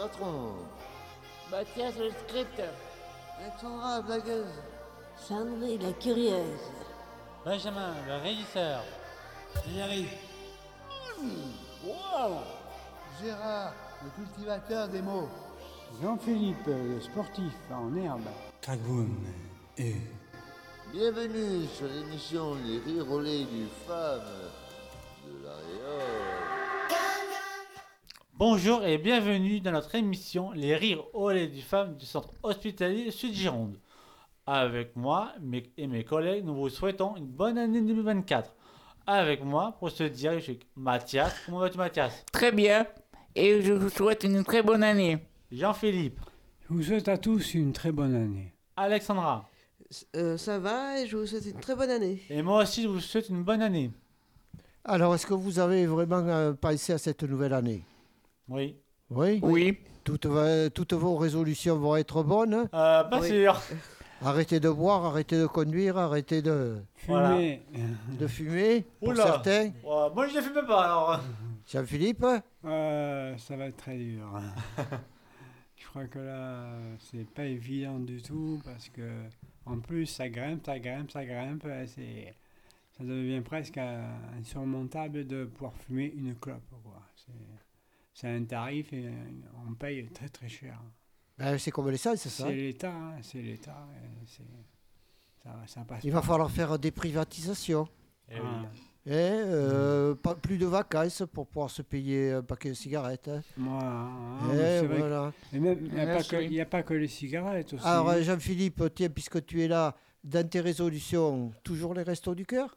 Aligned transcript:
patron. 0.00 0.54
Mathias 1.50 1.94
le 1.98 2.10
script. 2.10 2.62
Alexandra 3.38 3.96
la 3.96 4.02
blagueuse. 4.02 4.46
Sandrine 5.16 5.82
la 5.82 5.92
curieuse. 5.92 6.64
Benjamin, 7.44 7.94
le 8.06 8.16
régisseur. 8.22 8.82
Thierry. 9.62 10.06
Gérard, 13.22 13.74
le 14.02 14.10
cultivateur 14.24 14.88
des 14.88 15.02
mots. 15.02 15.28
Jean-Philippe, 16.02 16.66
le 16.66 17.00
sportif 17.00 17.52
en 17.70 17.94
herbe. 17.96 18.28
Kagoun. 18.62 19.16
Et. 19.76 19.96
Bienvenue 20.92 21.66
sur 21.66 21.86
l'émission 21.86 22.56
Les 22.64 22.80
lait 23.22 23.44
du 23.44 23.66
femme 23.86 24.49
Bonjour 28.40 28.86
et 28.86 28.96
bienvenue 28.96 29.60
dans 29.60 29.72
notre 29.72 29.94
émission 29.96 30.50
Les 30.52 30.74
rires 30.74 31.04
au 31.12 31.28
lait 31.30 31.46
du 31.46 31.60
femme 31.60 31.98
du 31.98 32.06
centre 32.06 32.30
hospitalier 32.42 33.10
Sud 33.10 33.34
Gironde. 33.34 33.76
Avec 34.46 34.96
moi 34.96 35.34
et 35.76 35.86
mes 35.86 36.04
collègues, 36.04 36.46
nous 36.46 36.54
vous 36.54 36.70
souhaitons 36.70 37.16
une 37.16 37.26
bonne 37.26 37.58
année 37.58 37.82
2024. 37.82 38.56
Avec 39.06 39.44
moi, 39.44 39.76
pour 39.78 39.90
se 39.90 40.04
dire, 40.04 40.32
je 40.36 40.38
suis 40.38 40.60
Mathias. 40.74 41.34
Comment 41.44 41.58
vas-tu, 41.58 41.76
Mathias? 41.76 42.24
Très 42.32 42.50
bien. 42.50 42.86
Et 43.34 43.60
je 43.60 43.74
vous 43.74 43.90
souhaite 43.90 44.24
une 44.24 44.42
très 44.42 44.62
bonne 44.62 44.84
année. 44.84 45.18
Jean-Philippe, 45.52 46.18
Je 46.62 46.72
vous 46.72 46.82
souhaite 46.82 47.08
à 47.08 47.18
tous 47.18 47.52
une 47.52 47.74
très 47.74 47.92
bonne 47.92 48.14
année. 48.14 48.54
Alexandra. 48.74 49.50
Euh, 50.16 50.38
ça 50.38 50.58
va 50.58 50.98
et 50.98 51.06
je 51.06 51.18
vous 51.18 51.26
souhaite 51.26 51.44
une 51.44 51.60
très 51.60 51.76
bonne 51.76 51.90
année. 51.90 52.22
Et 52.30 52.40
moi 52.40 52.62
aussi, 52.62 52.84
je 52.84 52.88
vous 52.88 53.00
souhaite 53.00 53.28
une 53.28 53.42
bonne 53.42 53.60
année. 53.60 53.90
Alors, 54.86 55.14
est-ce 55.14 55.26
que 55.26 55.34
vous 55.34 55.58
avez 55.58 55.84
vraiment 55.84 56.26
euh, 56.26 56.54
pensé 56.54 56.94
à 56.94 56.98
cette 56.98 57.22
nouvelle 57.24 57.52
année? 57.52 57.84
Oui. 58.50 58.76
Oui 59.10 59.40
Oui. 59.42 59.78
toutes, 60.04 60.26
va- 60.26 60.70
toutes 60.70 60.92
vos 60.92 61.16
résolutions 61.16 61.76
vont 61.78 61.96
être 61.96 62.22
bonnes 62.22 62.68
Euh, 62.74 63.04
pas 63.04 63.20
Oui. 63.20 63.28
sûr. 63.28 63.60
Arrêtez 64.22 64.60
de 64.60 64.68
boire, 64.68 65.04
arrêtez 65.06 65.38
de 65.38 65.46
conduire, 65.46 65.96
arrêtez 65.96 66.42
de, 66.42 66.76
Voilà. 67.06 67.30
Fumer. 67.36 67.62
de 68.18 68.26
fumer, 68.26 68.84
pour 68.98 69.08
Oula. 69.08 69.22
certains. 69.24 69.68
Ouais, 69.82 70.10
moi, 70.14 70.26
je 70.28 70.36
ne 70.36 70.42
fume 70.42 70.66
pas 70.66 70.84
alors. 70.84 71.20
Jean-Philippe? 71.66 72.26
Euh, 72.66 73.38
ça 73.38 73.56
va 73.56 73.66
être 73.66 73.78
très 73.78 73.96
dur. 73.96 74.28
Je 75.76 75.86
crois 75.88 76.04
que 76.06 76.18
là, 76.18 76.66
c'est 76.98 77.26
pas 77.30 77.44
évident 77.44 77.98
du 77.98 78.20
tout 78.20 78.60
parce 78.64 78.90
que 78.90 79.08
en 79.64 79.78
plus 79.78 80.04
ça 80.06 80.28
grimpe, 80.28 80.66
ça 80.66 80.78
grimpe, 80.78 81.10
ça 81.10 81.24
grimpe. 81.24 81.64
euh, 81.64 81.84
C'est, 81.86 82.34
ça 82.98 83.04
devient 83.04 83.40
presque 83.40 83.78
euh, 83.78 84.02
insurmontable 84.38 85.26
de 85.26 85.46
pouvoir 85.46 85.72
fumer 85.86 86.12
une 86.14 86.34
clope. 86.34 86.60
Quoi. 86.84 86.99
C'est, 88.20 88.28
un 88.28 88.44
tarif 88.44 88.92
et 88.92 89.06
euh, 89.06 89.10
on 89.66 89.72
paye 89.74 90.06
très 90.10 90.28
très 90.28 90.48
cher. 90.48 90.78
Ben, 91.38 91.56
C'est 91.56 91.70
comme 91.70 91.88
l'essence, 91.88 92.18
c'est 92.18 92.28
ça 92.28 92.44
C'est 92.48 92.54
l'État, 92.54 92.92
hein, 92.92 93.14
c'est 93.22 93.40
l'État. 93.40 93.88
et 93.94 94.26
c'est, 94.26 94.42
ça, 95.42 95.56
ça 95.66 95.80
passe. 95.86 96.04
Il 96.04 96.12
va 96.12 96.20
pas. 96.20 96.26
falloir 96.26 96.50
faire 96.50 96.78
des 96.78 96.90
privatisations. 96.90 97.88
Eh 98.30 98.34
oui. 98.34 98.40
Ah, 98.44 98.66
Et, 99.06 99.10
euh, 99.14 100.14
pas, 100.14 100.34
plus 100.34 100.58
de 100.58 100.66
vacances 100.66 101.22
pour 101.32 101.46
pouvoir 101.46 101.70
se 101.70 101.80
payer 101.80 102.32
un 102.32 102.42
paquet 102.42 102.68
de 102.68 102.74
cigarettes. 102.74 103.28
hein. 103.28 103.40
moi, 103.56 103.82
hein, 103.82 104.50
Et 104.52 104.56
c'est 104.56 104.86
vrai 104.86 104.96
que- 104.96 105.00
voilà. 105.00 105.32
et 105.54 105.58
même, 105.58 105.78
il 105.86 105.94
n'y 105.94 106.00
a, 106.00 106.06
pas 106.06 106.18
que- 106.18 106.24
sais. 106.24 106.44
il 106.44 106.52
y 106.52 106.60
a 106.60 106.66
pas 106.66 106.82
que 106.82 106.94
les 106.94 107.08
cigarettes 107.08 107.72
aussi. 107.72 107.86
Alors, 107.86 108.10
euh, 108.10 108.20
Jean-Philippe, 108.22 108.82
tiens, 108.94 109.08
puisque 109.08 109.44
tu 109.46 109.62
es 109.62 109.68
là, 109.68 109.96
dans 110.22 110.46
tes 110.46 110.60
résolutions, 110.60 111.52
toujours 111.64 111.94
les 111.94 112.02
restos 112.02 112.34
du 112.34 112.44
cœur? 112.44 112.76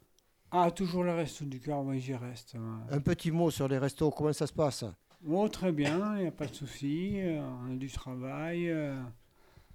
Ah, 0.50 0.70
toujours 0.70 1.04
le 1.04 1.12
reste 1.12 1.42
du 1.42 1.60
cœur, 1.60 1.82
moi 1.82 1.98
j'y 1.98 2.14
reste. 2.14 2.56
Un 2.90 3.00
petit 3.00 3.30
mot 3.30 3.50
sur 3.50 3.68
les 3.68 3.76
restos, 3.76 4.10
comment 4.10 4.32
ça 4.32 4.46
se 4.46 4.52
passe? 4.54 4.84
Oh, 5.26 5.48
très 5.48 5.72
bien, 5.72 6.16
il 6.16 6.22
n'y 6.22 6.28
a 6.28 6.32
pas 6.32 6.46
de 6.46 6.54
souci. 6.54 7.14
euh, 7.20 7.40
on 7.66 7.72
a 7.72 7.76
du 7.76 7.88
travail. 7.90 8.68
euh, 8.68 8.94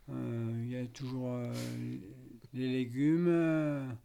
euh, 0.09 0.61
Il 0.63 0.69
y 0.69 0.77
a 0.77 0.85
toujours 0.87 1.37
les 2.53 2.67
légumes, 2.67 3.95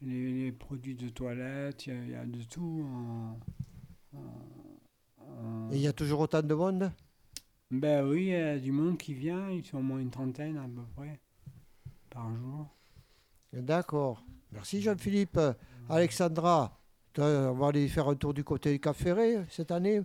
les, 0.00 0.44
les 0.44 0.52
produits 0.52 0.94
de 0.94 1.08
toilette, 1.08 1.86
il 1.86 1.92
y 1.94 1.96
a- 1.96 2.02
il 2.04 2.10
y, 2.10 2.14
a 2.14 2.24
de 2.24 2.42
tout. 2.44 2.84
en- 2.84 3.38
en- 4.16 5.24
en- 5.24 5.70
Et 5.72 5.76
il 5.76 5.82
y 5.82 5.86
a 5.86 5.92
toujours 5.92 6.20
autant 6.20 6.42
de 6.42 6.54
monde? 6.54 6.90
Ben 7.70 8.04
oui, 8.06 8.22
il 8.26 8.28
y 8.28 8.34
a 8.34 8.58
du 8.58 8.72
monde 8.72 8.98
qui 8.98 9.14
vient, 9.14 9.48
ils 9.50 9.64
sont 9.64 9.78
au 9.78 9.82
moins 9.82 10.00
une 10.00 10.10
trentaine 10.10 10.58
à 10.58 10.64
peu 10.64 10.82
près 10.96 11.20
par 12.10 12.34
jour. 12.34 12.66
D'accord. 13.52 14.24
Merci 14.50 14.82
Jean-Philippe. 14.82 15.38
Alexandra, 15.88 16.78
on 17.18 17.52
va 17.52 17.68
aller 17.68 17.88
faire 17.88 18.08
un 18.08 18.14
tour 18.14 18.34
du 18.34 18.44
côté 18.44 18.72
du 18.72 18.80
Cap 18.80 18.96
Ferré 18.96 19.44
cette 19.48 19.70
année? 19.70 20.02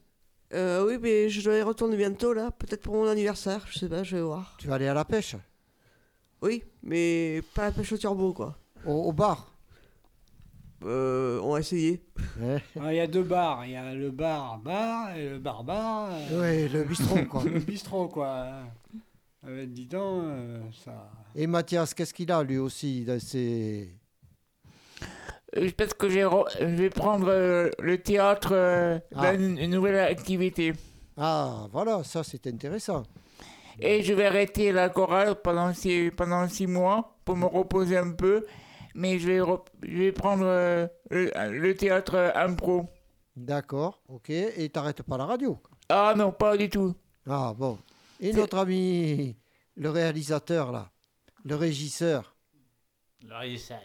Euh, 0.53 0.85
oui, 0.87 0.97
mais 1.01 1.29
je 1.29 1.43
dois 1.43 1.57
y 1.57 1.61
retourner 1.61 1.97
bientôt 1.97 2.31
là, 2.33 2.51
peut-être 2.51 2.81
pour 2.81 2.95
mon 2.95 3.07
anniversaire, 3.07 3.65
je 3.69 3.79
sais 3.79 3.89
pas, 3.89 4.03
je 4.03 4.15
vais 4.15 4.21
voir. 4.21 4.55
Tu 4.59 4.67
vas 4.67 4.75
aller 4.75 4.87
à 4.87 4.93
la 4.93 5.03
pêche 5.03 5.35
Oui, 6.41 6.63
mais 6.83 7.41
pas 7.53 7.65
la 7.65 7.71
pêche 7.71 7.91
au 7.91 7.97
turbo 7.97 8.31
quoi. 8.33 8.57
Au, 8.85 8.91
au 8.93 9.11
bar 9.11 9.53
Euh, 10.83 11.39
on 11.43 11.51
va 11.53 11.59
essayer. 11.59 12.01
Ouais. 12.39 12.61
Ah, 12.79 12.93
Il 12.93 12.97
y 12.97 12.99
a 13.01 13.07
deux 13.07 13.23
bars, 13.23 13.65
il 13.65 13.71
y 13.71 13.75
a 13.75 13.93
le 13.93 14.09
bar 14.11 14.59
bar 14.59 15.15
et 15.17 15.29
le 15.31 15.39
bar 15.39 15.63
bar. 15.63 16.09
euh, 16.11 16.39
Ouais, 16.39 16.67
le 16.69 16.83
bistrot 16.85 17.25
quoi. 17.25 17.43
Le 17.45 17.59
bistrot, 17.59 18.07
quoi. 18.07 18.47
Euh, 19.45 19.65
dis 19.65 19.85
donc, 19.87 20.23
euh, 20.25 20.61
ça. 20.85 21.09
Et 21.35 21.45
Mathias, 21.47 21.93
qu'est-ce 21.93 22.13
qu'il 22.13 22.31
a 22.31 22.41
lui 22.43 22.57
aussi 22.57 23.03
dans 23.05 23.19
ses... 23.19 23.89
Euh, 25.55 25.67
Je 25.67 25.71
pense 25.73 25.93
que 25.93 26.09
je 26.09 26.65
vais 26.65 26.89
prendre 26.89 27.27
euh, 27.29 27.69
le 27.79 27.97
théâtre 28.01 28.49
euh, 28.51 28.99
Ah. 29.15 29.31
dans 29.35 29.39
une, 29.39 29.69
nouvelle 29.69 29.97
activité. 29.99 30.73
Ah, 31.15 31.67
voilà, 31.71 32.03
ça 32.03 32.23
c'est 32.23 32.45
intéressant. 32.47 33.03
Et 33.79 34.01
je 34.03 34.13
vais 34.13 34.25
arrêter 34.25 34.71
la 34.71 34.89
chorale 34.89 35.35
pendant 35.41 35.73
six, 35.73 36.11
pendant 36.11 36.47
six 36.49 36.67
mois 36.67 37.17
pour 37.23 37.37
me 37.37 37.45
reposer 37.45 37.97
un 37.97 38.11
peu. 38.11 38.45
Mais 38.95 39.19
je 39.19 39.27
vais, 39.27 39.39
re- 39.39 39.63
je 39.83 39.97
vais 39.97 40.11
prendre 40.11 40.43
le, 40.43 40.89
le 41.51 41.75
théâtre 41.75 42.31
impro. 42.35 42.89
D'accord, 43.35 44.01
ok. 44.09 44.31
Et 44.31 44.69
t'arrêtes 44.69 45.03
pas 45.03 45.17
la 45.17 45.25
radio 45.25 45.59
Ah 45.89 46.13
non, 46.17 46.31
pas 46.31 46.57
du 46.57 46.69
tout. 46.69 46.95
Ah 47.29 47.53
bon. 47.55 47.77
Et 48.19 48.33
notre 48.33 48.57
ami, 48.57 49.35
le 49.75 49.89
réalisateur 49.91 50.71
là, 50.71 50.89
le 51.45 51.55
régisseur? 51.55 52.35
Le 53.23 53.35
régisseur. 53.35 53.77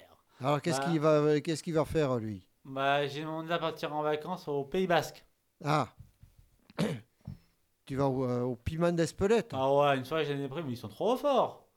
Alors 0.43 0.61
qu'est-ce 0.61 0.79
Bah. 0.79 0.85
qu'il 0.85 1.01
va, 1.01 1.41
qu'est-ce 1.41 1.63
qu'il 1.63 1.73
va 1.73 1.87
faire 1.87 2.17
lui? 2.19 2.47
Bah, 2.65 3.07
j'ai 3.07 3.21
demandé 3.21 3.53
à 3.53 3.59
partir 3.61 3.95
en 3.95 4.03
vacances 4.03 4.49
au 4.49 4.65
Pays 4.65 4.89
Basque. 4.89 5.25
Ah, 5.65 5.95
tu 7.87 7.97
vas 7.97 8.09
au, 8.09 8.25
euh, 8.25 8.43
au 8.43 8.57
piment 8.57 8.93
d'Espelette? 8.93 9.55
Ah 9.55 9.73
ouais, 9.73 9.97
une 9.99 10.05
soirée, 10.05 10.25
j'en 10.25 10.37
ai 10.37 10.49
pris, 10.49 10.63
mais 10.65 10.73
ils 10.73 10.77
sont 10.77 10.89
trop 10.89 11.17
forts. 11.17 11.69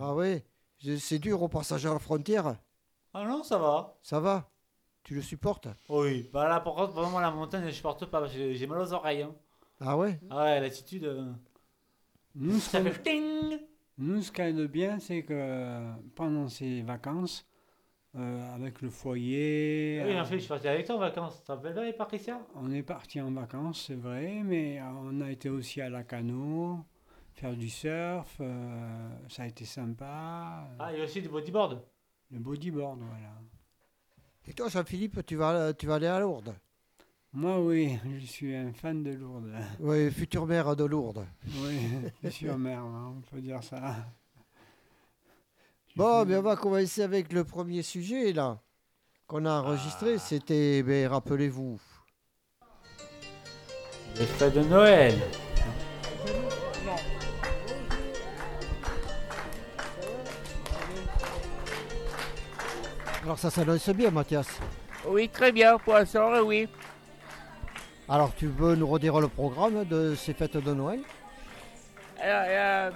Ah 0.00 0.14
ouais, 0.14 0.44
Je- 0.78 0.96
c'est 0.96 1.18
dur 1.18 1.42
au 1.42 1.48
passage 1.48 1.86
à 1.86 1.92
la 1.92 1.98
frontière. 1.98 2.56
Ah 3.14 3.24
non, 3.24 3.42
ça 3.44 3.58
va. 3.58 3.96
Ça 4.02 4.20
va? 4.20 4.50
Tu 5.04 5.14
le 5.14 5.22
supportes? 5.22 5.68
Oui, 5.90 6.30
bah 6.32 6.48
là, 6.48 6.60
par 6.60 6.74
contre, 6.74 6.92
vraiment, 6.92 7.20
la 7.20 7.30
montagne, 7.30 7.66
je 7.66 7.70
supporte 7.72 8.06
pas 8.06 8.26
j'ai 8.26 8.66
mal 8.66 8.80
aux 8.80 8.92
oreilles. 8.94 9.22
hein. 9.22 9.34
Ah 9.80 9.96
ouais? 9.96 10.20
Ah 10.30 10.44
ouais, 10.44 10.60
l'attitude. 10.60 11.04
euh, 11.04 11.32
Nous, 12.34 12.58
ce 12.58 12.70
Ça 12.70 12.80
qu'on- 12.80 12.84
fait 12.90 13.02
ting 13.02 13.60
nous, 13.98 14.22
ce 14.22 14.32
qu'il 14.32 14.44
y 14.44 14.48
a 14.48 14.52
de 14.52 14.66
bien, 14.66 14.98
c'est 14.98 15.22
que 15.24 15.92
pendant 16.14 16.48
ces 16.48 16.82
vacances, 16.82 17.46
euh, 18.16 18.54
avec 18.54 18.82
le 18.82 18.90
foyer, 18.90 20.02
Oui, 20.04 20.12
euh, 20.12 20.20
en 20.20 20.24
fait, 20.24 20.34
je 20.34 20.40
suis 20.40 20.48
parti 20.48 20.66
avec 20.66 20.86
toi 20.86 20.96
en 20.96 20.98
vacances. 20.98 21.42
Ça 21.46 21.54
rappelles 21.54 21.94
Patricia 21.96 22.40
on 22.56 22.70
est 22.72 22.82
parti 22.82 23.20
en 23.20 23.30
vacances, 23.30 23.84
c'est 23.86 23.94
vrai, 23.94 24.42
mais 24.44 24.80
euh, 24.80 24.84
on 25.02 25.20
a 25.20 25.30
été 25.30 25.48
aussi 25.48 25.80
à 25.80 25.88
la 25.88 26.02
cano, 26.02 26.84
faire 27.34 27.54
du 27.54 27.68
surf, 27.68 28.36
euh, 28.40 29.08
ça 29.28 29.44
a 29.44 29.46
été 29.46 29.64
sympa. 29.64 30.68
Ah, 30.78 30.92
il 30.92 30.98
y 30.98 31.00
a 31.00 31.04
aussi 31.04 31.22
du 31.22 31.28
bodyboard. 31.28 31.82
Le 32.32 32.38
bodyboard, 32.40 32.98
voilà. 32.98 33.34
Et 34.46 34.54
toi, 34.54 34.68
Jean-Philippe, 34.68 35.24
tu 35.24 35.36
vas, 35.36 35.72
tu 35.74 35.86
vas 35.86 35.94
aller 35.94 36.06
à 36.08 36.18
Lourdes? 36.18 36.54
Moi, 37.32 37.60
oui, 37.64 37.96
je 38.18 38.26
suis 38.26 38.56
un 38.56 38.72
fan 38.72 39.04
de 39.04 39.12
Lourdes. 39.12 39.54
Oui, 39.78 40.10
futur 40.10 40.46
maire 40.46 40.74
de 40.74 40.82
Lourdes. 40.84 41.24
Oui, 41.46 41.78
je 42.24 42.28
suis 42.28 42.50
en 42.50 42.58
mer, 42.58 42.80
hein, 42.80 43.14
on 43.18 43.20
peut 43.20 43.40
dire 43.40 43.62
ça. 43.62 44.04
Bon, 45.96 46.24
mais 46.24 46.36
on 46.36 46.42
va 46.42 46.56
commencer 46.56 47.02
avec 47.02 47.32
le 47.32 47.44
premier 47.44 47.82
sujet 47.82 48.32
là 48.32 48.58
qu'on 49.26 49.44
a 49.44 49.50
enregistré. 49.50 50.18
C'était, 50.18 50.82
ben, 50.82 51.08
rappelez-vous, 51.08 51.80
Les 54.16 54.26
fêtes 54.26 54.54
de 54.54 54.62
Noël. 54.62 55.14
alors 63.22 63.38
ça 63.38 63.50
s'annonce 63.50 63.88
bien, 63.90 64.10
Mathias. 64.10 64.48
Oui, 65.06 65.28
très 65.28 65.52
bien, 65.52 65.78
poisson, 65.78 66.40
oui. 66.44 66.68
Alors 68.08 68.34
tu 68.34 68.48
veux 68.48 68.74
nous 68.74 68.88
redire 68.88 69.20
le 69.20 69.28
programme 69.28 69.84
de 69.84 70.16
ces 70.16 70.34
fêtes 70.34 70.56
de 70.56 70.74
Noël? 70.74 71.00
Alors, 72.20 72.42
il 72.46 72.52
y 72.52 72.56
a 72.56 72.90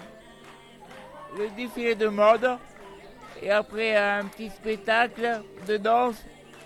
le 1.38 1.50
défilé 1.56 1.94
de 1.94 2.08
mode. 2.08 2.58
Et 3.44 3.50
après, 3.50 3.94
un 3.94 4.24
petit 4.24 4.48
spectacle 4.48 5.42
de 5.68 5.76
danse. 5.76 6.16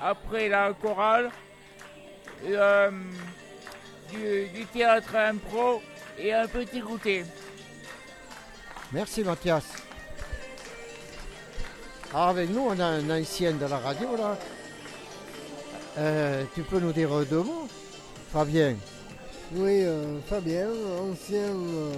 Après, 0.01 0.49
la 0.49 0.73
chorale. 0.81 1.29
et, 2.47 2.53
euh, 2.55 2.91
du, 4.13 4.47
du 4.55 4.65
théâtre 4.67 5.17
impro. 5.17 5.83
et 6.17 6.33
un 6.33 6.47
petit 6.47 6.79
goûter. 6.79 7.25
Merci 8.93 9.25
Mathias. 9.25 9.65
Alors 12.15 12.29
avec 12.29 12.49
nous, 12.51 12.61
on 12.61 12.79
a 12.79 12.85
un 12.85 13.11
ancien 13.11 13.53
de 13.53 13.67
la 13.67 13.79
radio 13.79 14.17
là. 14.17 14.39
Euh, 15.99 16.45
tu 16.55 16.63
peux 16.63 16.79
nous 16.79 16.93
dire 16.93 17.11
deux 17.27 17.43
mots 17.43 17.69
Fabien. 18.33 18.77
Oui, 19.53 19.83
euh, 19.83 20.19
Fabien, 20.27 20.69
ancien 21.01 21.51
euh, 21.51 21.93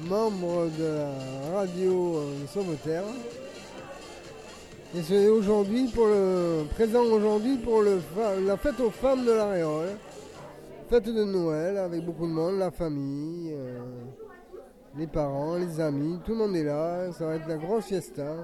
membre 0.00 0.68
de 0.78 0.84
la 0.84 1.58
radio 1.58 2.18
euh, 2.18 2.46
Sauveterre. 2.52 3.04
Et 4.94 5.02
c'est 5.02 5.28
aujourd'hui 5.28 5.88
pour 5.88 6.06
le 6.06 6.64
présent 6.74 7.02
aujourd'hui 7.02 7.56
pour 7.56 7.82
le 7.82 8.00
la 8.46 8.56
fête 8.56 8.80
aux 8.80 8.90
femmes 8.90 9.24
de 9.26 9.32
la 9.32 9.50
Réole. 9.50 9.96
Fête 10.88 11.04
de 11.04 11.24
Noël 11.24 11.76
avec 11.76 12.04
beaucoup 12.04 12.26
de 12.26 12.32
monde, 12.32 12.58
la 12.58 12.70
famille, 12.70 13.52
euh, 13.52 13.80
les 14.96 15.08
parents, 15.08 15.56
les 15.56 15.80
amis, 15.80 16.20
tout 16.24 16.30
le 16.32 16.38
monde 16.38 16.54
est 16.54 16.62
là, 16.62 17.10
ça 17.12 17.26
va 17.26 17.34
être 17.34 17.48
la 17.48 17.56
grosse 17.56 17.86
fiesta. 17.86 18.36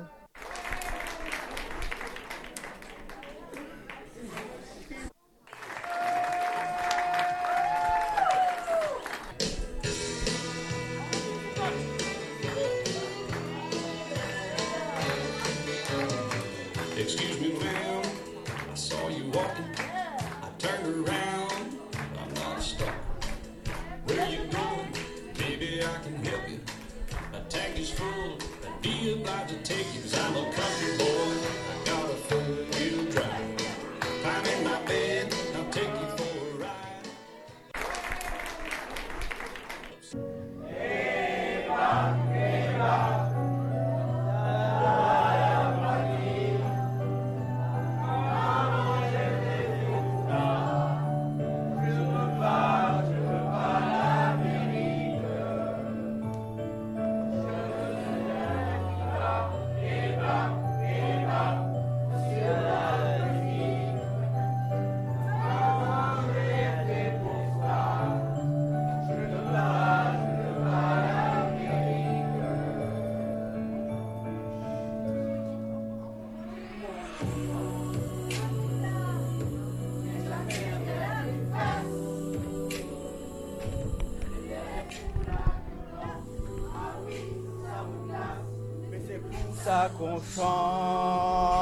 Pour 89.90 90.20
ça 90.24 91.61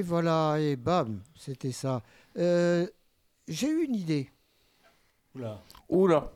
Et 0.00 0.02
voilà, 0.02 0.56
et 0.58 0.76
bam, 0.76 1.20
c'était 1.36 1.72
ça. 1.72 2.02
Euh, 2.38 2.86
J'ai 3.46 3.68
eu 3.68 3.84
une 3.84 3.94
idée. 3.94 4.30
Oula. 5.34 5.62
Oula. 5.90 6.32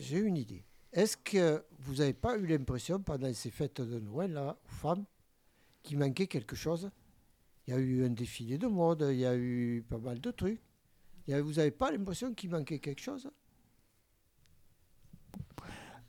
J'ai 0.00 0.16
eu 0.16 0.24
une 0.24 0.38
idée. 0.38 0.64
Est-ce 0.90 1.18
que 1.18 1.62
vous 1.80 1.96
n'avez 1.96 2.14
pas 2.14 2.38
eu 2.38 2.46
l'impression 2.46 2.98
pendant 2.98 3.30
ces 3.34 3.50
fêtes 3.50 3.82
de 3.82 4.00
Noël, 4.00 4.32
là, 4.32 4.56
aux 4.64 4.68
femmes, 4.70 5.04
qu'il 5.82 5.98
manquait 5.98 6.26
quelque 6.28 6.56
chose? 6.56 6.90
Il 7.66 7.74
y 7.74 7.76
a 7.76 7.78
eu 7.78 8.06
un 8.06 8.08
défilé 8.08 8.56
de 8.56 8.68
mode, 8.68 9.06
il 9.10 9.18
y 9.18 9.26
a 9.26 9.36
eu 9.36 9.84
pas 9.86 9.98
mal 9.98 10.18
de 10.18 10.30
trucs. 10.30 10.62
Il 11.28 11.32
y 11.32 11.34
a- 11.34 11.42
vous 11.42 11.52
n'avez 11.54 11.72
pas 11.72 11.90
l'impression 11.90 12.32
qu'il 12.32 12.48
manquait 12.48 12.78
quelque 12.78 13.02
chose? 13.02 13.28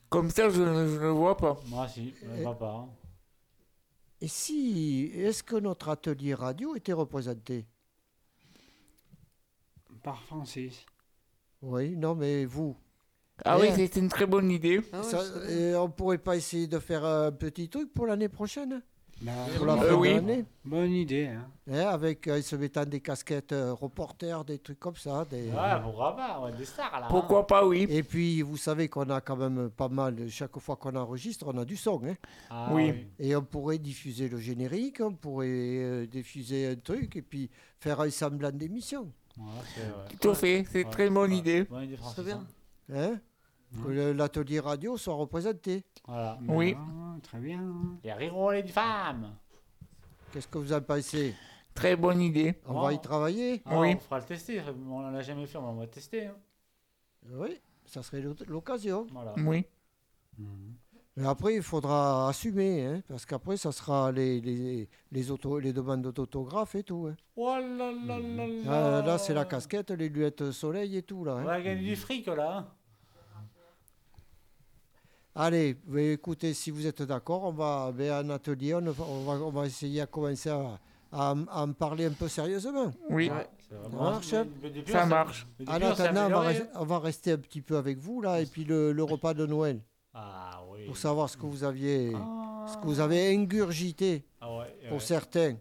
Comme 0.07 0.29
ça, 0.29 0.47
je 0.49 0.61
ne 0.61 0.87
je 0.87 1.01
ne 1.01 1.09
vois 1.09 1.35
pas. 1.35 1.57
Moi, 1.65 1.89
si, 1.89 2.13
je 2.23 2.39
Et- 2.39 2.43
vois 2.43 2.57
pas. 2.57 2.71
hein. 2.73 2.87
Et 4.21 4.27
si, 4.27 5.11
est-ce 5.15 5.43
que 5.43 5.55
notre 5.55 5.89
atelier 5.89 6.33
radio 6.33 6.75
était 6.75 6.93
représenté 6.93 7.65
Par 10.03 10.21
Francis. 10.23 10.85
Oui, 11.61 11.95
non, 11.95 12.15
mais 12.15 12.45
vous 12.45 12.75
Ah 13.45 13.59
oui, 13.59 13.67
Eh, 13.71 13.75
c'est 13.75 13.95
une 13.99 14.09
très 14.09 14.25
bonne 14.25 14.51
idée. 14.51 14.81
Ah 14.93 14.97
ouais, 14.97 15.03
ça- 15.03 15.23
c'est- 15.47 15.71
et 15.71 15.75
on 15.75 15.89
pourrait 15.89 16.17
pas 16.17 16.35
essayer 16.35 16.67
de 16.67 16.79
faire 16.79 17.03
un 17.05 17.31
petit 17.31 17.69
truc 17.69 17.93
pour 17.93 18.07
l'année 18.07 18.29
prochaine? 18.29 18.81
Pour 19.57 19.65
la 19.65 19.73
Euh, 19.73 19.77
fin 19.77 19.87
de 19.89 19.93
oui. 19.95 20.13
l'année 20.13 20.45
Bonne 20.63 20.91
idée. 20.91 21.27
Hein. 21.27 21.49
Hein, 21.71 21.87
Avec, 21.87 22.27
euh, 22.27 22.41
se 22.41 22.55
mettant 22.55 22.85
des 22.85 22.99
casquettes 23.01 23.51
euh, 23.51 23.73
reporters, 23.73 24.45
des 24.45 24.59
trucs 24.59 24.79
comme 24.79 24.95
ça. 24.95 25.25
Des, 25.29 25.47
Ouais, 25.47 25.53
pas, 25.55 26.39
ouais, 26.43 26.51
des 26.57 26.65
stars 26.65 26.91
là. 26.91 27.05
hein. 27.05 27.09
Pourquoi 27.09 27.47
pas, 27.47 27.65
oui. 27.65 27.87
Et 27.89 28.03
puis, 28.03 28.41
vous 28.43 28.57
savez 28.57 28.87
qu'on 28.89 29.09
a 29.09 29.19
quand 29.21 29.35
même 29.35 29.69
pas 29.71 29.87
mal, 29.89 30.29
chaque 30.29 30.57
fois 30.59 30.75
qu'on 30.75 30.95
enregistre, 30.95 31.45
on 31.47 31.57
a 31.57 31.65
du 31.65 31.75
son. 31.75 31.99
hein. 32.05 32.13
Ah, 32.49 32.69
Oui. 32.71 33.07
Et 33.17 33.35
on 33.35 33.41
pourrait 33.43 33.79
diffuser 33.79 34.29
le 34.29 34.37
générique, 34.39 34.99
on 35.01 35.13
pourrait 35.13 35.47
euh, 35.49 36.05
diffuser 36.05 36.67
un 36.67 36.75
truc 36.75 37.15
et 37.15 37.21
puis 37.23 37.49
faire 37.79 37.99
un 38.01 38.09
semblant 38.11 38.51
d'émission. 38.51 39.11
Ouais. 39.37 39.45
Tout 40.19 40.29
à 40.29 40.35
fait, 40.35 40.65
c'est 40.71 40.83
Ouais, 40.85 40.91
très 40.91 41.09
bonne 41.09 41.31
ouais. 41.31 41.37
idée. 41.37 41.63
Bonne 41.63 41.83
idée, 41.85 41.97
Francis, 41.97 42.15
Très 42.15 42.23
bien. 42.23 42.45
hein? 42.93 43.19
Hein 43.75 43.83
Que 43.83 44.11
l'atelier 44.11 44.59
radio 44.59 44.97
soit 44.97 45.13
représenté. 45.15 45.83
Voilà. 46.07 46.39
Oui. 46.47 46.75
Ah, 46.77 47.15
très 47.21 47.39
bien. 47.39 47.61
Les 48.03 48.13
rigoler 48.13 48.63
des 48.63 48.69
femmes. 48.71 49.35
Qu'est-ce 50.31 50.47
que 50.47 50.57
vous 50.57 50.73
en 50.73 50.81
pensez? 50.81 51.35
Très 51.73 51.95
bonne 51.95 52.21
idée. 52.21 52.55
On 52.65 52.77
Oh. 52.79 52.81
va 52.83 52.93
y 52.93 52.99
travailler? 53.01 53.61
Ah, 53.65 53.79
Oui. 53.79 53.93
On 53.95 53.99
fera 53.99 54.19
le 54.19 54.25
tester. 54.25 54.61
On 54.89 55.01
l'a 55.11 55.21
jamais 55.21 55.45
fait, 55.45 55.59
mais 55.59 55.65
on 55.65 55.75
va 55.75 55.87
tester. 55.87 56.27
hein. 56.27 56.35
Oui, 57.29 57.59
ça 57.85 58.01
serait 58.03 58.21
l'o- 58.21 58.35
l'occasion. 58.47 59.05
Voilà. 59.11 59.33
Oui. 59.37 59.65
Mhm. 60.37 60.75
Mais 61.17 61.25
après, 61.25 61.55
il 61.55 61.63
faudra 61.63 62.29
assumer, 62.29 62.85
hein, 62.85 63.01
parce 63.07 63.25
qu'après, 63.25 63.57
ça 63.57 63.71
sera 63.71 64.11
les, 64.11 64.39
les, 64.39 64.87
les, 65.11 65.31
auto, 65.31 65.57
les 65.59 65.73
demandes 65.73 66.03
d'autographe 66.11 66.75
et 66.75 66.83
tout. 66.83 67.07
hein. 67.11 67.15
Oh 67.35 67.55
là 67.59 67.91
là 67.91 68.19
là 68.19 68.45
Ah, 68.67 68.69
là. 68.69 69.01
là, 69.01 69.17
c'est 69.17 69.33
la 69.33 69.45
casquette, 69.45 69.89
les 69.91 70.09
lunettes 70.09 70.51
soleil 70.51 70.95
et 70.95 71.01
tout. 71.01 71.25
Là, 71.25 71.33
hein. 71.33 71.41
On 71.41 71.45
va 71.45 71.59
gagner 71.61 71.81
du 71.89 71.95
fric 71.95 72.27
là. 72.27 72.67
Hein. 75.37 75.41
Allez, 75.43 75.75
écoutez, 76.13 76.53
si 76.53 76.71
vous 76.71 76.85
êtes 76.87 77.01
d'accord, 77.03 77.43
on 77.43 77.51
va 77.51 77.91
ben, 77.93 78.25
en 78.25 78.29
atelier, 78.31 78.73
on 78.73 78.81
va, 78.81 79.03
on 79.05 79.49
essayer 79.65 80.01
à 80.01 80.05
commencer 80.05 80.49
à, 80.49 80.79
à, 81.11 81.33
en- 81.33 81.45
à 81.47 81.61
en 81.63 81.73
parler 81.73 82.05
un 82.05 82.11
peu 82.11 82.27
sérieusement. 82.27 82.91
Oui. 83.09 83.29
Ouais, 83.29 83.47
Ça 83.69 83.89
marche 83.89 84.33
depuis, 84.73 84.91
Ça 84.91 85.05
marche. 85.05 85.47
En 85.67 85.75
on 85.81 85.95
s'est 85.95 86.03
attendant, 86.03 86.25
on 86.25 86.41
va, 86.41 86.51
on 86.75 86.99
rester 86.99 87.31
un 87.33 87.37
petit 87.37 87.61
peu 87.61 87.77
avec 87.77 87.97
vous 87.97 88.21
là, 88.21 88.41
et 88.41 88.45
puis 88.45 88.63
le, 88.65 88.91
le 88.91 89.03
repas 89.03 89.33
de 89.33 89.45
Noël, 89.45 89.79
Ah 90.13 90.61
oui. 90.71 90.85
pour 90.85 90.97
savoir 90.97 91.29
ce 91.29 91.37
que 91.37 91.45
vous 91.45 91.63
aviez, 91.63 92.11
Ah. 92.15 92.65
ce 92.67 92.77
que 92.77 92.85
vous 92.85 92.99
avez 92.99 93.33
ingurgité 93.33 94.25
Ah 94.41 94.57
ouais, 94.57 94.75
pour 94.89 94.97
ouais. 94.97 95.03
certains. 95.03 95.55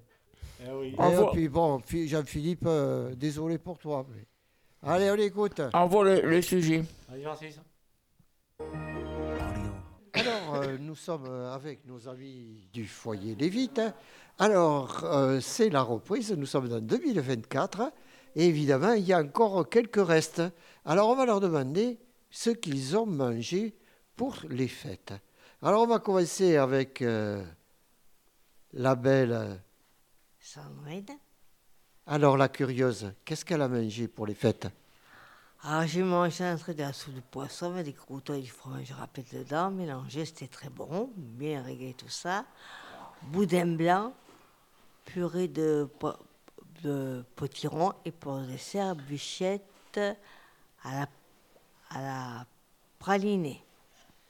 Eh 0.64 0.71
oui. 0.73 0.97
Et 0.99 1.26
puis 1.33 1.49
bon, 1.49 1.80
Jean-Philippe, 2.06 2.64
euh, 2.66 3.14
désolé 3.14 3.59
pour 3.59 3.78
toi. 3.78 4.06
mais- 4.09 4.26
Allez, 4.88 5.11
on 5.11 5.16
écoute. 5.16 5.61
Envoie 5.75 6.04
le, 6.04 6.21
le 6.23 6.42
sujet. 6.42 6.83
Allez, 7.12 7.23
Francis. 7.25 7.61
Alors, 10.16 10.54
euh, 10.54 10.78
nous 10.80 10.94
sommes 10.94 11.26
euh, 11.26 11.52
avec 11.54 11.85
nos 11.85 12.08
amis 12.08 12.68
du 12.73 12.87
foyer 12.87 13.35
Lévite. 13.35 13.82
Alors, 14.38 15.04
euh, 15.04 15.40
c'est 15.40 15.68
la 15.68 15.82
reprise, 15.82 16.32
nous 16.32 16.46
sommes 16.46 16.73
en 16.73 16.80
2024. 16.80 17.92
Et 18.35 18.46
évidemment, 18.46 18.92
il 18.92 19.04
y 19.04 19.12
a 19.12 19.18
encore 19.20 19.68
quelques 19.68 20.04
restes. 20.04 20.42
Alors, 20.87 21.11
on 21.11 21.16
va 21.16 21.26
leur 21.26 21.40
demander 21.40 21.99
ce 22.30 22.49
qu'ils 22.49 22.96
ont 22.96 23.04
mangé 23.04 23.75
pour 24.16 24.38
les 24.49 24.68
fêtes. 24.68 25.12
Alors, 25.61 25.82
on 25.82 25.87
va 25.87 25.99
commencer 25.99 26.56
avec 26.56 27.02
euh, 27.02 27.44
la 28.73 28.94
belle. 28.94 29.61
Sandrine. 30.40 31.18
Alors, 32.06 32.38
la 32.38 32.49
curieuse, 32.49 33.12
qu'est-ce 33.25 33.44
qu'elle 33.44 33.62
a 33.62 33.68
mangé 33.68 34.08
pour 34.08 34.26
les 34.26 34.35
fêtes? 34.35 34.68
Alors 35.68 35.80
Ah, 35.80 35.87
j'ai 35.87 36.04
mangé 36.04 36.44
un 36.44 36.56
truc 36.56 36.76
de 36.76 36.82
la 36.82 36.92
soupe 36.92 37.14
de 37.14 37.20
poisson 37.20 37.73
avec 37.73 37.87
des 37.87 37.92
croûtons 37.92 38.35
et 38.35 38.40
du 38.40 38.50
fromage 38.50 38.92
râpé 38.92 39.25
dedans, 39.32 39.73
mélangé, 39.73 40.25
c'était 40.25 40.46
très 40.46 40.68
bon, 40.68 41.11
bien 41.16 41.61
réglé 41.61 41.92
tout 41.92 42.08
ça. 42.08 42.44
Boudin 43.32 43.75
blanc, 43.75 44.14
purée 45.06 45.49
de, 45.49 45.88
po- 45.99 46.14
de 46.85 47.25
potiron 47.35 47.94
et 48.04 48.12
pour 48.12 48.38
dessert, 48.42 48.94
bûchette 48.94 49.99
à 49.99 51.00
la, 51.00 51.08
à 51.90 52.00
la 52.00 52.46
pralinée. 53.00 53.61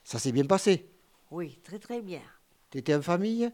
Ça 0.05 0.19
s'est 0.19 0.33
bien 0.33 0.47
passé? 0.47 0.89
Oui, 1.31 1.59
très 1.63 1.79
très 1.79 2.01
bien. 2.01 2.23
Tu 2.71 2.79
étais 2.79 2.95
en 2.95 3.03
famille? 3.03 3.53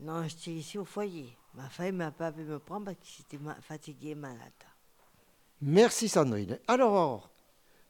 Non, 0.00 0.28
j'étais 0.28 0.50
ici 0.50 0.76
au 0.76 0.84
foyer. 0.84 1.34
Ma 1.54 1.70
femme 1.70 1.96
m'a 1.96 2.10
pas 2.10 2.30
pu 2.30 2.42
me 2.42 2.58
prendre 2.58 2.84
parce 2.84 2.98
que 2.98 3.06
j'étais 3.06 3.38
fatiguée 3.62 4.10
et 4.10 4.14
malade. 4.14 4.61
Merci 5.62 6.08
Sandrine. 6.08 6.58
Alors, 6.66 7.30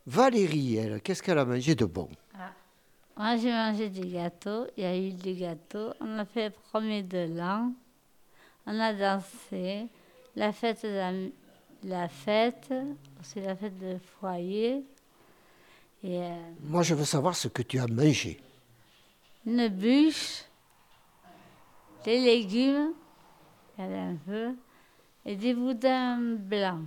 Valérie, 0.07 0.77
elle, 0.77 1.01
qu'est-ce 1.01 1.23
qu'elle 1.23 1.39
a 1.39 1.45
mangé 1.45 1.75
de 1.75 1.85
bon? 1.87 2.09
Moi, 3.17 3.37
j'ai 3.37 3.51
mangé 3.53 3.89
des 3.89 4.09
gâteaux. 4.09 4.67
Il 4.77 4.83
y 4.85 4.87
a 4.87 4.97
eu 4.97 5.11
des 5.13 5.35
gâteaux. 5.35 5.93
On 6.01 6.19
a 6.19 6.25
fait 6.25 6.47
le 6.49 6.55
premier 6.71 7.03
de 7.03 7.29
l'an. 7.37 7.73
On 8.67 8.79
a 8.79 8.93
dansé. 8.93 9.87
La 10.35 10.53
fête, 10.53 10.83
de 10.83 10.89
la, 10.89 11.13
la 11.85 12.09
fête, 12.09 12.73
c'est 13.23 13.41
la 13.43 13.55
fête 13.55 13.79
de 13.79 13.99
foyer. 14.19 14.83
Et 16.03 16.19
euh, 16.23 16.37
Moi, 16.63 16.83
je 16.83 16.95
veux 16.95 17.05
savoir 17.05 17.37
ce 17.37 17.49
que 17.49 17.63
tu 17.63 17.79
as 17.79 17.87
mangé. 17.87 18.41
une 19.47 19.69
bûche, 19.69 20.45
des 22.05 22.19
légumes, 22.19 22.93
un 23.79 24.17
peu, 24.27 24.55
et 25.27 25.37
des 25.37 25.55
boudins 25.55 26.19
blancs. 26.19 26.87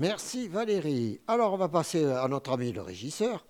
Merci 0.00 0.46
Valérie. 0.46 1.20
Alors, 1.26 1.54
on 1.54 1.56
va 1.56 1.68
passer 1.68 2.04
à 2.04 2.28
notre 2.28 2.52
ami 2.52 2.70
le 2.70 2.82
régisseur, 2.82 3.44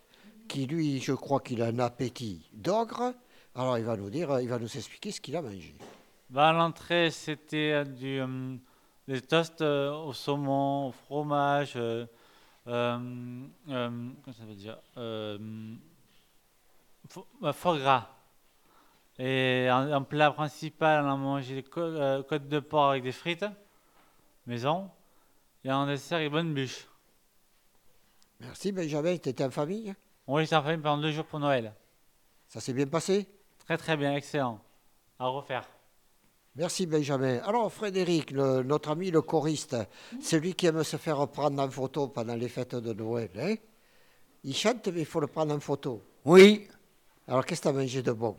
qui 0.49 0.67
lui, 0.67 0.99
je 0.99 1.13
crois 1.13 1.41
qu'il 1.41 1.61
a 1.61 1.67
un 1.67 1.79
appétit 1.79 2.49
d'ogre. 2.55 3.13
Alors, 3.55 3.77
il 3.77 3.85
va 3.85 3.99
nous 3.99 4.09
dire, 4.09 4.41
il 4.41 4.49
va 4.49 4.59
nous 4.59 4.75
expliquer 4.75 5.11
ce 5.11 5.21
qu'il 5.21 5.37
a 5.37 5.43
mangé. 5.43 5.77
Bah, 6.31 6.49
à 6.49 6.53
l'entrée, 6.55 7.11
c'était 7.11 7.73
euh, 7.73 7.85
du, 7.85 8.19
euh, 8.19 8.57
des 9.07 9.21
toasts 9.21 9.61
euh, 9.61 9.93
au 9.93 10.15
saumon, 10.15 10.89
au 10.89 10.93
fromage, 10.93 11.75
comment 12.65 12.99
ça 13.67 14.45
veut 14.47 14.55
dire 14.55 14.79
euh, 14.97 15.39
Foie 17.53 17.79
gras. 17.79 18.09
Et 19.19 19.69
en, 19.71 19.93
en 19.93 20.03
plat 20.03 20.31
principal, 20.31 21.05
on 21.05 21.13
a 21.13 21.17
mangé 21.17 21.57
des 21.57 21.63
côtes 21.63 22.49
de 22.49 22.61
porc 22.61 22.93
avec 22.93 23.03
des 23.03 23.13
frites, 23.13 23.45
maison. 24.47 24.91
Et 25.69 25.71
en 25.71 25.85
dessert, 25.87 26.21
une 26.21 26.31
bonne 26.31 26.55
bûche. 26.55 26.89
Merci 28.41 28.73
Benjamin, 28.73 29.19
tu 29.19 29.29
étais 29.29 29.45
en 29.45 29.51
famille 29.51 29.95
On 30.27 30.39
est 30.39 30.51
en 30.55 30.63
famille 30.63 30.81
pendant 30.81 31.03
deux 31.03 31.13
jours 31.13 31.27
pour 31.27 31.41
Noël. 31.41 31.75
Ça 32.47 32.59
s'est 32.59 32.73
bien 32.73 32.87
passé? 32.87 33.27
Très 33.67 33.77
très 33.77 33.95
bien, 33.99 34.15
excellent. 34.15 34.61
À 35.19 35.27
refaire. 35.27 35.69
Merci 36.57 36.87
Benjamin. 36.87 37.41
Alors 37.41 37.71
Frédéric, 37.71 38.31
le- 38.31 38.63
notre 38.63 38.89
ami 38.93 39.11
le 39.11 39.21
choriste, 39.21 39.77
celui 40.23 40.55
qui 40.55 40.65
aime 40.65 40.83
se 40.85 40.97
faire 40.97 41.29
prendre 41.29 41.63
en 41.63 41.69
photo 41.71 42.09
pendant 42.09 42.35
les 42.35 42.49
fêtes 42.49 42.75
de 42.75 42.95
Noël, 42.95 43.31
hein? 43.39 43.55
Il 44.45 44.57
chante 44.57 44.89
mais 44.89 45.01
il 45.01 45.07
faut 45.07 45.21
le 45.21 45.27
prendre 45.27 45.55
en 45.55 45.61
photo. 45.61 46.03
Oui. 46.25 46.67
Alors 47.27 47.45
qu'est-ce 47.45 47.61
que 47.61 47.69
tu 47.69 47.75
as 47.77 47.79
mangé 47.79 48.03
de 48.03 48.13
bon? 48.13 48.39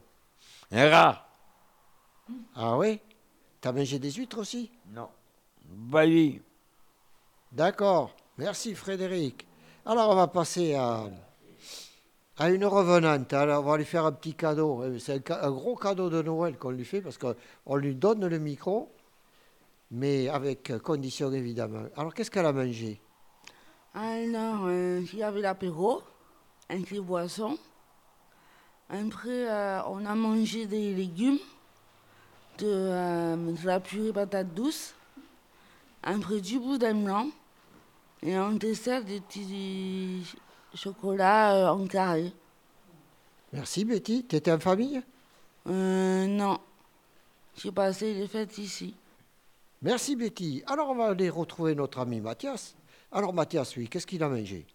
Un 0.72 0.90
rat. 0.90 1.30
Ah 2.56 2.76
oui? 2.76 3.00
Tu 3.62 3.68
as 3.68 3.72
mangé 3.72 4.00
des 4.00 4.14
huîtres 4.14 4.40
aussi? 4.40 4.72
Non. 4.88 5.10
Bali. 5.64 6.42
D'accord. 7.52 8.16
Merci 8.38 8.76
Frédéric. 8.76 9.48
Alors 9.86 10.12
on 10.12 10.16
va 10.16 10.28
passer 10.28 10.76
à, 10.76 11.10
une 12.48 12.66
revenante. 12.66 13.34
Alors, 13.34 13.66
on 13.66 13.72
va 13.72 13.78
lui 13.78 13.86
faire 13.86 14.06
un 14.06 14.12
petit 14.12 14.36
cadeau. 14.36 14.84
Euh, 14.84 15.00
C'est 15.00 15.30
un, 15.32 15.52
gros 15.52 15.76
cadeau 15.76 16.10
de 16.10 16.22
Noël 16.22 16.58
qu'on 16.58 16.70
lui 16.70 16.86
fait 16.86 17.02
parce 17.02 17.18
qu'on 17.18 17.76
lui 17.76 17.96
donne 17.96 18.26
le 18.26 18.40
micro, 18.40 18.92
mais 19.92 20.30
avec 20.30 20.78
condition 20.84 21.32
évidemment. 21.34 21.86
Alors 21.98 22.14
qu'est-ce 22.14 22.30
qu'elle 22.32 22.46
a 22.46 22.54
mangé? 22.54 23.02
Alors, 23.96 24.68
euh, 24.68 25.02
il 25.12 25.20
y 25.20 25.24
avait 25.24 25.42
l'apéro, 25.42 26.04
un 26.70 26.82
petit 26.82 27.00
boisson. 27.00 27.58
Après, 28.90 29.50
euh, 29.50 29.84
on 29.88 30.06
a 30.06 30.14
mangé 30.14 30.68
des 30.68 30.94
légumes, 30.94 31.40
de, 32.60 33.66
la 33.66 33.80
purée 33.80 34.14
patate 34.14 34.54
douce, 34.54 34.94
après 36.04 36.40
du 36.40 36.60
boudin 36.60 36.94
blanc, 36.94 37.28
et 38.24 38.38
en 38.38 38.52
dessert 38.52 39.04
des 39.04 39.22
petits 39.22 40.36
chocolats 40.74 41.56
euh, 41.56 41.68
en 41.70 41.88
carré. 41.88 42.32
Merci 43.54 43.86
Betty. 43.86 44.26
Tu 44.28 44.36
étais 44.36 44.52
en 44.52 44.60
famille? 44.60 45.02
Euh, 45.68 46.28
non, 46.28 46.60
j'ai 47.58 47.72
passé 47.72 48.14
les 48.14 48.28
fêtes 48.28 48.58
ici. 48.58 48.96
Merci 49.82 50.16
Betty. 50.16 50.64
Alors 50.68 50.90
on 50.90 50.96
va 50.96 51.08
aller 51.08 51.30
retrouver 51.30 51.76
notre 51.76 52.00
ami 52.00 52.22
Mathias. 52.22 52.76
Alors 53.12 53.34
Mathias, 53.34 53.76
lui, 53.76 53.88
qu'est-ce 53.90 54.06
qu'il 54.06 54.22
a 54.24 54.30
mangé? 54.30 54.66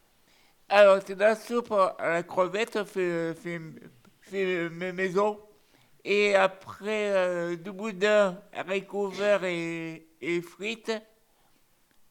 Alors, 0.69 0.99
c'est 1.07 1.15
de 1.15 1.21
la 1.21 1.37
soupe 1.37 1.73
à 1.73 1.97
la 2.01 2.23
crevette 2.23 2.85
fait, 2.85 3.35
fait, 3.35 3.61
fait 4.23 4.71
mes 4.71 4.93
maison. 4.93 5.39
Et 6.05 6.35
après, 6.35 7.11
euh, 7.13 7.57
du 7.57 7.71
boudin, 7.71 8.41
haricots 8.53 9.09
verts 9.09 9.45
et, 9.45 10.07
et 10.21 10.41
frites. 10.41 10.93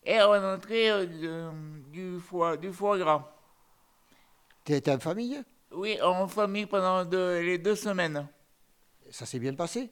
Et 0.05 0.22
en 0.22 0.43
entrée, 0.55 0.91
euh, 0.91 1.51
du, 1.91 2.19
foie, 2.19 2.57
du 2.57 2.72
foie 2.74 2.98
gras. 2.98 3.29
Tu 4.65 4.74
étais 4.74 4.91
en 4.91 5.00
famille? 5.00 5.41
Oui, 5.72 6.00
en 6.01 6.27
famille 6.27 6.65
pendant 6.65 7.05
deux- 7.05 7.39
les 7.41 7.57
deux 7.57 7.75
semaines. 7.75 8.27
Ça 9.10 9.25
s'est 9.25 9.39
bien 9.39 9.53
passé? 9.53 9.89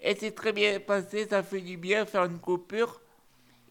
Et 0.00 0.14
c'est 0.14 0.32
très 0.32 0.52
bien 0.52 0.78
passé, 0.80 1.26
ça 1.26 1.42
fait 1.42 1.60
du 1.60 1.76
bien 1.76 2.04
faire 2.04 2.24
une 2.24 2.38
coupure. 2.38 3.00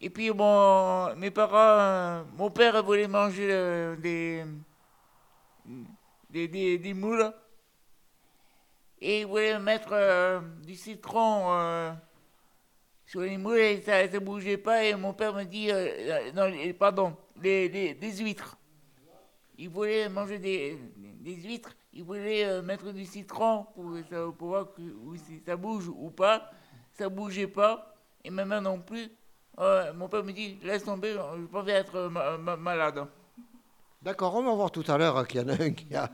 Et 0.00 0.10
puis 0.10 0.30
mon, 0.30 1.14
mes 1.16 1.30
parents, 1.30 1.54
euh, 1.56 2.22
mon 2.36 2.50
père 2.50 2.82
voulait 2.82 3.08
manger 3.08 3.48
euh, 3.50 3.96
des, 3.96 4.44
des, 6.28 6.48
des, 6.48 6.78
des 6.78 6.94
moules. 6.94 7.32
Et 9.00 9.20
il 9.20 9.26
voulait 9.26 9.58
mettre 9.58 9.90
euh, 9.92 10.40
du 10.64 10.74
citron 10.74 11.94
sur 13.06 13.20
les 13.20 13.38
moules 13.38 13.58
et 13.58 13.80
ça 13.82 14.06
ne 14.06 14.18
bougeait 14.18 14.58
pas. 14.58 14.84
Et 14.84 14.94
mon 14.94 15.12
père 15.14 15.34
me 15.34 15.44
dit, 15.44 15.70
euh, 15.70 15.88
euh, 15.98 16.32
non, 16.32 16.72
pardon, 16.78 17.16
les, 17.42 17.68
des 17.94 18.12
huîtres. 18.18 18.56
Il 19.58 19.70
voulait 19.70 20.08
manger 20.08 20.38
des, 20.38 20.78
des 20.96 21.34
huîtres, 21.36 21.74
il 21.94 22.04
voulait 22.04 22.44
euh, 22.44 22.60
mettre 22.60 22.92
du 22.92 23.06
citron 23.06 23.66
pour, 23.74 24.48
voir 24.48 24.66
si 25.26 25.40
ça 25.46 25.56
bouge 25.56 25.88
ou 25.88 26.10
pas. 26.10 26.50
Ça 26.92 27.08
bougeait 27.08 27.46
pas, 27.46 27.94
et 28.24 28.30
ma 28.30 28.44
mère 28.44 28.62
non 28.62 28.80
plus. 28.80 29.08
Mon 29.94 30.08
père 30.08 30.22
me 30.24 30.32
dit, 30.32 30.58
laisse 30.62 30.84
tomber, 30.84 31.12
je 31.12 31.46
pense 31.46 31.68
être 31.68 32.08
ma- 32.08 32.36
ma- 32.36 32.56
malade. 32.56 33.06
D'accord, 34.02 34.34
on 34.34 34.42
va 34.42 34.54
voir 34.54 34.70
tout 34.70 34.84
à 34.88 34.96
l'heure 34.98 35.26
qu'il 35.26 35.40
y 35.40 35.44
en 35.44 35.48
a 35.48 35.62
un 35.62 35.70
qui 35.70 35.94
a, 35.94 36.10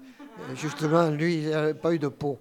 Justement, 0.55 1.11
lui, 1.11 1.43
il 1.43 1.51
n'a 1.51 1.75
pas 1.75 1.93
eu 1.93 1.99
de 1.99 2.09
peau. 2.09 2.39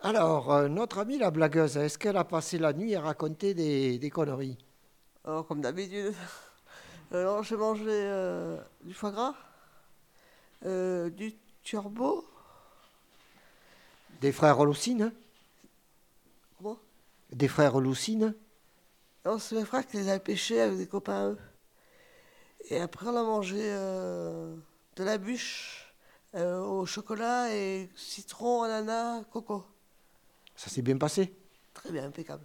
Alors, 0.00 0.52
euh, 0.52 0.68
notre 0.68 0.98
amie 0.98 1.18
la 1.18 1.30
blagueuse, 1.30 1.76
est-ce 1.76 1.98
qu'elle 1.98 2.16
a 2.16 2.24
passé 2.24 2.58
la 2.58 2.72
nuit 2.72 2.94
à 2.94 3.00
raconter 3.00 3.54
des, 3.54 3.98
des 3.98 4.10
conneries? 4.10 4.58
Alors, 5.24 5.46
comme 5.46 5.60
d'habitude. 5.60 6.14
Alors, 7.12 7.42
j'ai 7.42 7.56
mangé 7.56 7.84
euh, 7.88 8.58
du 8.82 8.92
foie 8.92 9.10
gras, 9.10 9.34
euh, 10.64 11.08
du 11.10 11.34
turbo. 11.62 12.24
Des 14.20 14.32
frères 14.32 14.64
Lucine 14.64 15.12
Comment? 16.58 16.78
Des 17.32 17.48
frères 17.48 17.78
Lucine 17.80 18.34
Non, 19.24 19.38
c'est 19.38 19.56
mes 19.56 19.64
frères 19.64 19.86
qui 19.86 19.98
les 19.98 20.08
avaient 20.08 20.20
pêchés 20.20 20.60
avec 20.60 20.78
des 20.78 20.86
copains 20.86 21.12
à 21.12 21.28
eux. 21.30 21.38
Et 22.70 22.80
après, 22.80 23.06
on 23.06 23.16
a 23.16 23.22
mangé 23.22 23.58
euh, 23.60 24.56
de 24.96 25.04
la 25.04 25.18
bûche 25.18 25.94
euh, 26.34 26.60
au 26.60 26.86
chocolat 26.86 27.54
et 27.54 27.90
citron, 27.94 28.62
ananas, 28.62 29.24
coco. 29.32 29.64
Ça 30.56 30.70
s'est 30.70 30.82
bien 30.82 30.96
passé 30.96 31.32
Très 31.74 31.92
bien, 31.92 32.04
impeccable. 32.06 32.44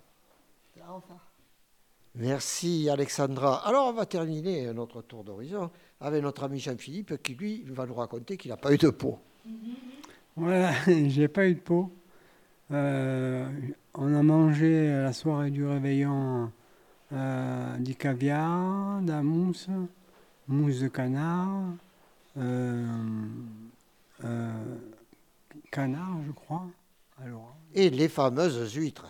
Merci 2.16 2.90
Alexandra. 2.90 3.66
Alors 3.66 3.88
on 3.88 3.94
va 3.94 4.06
terminer 4.06 4.74
notre 4.74 5.02
tour 5.02 5.24
d'horizon 5.24 5.72
avec 6.02 6.22
notre 6.22 6.44
ami 6.44 6.60
Jean-Philippe 6.60 7.22
qui 7.24 7.36
lui 7.36 7.64
va 7.68 7.86
nous 7.86 7.94
raconter 7.94 8.36
qu'il 8.36 8.52
n'a 8.52 8.58
pas 8.58 8.74
eu 8.74 8.78
de 8.78 8.90
peau. 8.90 9.18
Voilà, 10.36 10.74
j'ai 11.08 11.28
pas 11.28 11.48
eu 11.48 11.56
de 11.56 11.60
peau. 11.60 11.92
Euh, 12.72 13.50
on 13.94 14.14
a 14.14 14.24
mangé 14.24 14.90
la 14.90 15.14
soirée 15.14 15.52
du 15.52 15.66
réveillon 15.66 16.52
euh, 17.14 17.78
du 17.78 17.94
caviar, 17.96 19.02
de 19.02 19.12
la 19.12 19.22
mousse, 19.22 19.68
mousse 20.48 20.80
de 20.80 20.88
canard, 20.88 21.74
euh, 22.38 22.88
euh, 24.24 24.78
canard, 25.70 26.20
je 26.26 26.32
crois. 26.32 26.68
Alors, 27.24 27.56
Et 27.74 27.90
les 27.90 28.10
fameuses 28.10 28.74
huîtres. 28.74 29.08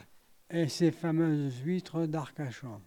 et 0.50 0.68
ces 0.68 0.92
fameuses 0.92 1.60
huîtres 1.64 2.06
d'Arcachon. 2.06 2.82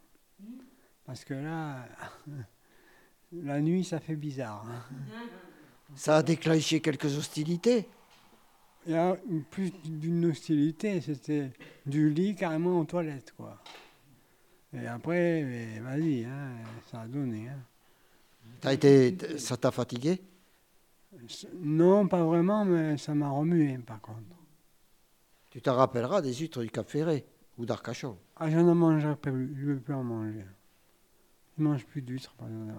Parce 1.04 1.24
que 1.24 1.34
là, 1.34 1.86
la 3.32 3.60
nuit, 3.60 3.84
ça 3.84 4.00
fait 4.00 4.16
bizarre. 4.16 4.66
hein. 4.68 5.26
Ça 5.94 6.16
a 6.18 6.22
déclenché 6.22 6.80
quelques 6.80 7.16
hostilités. 7.18 7.88
Il 8.86 8.92
y 8.92 8.96
a 8.96 9.16
plus 9.50 9.70
d'une 9.84 10.26
hostilité, 10.26 11.00
c'était 11.00 11.50
du 11.86 12.10
lit 12.10 12.34
carrément 12.34 12.80
aux 12.80 12.84
toilettes, 12.84 13.32
quoi. 13.36 13.58
Et 14.74 14.86
après, 14.86 15.78
vas-y, 15.80 16.24
hein, 16.24 16.48
ça 16.90 17.02
a 17.02 17.06
donné. 17.06 17.48
hein. 17.48 17.60
T'as 18.60 18.72
été, 18.74 19.38
ça 19.38 19.56
t'a 19.56 19.70
fatigué? 19.70 20.20
Non, 21.54 22.08
pas 22.08 22.24
vraiment, 22.24 22.64
mais 22.64 22.96
ça 22.98 23.14
m'a 23.14 23.30
remué, 23.30 23.78
par 23.78 24.00
contre. 24.00 24.18
Tu 25.54 25.62
t'en 25.62 25.76
rappelleras 25.76 26.20
des 26.20 26.34
huîtres 26.34 26.62
du 26.62 26.68
Cap 26.68 26.88
Ferré 26.90 27.25
ou 27.58 27.64
d'Arcachon. 27.64 28.18
Ah, 28.34 28.50
je 28.50 28.58
n'en 28.58 28.75
mangerai 28.75 29.14
plus, 29.14 29.54
je 29.56 29.66
ne 29.66 29.75
veux 29.75 29.80
plus 29.80 29.94
en 29.94 30.02
manger. 30.02 30.44
Je 31.56 31.62
ne 31.62 31.68
mange 31.68 31.87
plus 31.87 32.02
d'huîtres. 32.02 32.34
par 32.34 32.49
exemple. 32.49 32.73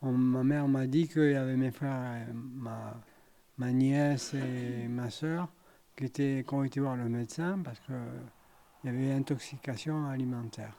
On- 0.00 0.12
ma 0.12 0.44
mère 0.44 0.68
m'a 0.68 0.86
dit 0.86 1.08
qu'il 1.08 1.32
y 1.32 1.34
avait 1.34 1.56
mes 1.56 1.72
frères, 1.72 2.28
et 2.28 2.32
ma, 2.32 2.94
ma 3.58 3.72
nièce 3.72 4.34
et 4.34 4.86
ma 4.86 5.10
soeur 5.10 5.48
qui, 5.96 6.04
étaient, 6.04 6.44
qui 6.46 6.54
ont 6.54 6.62
été 6.62 6.78
voir 6.78 6.94
le 6.94 7.08
médecin 7.08 7.58
parce 7.64 7.80
qu'il 7.80 7.96
y 8.84 8.88
avait 8.88 9.10
intoxication 9.10 10.06
alimentaire. 10.06 10.76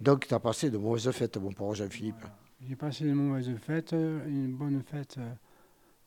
Donc 0.00 0.26
tu 0.28 0.32
as 0.32 0.40
passé 0.40 0.70
de 0.70 0.78
mauvaises 0.78 1.10
fêtes, 1.10 1.36
mon 1.36 1.52
pauvre 1.52 1.74
Jean-Philippe. 1.74 2.24
J'ai 2.66 2.74
passé 2.74 3.04
une 3.04 3.16
mauvaise 3.16 3.54
fête, 3.58 3.92
une 3.92 4.54
bonne 4.56 4.82
fête 4.82 5.20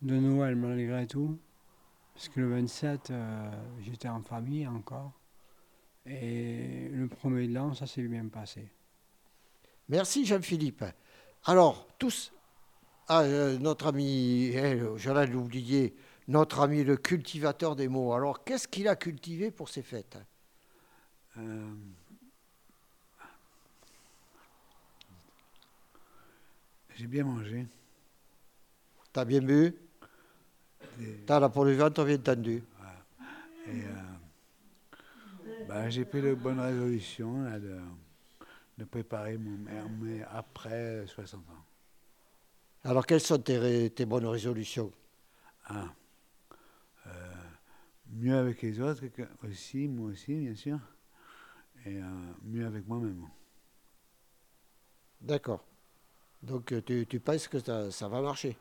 de 0.02 0.16
Noël 0.16 0.56
malgré 0.56 1.06
tout. 1.06 1.38
Parce 2.16 2.30
que 2.30 2.40
le 2.40 2.50
27, 2.50 3.12
euh, 3.12 3.52
j'étais 3.82 4.08
en 4.08 4.22
famille 4.22 4.66
encore. 4.66 5.12
Et 6.06 6.88
le 6.90 7.08
premier 7.08 7.46
de 7.48 7.54
l'an, 7.54 7.74
ça 7.74 7.86
s'est 7.86 8.08
bien 8.08 8.26
passé. 8.28 8.72
Merci 9.90 10.26
Jean-Philippe. 10.26 10.86
Alors, 11.44 11.88
tous, 12.00 12.32
ah, 13.10 13.22
euh, 13.22 13.58
notre 13.60 13.88
ami, 13.88 14.46
eh, 14.54 14.80
j'allais 14.96 15.28
l'oublier, 15.28 15.94
notre 16.30 16.62
ami 16.62 16.86
le 16.86 16.96
cultivateur 16.96 17.76
des 17.76 17.90
mots. 17.90 18.14
Alors, 18.14 18.46
qu'est-ce 18.46 18.68
qu'il 18.70 18.88
a 18.88 18.96
cultivé 18.96 19.52
pour 19.52 19.68
ces 19.68 19.84
fêtes? 19.84 20.18
Euh, 21.38 21.74
J'ai 26.96 27.08
bien 27.08 27.26
mangé. 27.26 27.68
T'as 29.12 29.26
bien 29.26 29.42
bu? 29.42 29.85
T'as 31.26 31.40
la 31.40 31.50
peau 31.50 31.66
du 31.66 31.76
ventre 31.76 32.04
bien 32.06 32.18
tendu. 32.18 32.64
Et 33.68 33.70
euh, 33.70 33.94
bah, 35.68 35.90
j'ai 35.90 36.06
pris 36.06 36.22
la 36.22 36.36
bonne 36.36 36.60
résolution 36.60 37.44
là, 37.44 37.60
de, 37.60 37.78
de 38.78 38.86
préparer 38.86 39.38
mon 39.38 39.58
mère, 39.58 39.90
mais 39.90 40.24
après 40.32 41.06
60 41.08 41.42
ans. 41.50 41.66
Alors, 42.84 43.06
quelles 43.06 43.22
sont 43.22 43.40
tes, 43.40 43.90
tes 43.90 44.06
bonnes 44.06 44.28
résolutions? 44.28 44.92
Ah. 45.66 45.94
Euh, 47.08 47.12
mieux 48.12 48.36
avec 48.38 48.62
les 48.62 48.80
autres 48.80 49.04
aussi, 49.48 49.88
moi 49.88 50.12
aussi, 50.12 50.36
bien 50.36 50.56
sûr. 50.56 50.80
Et 51.86 51.98
euh, 52.02 52.04
mieux 52.44 52.66
avec 52.66 52.88
moi-même. 52.88 53.28
D'accord. 55.22 55.64
Donc, 56.44 56.74
tu, 56.86 57.08
tu 57.08 57.20
penses 57.20 57.48
que 57.48 57.60
ça, 57.60 57.92
ça 57.92 58.08
va 58.10 58.22
marcher? 58.22 58.58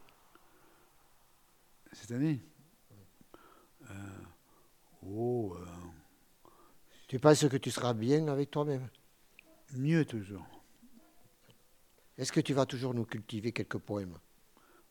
Cette 1.94 2.12
année 2.12 2.40
Euh, 3.90 3.94
Oh, 5.07 5.54
euh, 5.59 5.66
Tu 7.09 7.18
penses 7.18 7.46
que 7.48 7.57
tu 7.59 7.70
seras 7.70 7.92
bien 7.94 8.28
avec 8.28 8.50
toi-même? 8.50 8.88
mieux 9.76 10.04
toujours. 10.04 10.46
Est-ce 12.16 12.30
que 12.33 12.40
tu 12.40 12.54
vas 12.54 12.64
toujours 12.64 12.94
nous 12.94 13.04
cultiver 13.04 13.50
quelques 13.52 13.78
poèmes? 13.78 14.16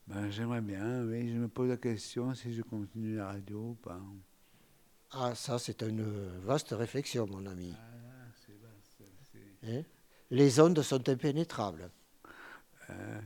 Ben, 0.07 0.29
J'aimerais 0.29 0.61
bien, 0.61 1.03
oui. 1.05 1.31
Je 1.31 1.37
me 1.37 1.47
pose 1.47 1.69
la 1.69 1.77
question 1.77 2.33
si 2.35 2.53
je 2.53 2.61
continue 2.61 3.15
la 3.15 3.27
radio 3.27 3.69
ou 3.69 3.73
pas. 3.75 3.99
Ah, 5.11 5.33
ça, 5.35 5.57
c'est 5.57 5.81
une 5.83 6.03
vaste 6.39 6.71
réflexion, 6.71 7.25
mon 7.27 7.45
ami. 7.45 7.73
Ah, 7.77 8.25
c'est 8.45 8.57
vaste, 8.59 9.03
c'est- 9.31 9.69
Hein? 9.79 9.83
Les 10.31 10.59
ondes 10.59 10.81
sont 10.81 11.07
impénétrables. 11.09 11.89
Euh, 12.89 13.21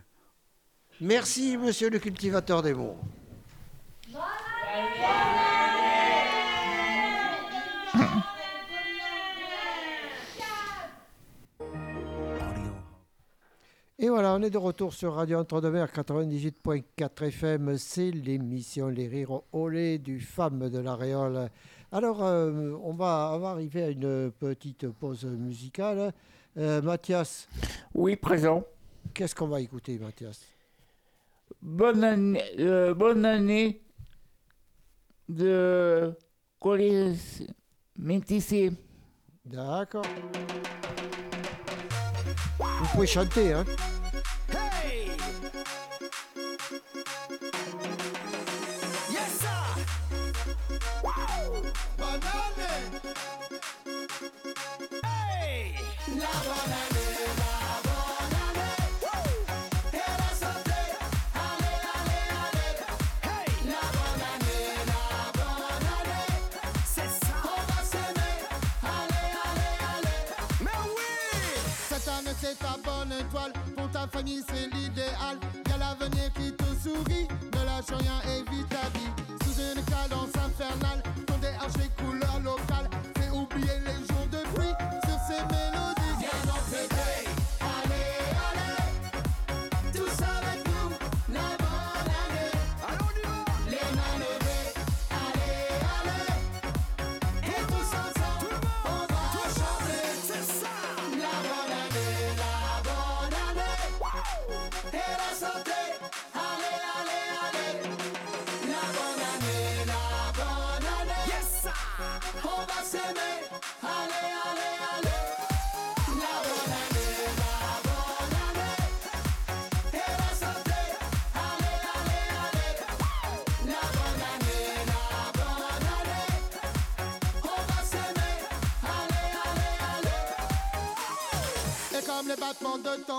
Merci, 1.02 1.58
monsieur 1.58 1.90
le 1.90 2.00
cultivateur 2.00 2.62
des 2.62 2.74
mots. 2.74 2.98
Et 14.00 14.10
voilà, 14.10 14.36
on 14.36 14.42
est 14.44 14.52
de 14.52 14.60
retour 14.60 14.94
sur 14.94 15.16
Radio 15.16 15.40
Entre-deux-Mers 15.40 15.88
98.4 15.88 17.26
FM. 17.26 17.78
C'est 17.78 18.12
l'émission 18.12 18.90
Les 18.90 19.08
Rires 19.08 19.42
au 19.52 19.70
lait 19.70 19.98
du 19.98 20.20
Femme 20.20 20.70
de 20.70 20.78
la 20.78 20.96
Réole. 20.96 21.50
Alors, 21.92 22.24
euh, 22.24 22.74
on, 22.84 22.94
va, 22.94 23.32
on 23.34 23.40
va 23.40 23.50
arriver 23.50 23.84
à 23.84 23.90
une 23.90 24.32
petite 24.32 24.88
pause 24.88 25.26
musicale. 25.26 26.14
Euh, 26.58 26.80
Mathias. 26.84 27.50
Oui, 27.96 28.16
présent. 28.16 28.64
Qu'est-ce 29.16 29.34
qu'on 29.34 29.48
va 29.48 29.62
écouter, 29.62 29.98
Mathias? 29.98 30.42
Bonne 31.62 32.04
année, 32.04 32.44
euh, 32.60 32.94
bonne 32.94 33.26
année 33.26 33.82
de 35.28 36.14
Colis 36.60 37.46
Métissé. 37.98 38.72
D'accord. 39.46 40.06
Vous 42.60 42.86
pouvez 42.94 43.08
chanter, 43.08 43.54
hein 43.54 43.66
Yes, 49.12 49.40
sir. 49.40 49.78
Wow. 51.04 51.62
Banane. 51.98 53.47
Pour 73.76 73.90
ta 73.92 74.08
famille 74.08 74.44
c'est 74.48 74.74
l'idéal. 74.76 75.38
Y'a 75.70 75.78
l'avenir 75.78 76.32
qui 76.34 76.52
te 76.52 76.64
sourit, 76.82 77.28
ne 77.54 77.66
lâche 77.66 77.90
rien, 77.90 78.20
évite 78.38 78.70
ta 78.70 78.90
vie. 78.98 79.12
Sous 79.44 79.62
une 79.62 79.84
cadence 79.86 80.36
infernale, 80.36 81.02
ton 81.26 81.38
DH 81.38 81.78
les 81.80 82.04
couleurs 82.04 82.40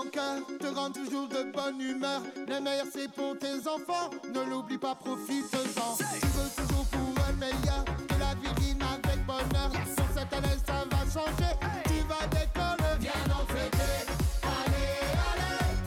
cœur 0.05 0.41
te 0.59 0.67
rendent 0.67 0.93
toujours 0.93 1.27
de 1.27 1.51
bonne 1.51 1.79
humeur. 1.81 2.21
Le 2.47 2.59
meilleur 2.59 2.85
c'est 2.91 3.11
pour 3.11 3.37
tes 3.37 3.67
enfants, 3.67 4.09
ne 4.33 4.49
l'oublie 4.49 4.77
pas, 4.77 4.95
profite-en. 4.95 5.95
Tu 5.97 6.03
veux 6.03 6.63
toujours 6.63 6.85
pour 6.85 7.25
un 7.27 7.33
meilleur, 7.33 7.83
que 7.85 8.19
la 8.19 8.33
vie 8.35 8.53
rime 8.61 8.81
avec 8.81 9.25
bonheur. 9.25 9.71
Sur 9.95 10.05
cette 10.13 10.33
année 10.33 10.57
ça 10.65 10.85
va 10.89 10.99
changer, 11.11 11.53
tu 11.85 11.99
vas 12.07 12.27
décoller. 12.27 12.95
Viens 12.99 13.29
en 13.33 13.45
fêter, 13.53 14.05
allez, 14.43 14.99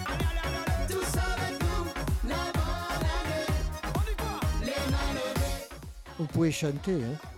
allez, 0.09 0.87
tous 0.89 1.13
avec 1.19 1.61
nous, 1.63 1.85
la 2.29 2.45
bonne 2.53 3.05
année. 3.19 3.47
On 3.95 4.03
y 4.03 4.15
va, 4.19 4.35
les 4.61 4.91
mains 4.91 5.13
levées. 5.15 5.69
Vous 6.19 6.27
pouvez 6.27 6.53
chanter. 6.53 7.05
Hein. 7.05 7.32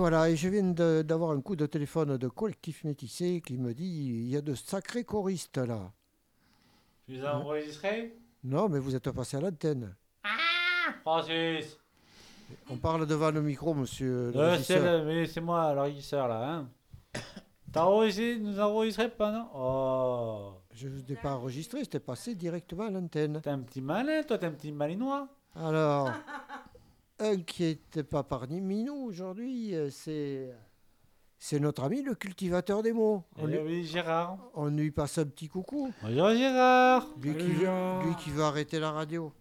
Voilà, 0.00 0.28
et 0.30 0.36
je 0.36 0.48
viens 0.48 0.64
d'avoir 1.02 1.30
un 1.30 1.40
coup 1.40 1.56
de 1.56 1.66
téléphone 1.66 2.16
de 2.16 2.28
collectif 2.28 2.84
métissé 2.84 3.40
qui 3.44 3.56
me 3.58 3.72
dit 3.72 3.84
il 4.08 4.28
y 4.28 4.36
a 4.36 4.40
de 4.40 4.54
sacrés 4.54 5.04
choristes 5.04 5.58
là. 5.58 5.92
Tu 7.06 7.12
les 7.12 7.24
as 7.24 7.36
enregistrés? 7.38 8.16
Non, 8.44 8.68
mais 8.68 8.78
vous 8.78 8.94
êtes 8.94 9.10
passé 9.10 9.36
à 9.36 9.40
l'antenne. 9.40 9.94
Francis 11.02 11.78
On 12.68 12.76
parle 12.76 13.06
devant 13.06 13.30
le 13.30 13.42
micro, 13.42 13.74
monsieur. 13.74 14.30
le 14.32 14.38
Euh, 14.40 14.58
c'est 14.58 14.74
régisseur. 14.78 14.98
le- 15.00 15.04
mais 15.06 15.26
c'est 15.26 15.40
moi, 15.40 15.72
le 15.74 15.80
régisseur, 15.82 16.26
là. 16.28 16.48
Hein. 16.54 16.68
T'as 17.72 17.84
enregistré, 17.84 18.38
nous 18.38 18.58
enregistré 18.58 19.08
pendant? 19.10 19.48
Oh 19.54 20.54
Je 20.74 20.88
ne 20.88 21.00
l'ai 21.08 21.16
pas 21.16 21.34
enregistré, 21.34 21.80
c'était 21.84 22.00
passé 22.00 22.34
directement 22.34 22.86
à 22.86 22.90
l'antenne. 22.90 23.40
T'es 23.42 23.50
un 23.50 23.60
petit 23.60 23.80
malin, 23.80 24.22
toi, 24.24 24.38
t'es 24.38 24.46
un 24.46 24.50
petit 24.52 24.72
malinois. 24.72 25.28
Alors, 25.54 26.10
un 27.20 27.38
qui 27.42 27.62
n'était 27.64 28.02
pas 28.04 28.22
parmi 28.22 28.60
nous 28.84 28.94
aujourd'hui, 28.94 29.74
euh, 29.74 29.90
c'est. 29.90 30.52
C'est 31.42 31.58
notre 31.58 31.84
ami 31.84 32.02
le 32.02 32.14
cultivateur 32.14 32.82
des 32.82 32.92
mots. 32.92 33.24
Eh 33.38 33.44
oui, 33.62 33.82
Gérard. 33.86 34.36
on 34.52 34.66
lui 34.68 34.90
passe 34.90 35.16
un 35.16 35.24
petit 35.24 35.48
coucou. 35.48 35.90
Bonjour 36.02 36.34
Gérard. 36.34 37.06
Lui 37.22 37.32
qui, 37.34 37.40
Salut, 37.40 37.58
Gérard. 37.60 38.04
lui 38.06 38.14
qui 38.16 38.30
veut 38.30 38.42
arrêter 38.42 38.78
la 38.78 38.90
radio. 38.90 39.32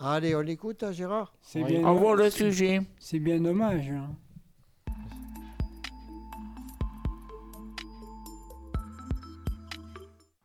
Allez, 0.00 0.34
on 0.36 0.40
l'écoute, 0.40 0.82
hein, 0.82 0.92
Gérard 0.92 1.32
C'est 1.40 1.62
bien, 1.64 1.82
Au 1.88 1.94
revoir 1.94 2.14
le 2.16 2.28
sujet. 2.28 2.82
c'est 2.98 3.20
bien 3.20 3.40
dommage. 3.40 3.88
hein. 3.90 4.14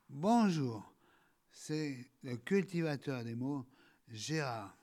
Bonjour, 0.10 0.94
c'est 1.52 1.98
le 2.24 2.38
cultivateur 2.38 3.24
des 3.24 3.36
mots, 3.36 3.66
Gérard. 4.10 4.77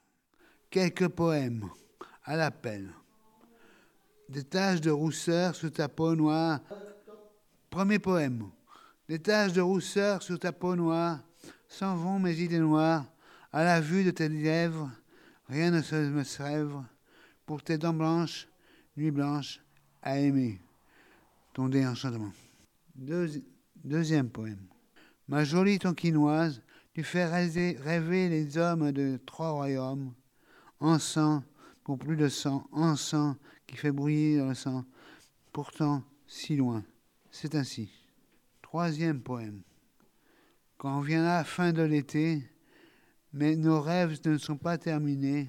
Quelques 0.75 1.07
poèmes 1.07 1.71
à 2.25 2.35
l'appel. 2.35 2.91
Des 4.29 4.43
taches 4.43 4.81
de 4.81 4.91
rousseur 4.91 5.55
sur 5.55 5.71
ta 5.71 5.89
peau 5.89 6.17
noire. 6.17 6.59
Premier 7.71 8.01
poème. 8.01 8.51
Des 9.09 9.21
taches 9.21 9.53
de 9.53 9.61
rousseur 9.61 10.21
sur 10.21 10.37
ta 10.37 10.51
peau 10.51 10.75
noire 10.75 11.21
s'en 11.69 11.95
vont 11.95 12.19
mes 12.19 12.37
idées 12.41 12.59
noires. 12.59 13.05
À 13.53 13.63
la 13.63 13.81
vue 13.81 14.03
de 14.03 14.11
tes 14.11 14.29
lèvres, 14.29 14.91
rien 15.49 15.71
ne 15.71 15.81
se 15.81 15.95
me 15.95 16.25
sèvre. 16.25 16.85
Pour 17.47 17.63
tes 17.63 17.79
dents 17.79 17.95
blanches, 17.95 18.49
nuit 18.97 19.13
blanche, 19.13 19.61
à 20.03 20.19
aimer 20.19 20.61
ton 21.53 21.69
déenchantement. 21.69 22.33
Deuxi- 22.97 23.45
deuxième 23.77 24.29
poème. 24.29 24.67
Ma 25.29 25.45
jolie 25.45 25.79
tonkinoise, 25.79 26.61
tu 26.95 27.05
fais 27.05 27.27
rêver 27.27 28.29
les 28.29 28.59
hommes 28.59 28.91
de 28.91 29.21
trois 29.25 29.53
royaumes. 29.53 30.13
En 30.85 30.99
sang, 30.99 31.43
pour 31.83 31.99
plus 31.99 32.15
de 32.15 32.29
sang, 32.29 32.69
en 32.71 32.95
sang 32.95 33.37
qui 33.67 33.75
fait 33.75 33.91
brouiller 33.91 34.37
le 34.37 34.53
sang. 34.53 34.85
Pourtant, 35.51 36.03
si 36.27 36.57
loin. 36.57 36.85
C'est 37.31 37.55
ainsi. 37.55 37.89
Troisième 38.61 39.23
poème. 39.23 39.63
Quand 40.77 41.01
vient 41.01 41.25
la 41.25 41.43
fin 41.43 41.73
de 41.73 41.81
l'été, 41.81 42.43
mais 43.33 43.57
nos 43.57 43.81
rêves 43.81 44.21
ne 44.27 44.37
sont 44.37 44.59
pas 44.59 44.77
terminés, 44.77 45.49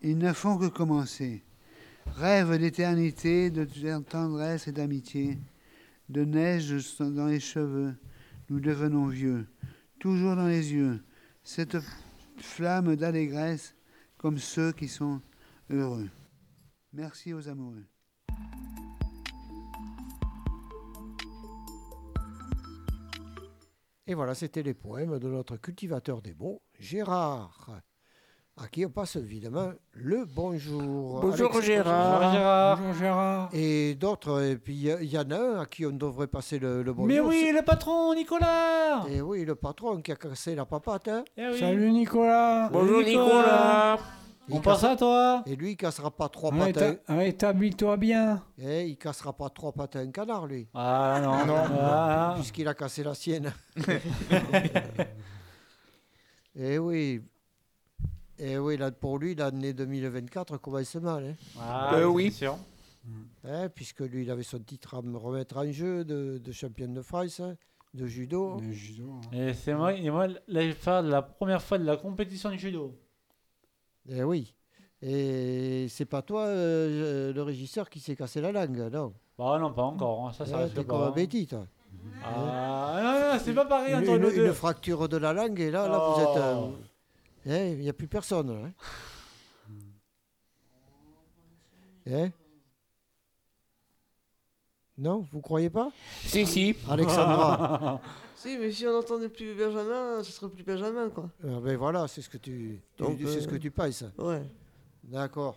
ils 0.00 0.16
ne 0.16 0.32
font 0.32 0.56
que 0.56 0.68
commencer. 0.68 1.42
Rêve 2.06 2.56
d'éternité, 2.56 3.50
de 3.50 3.64
tendresse 3.98 4.68
et 4.68 4.72
d'amitié, 4.72 5.40
de 6.08 6.24
neige 6.24 7.00
dans 7.00 7.26
les 7.26 7.40
cheveux, 7.40 7.96
nous 8.48 8.60
devenons 8.60 9.08
vieux, 9.08 9.44
toujours 9.98 10.36
dans 10.36 10.46
les 10.46 10.72
yeux, 10.72 11.02
cette 11.42 11.78
flamme 12.36 12.94
d'allégresse 12.94 13.74
comme 14.22 14.38
ceux 14.38 14.70
qui 14.70 14.86
sont 14.86 15.20
heureux. 15.68 16.08
Merci 16.92 17.34
aux 17.34 17.48
amoureux. 17.48 17.84
Et 24.06 24.14
voilà, 24.14 24.34
c'était 24.36 24.62
les 24.62 24.74
poèmes 24.74 25.18
de 25.18 25.28
notre 25.28 25.56
cultivateur 25.56 26.22
des 26.22 26.34
mots, 26.34 26.62
Gérard, 26.78 27.82
à 28.56 28.68
qui 28.68 28.84
on 28.84 28.90
passe 28.90 29.16
évidemment 29.16 29.72
le 29.94 30.24
bonjour. 30.26 31.20
Bonjour, 31.20 31.50
Alex- 31.52 31.66
Gérard. 31.66 32.18
Bonjour 32.20 32.32
Gérard. 32.32 32.78
Bonjour 32.78 32.94
Gérard. 33.00 33.48
Et 33.52 33.94
d'autres, 33.94 34.42
et 34.42 34.56
puis 34.56 34.74
il 34.74 35.04
y 35.10 35.18
en 35.18 35.30
a 35.30 35.36
un 35.38 35.60
à 35.60 35.66
qui 35.66 35.86
on 35.86 35.90
devrait 35.92 36.26
passer 36.26 36.58
le, 36.58 36.82
le 36.82 36.92
bonjour. 36.92 37.08
Mais 37.08 37.20
oui, 37.20 37.50
le 37.54 37.62
patron, 37.62 38.14
Nicolas. 38.14 39.04
Et 39.08 39.20
oui, 39.22 39.44
le 39.44 39.54
patron 39.54 40.00
qui 40.02 40.12
a 40.12 40.16
cassé 40.16 40.54
la 40.54 40.66
papate. 40.66 41.08
hein. 41.08 41.24
Eh 41.36 41.48
oui. 41.48 41.58
Salut 41.58 41.90
Nicolas. 41.92 42.68
Bonjour 42.70 43.02
Nicolas. 43.02 43.98
Il 44.48 44.56
On 44.56 44.60
pense 44.60 44.80
casse- 44.82 44.90
à 44.92 44.96
toi. 44.96 45.42
Et 45.46 45.54
lui, 45.56 45.70
il 45.72 45.76
cassera 45.76 46.10
pas 46.10 46.28
trois 46.28 46.50
Réta- 46.50 46.72
patins. 46.96 46.96
Rétablis-toi 47.16 47.96
bien. 47.96 48.42
Eh, 48.58 48.86
il 48.88 48.96
cassera 48.98 49.32
pas 49.32 49.48
trois 49.48 49.72
patins 49.72 50.00
à 50.00 50.02
un 50.02 50.10
canard, 50.10 50.46
lui. 50.46 50.68
Ah 50.74 51.20
non, 51.22 51.46
non. 51.46 51.62
Ah. 51.80 52.32
Puisqu'il 52.36 52.66
a 52.68 52.74
cassé 52.74 53.02
la 53.02 53.14
sienne. 53.14 53.52
Eh 56.54 56.76
oui. 56.76 57.22
Eh 58.38 58.58
oui, 58.58 58.76
là, 58.76 58.90
pour 58.90 59.18
lui, 59.18 59.34
l'année 59.34 59.72
2024 59.72 60.56
commence 60.58 60.94
mal. 60.96 61.24
Hein. 61.24 61.34
Ah, 61.60 61.94
Euh, 61.96 62.06
oui. 62.06 62.30
c'est 62.30 62.38
sûr. 62.46 62.56
Hein, 63.44 63.68
puisque 63.68 64.00
lui, 64.00 64.22
il 64.22 64.30
avait 64.30 64.42
son 64.44 64.60
titre 64.60 64.94
à 64.96 65.02
me 65.02 65.16
remettre 65.16 65.56
en 65.56 65.70
jeu 65.72 66.04
de, 66.04 66.38
de 66.38 66.52
champion 66.52 66.88
de 66.88 67.02
France, 67.02 67.40
hein, 67.40 67.56
de 67.94 68.06
judo. 68.06 68.58
Hein. 68.60 69.20
Et 69.32 69.54
c'est 69.54 69.74
moi, 69.74 69.92
et 69.94 70.08
moi, 70.10 70.28
là, 70.28 70.70
je 70.70 71.08
la 71.08 71.22
première 71.22 71.60
fois 71.62 71.78
de 71.78 71.84
la 71.84 71.96
compétition 71.96 72.50
de 72.50 72.56
judo. 72.56 72.94
Eh 74.08 74.22
oui. 74.22 74.54
Et 75.02 75.86
c'est 75.88 76.04
pas 76.04 76.22
toi, 76.22 76.42
euh, 76.46 77.32
le 77.32 77.42
régisseur, 77.42 77.90
qui 77.90 77.98
s'est 77.98 78.14
cassé 78.14 78.40
la 78.40 78.52
langue, 78.52 78.88
non? 78.92 79.12
Bah 79.36 79.58
non, 79.60 79.72
pas 79.72 79.82
encore. 79.82 80.28
hein, 80.28 80.32
Ça, 80.32 80.46
ça 80.46 80.68
T'es 80.68 80.84
pas. 80.84 80.84
comme 80.84 81.02
un. 81.02 81.10
Betty, 81.10 81.46
toi. 81.48 81.66
Ah, 82.24 83.00
non, 83.02 83.34
non, 83.34 83.40
c'est 83.44 83.52
pas 83.54 83.64
pareil 83.64 83.92
Une, 83.94 83.98
entre 84.00 84.14
une- 84.16 84.22
nous 84.22 84.30
deux. 84.30 84.46
une 84.46 84.52
fracture 84.52 85.08
de 85.08 85.16
la 85.16 85.32
langue, 85.32 85.58
et 85.58 85.70
là, 85.72 85.88
là 85.88 85.98
vous 85.98 86.20
êtes. 86.20 86.42
Oh. 86.56 86.72
Eh, 87.46 87.72
Il 87.72 87.78
n'y 87.80 87.88
a 87.88 87.92
plus 87.92 88.08
personne. 88.08 88.50
hein. 88.50 88.72
Hein 92.10 92.30
Non, 94.98 95.26
vous 95.32 95.40
croyez 95.40 95.70
pas? 95.70 95.90
Si, 96.24 96.46
si. 96.46 96.76
Alexandra. 96.88 98.00
Si, 98.34 98.58
mais 98.58 98.72
si 98.72 98.84
on 98.88 98.92
n'entendait 98.92 99.28
plus 99.28 99.54
Benjamin, 99.54 100.20
ce 100.24 100.32
serait 100.32 100.50
plus 100.50 100.64
Benjamin, 100.64 101.10
quoi. 101.10 101.30
Ah 101.44 101.60
ben 101.60 101.76
voilà, 101.76 102.08
c'est 102.08 102.20
ce 102.22 102.28
que 102.28 102.38
tu, 102.38 102.80
tu- 102.96 103.02
Donc, 103.04 103.16
c'est 103.24 103.40
ce 103.40 103.46
que 103.46 103.54
euh, 103.54 103.58
tu 103.60 103.70
penses. 103.70 104.02
Ouais. 104.18 104.42
D'accord. 105.04 105.56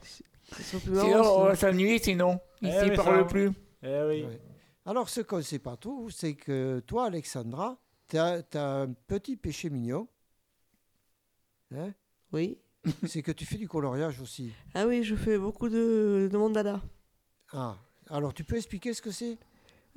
Sinon, 0.51 1.39
on 1.39 1.45
va 1.45 1.55
s'ennuyer, 1.55 1.97
sinon. 1.97 2.39
Eh 2.61 2.67
Ici, 2.67 2.77
oui, 2.81 2.87
il 2.91 2.95
parle 2.95 3.17
ça- 3.21 3.23
plus. 3.23 3.51
Eh 3.81 4.01
oui. 4.07 4.23
Ouais. 4.25 4.39
Alors, 4.85 5.09
ce 5.09 5.21
qu'on 5.21 5.37
ne 5.37 5.41
sait 5.41 5.57
pas 5.57 5.77
tout, 5.77 6.11
c'est 6.11 6.35
que 6.35 6.79
toi, 6.85 7.05
Alexandra, 7.07 7.75
tu 8.07 8.19
as, 8.19 8.43
un 8.53 8.93
petit 9.07 9.35
péché 9.35 9.71
mignon. 9.71 10.07
Hein? 11.77 11.93
Oui. 12.31 12.57
c'est 13.07 13.21
que 13.21 13.31
tu 13.31 13.45
fais 13.45 13.57
du 13.57 13.67
coloriage 13.67 14.21
aussi. 14.21 14.51
Ah 14.73 14.85
oui, 14.87 15.03
je 15.03 15.15
fais 15.15 15.37
beaucoup 15.37 15.69
de, 15.69 16.29
de 16.31 16.37
mandala. 16.37 16.81
Ah, 17.51 17.77
alors 18.09 18.33
tu 18.33 18.43
peux 18.43 18.57
expliquer 18.57 18.93
ce 18.93 19.01
que 19.01 19.11
c'est? 19.11 19.37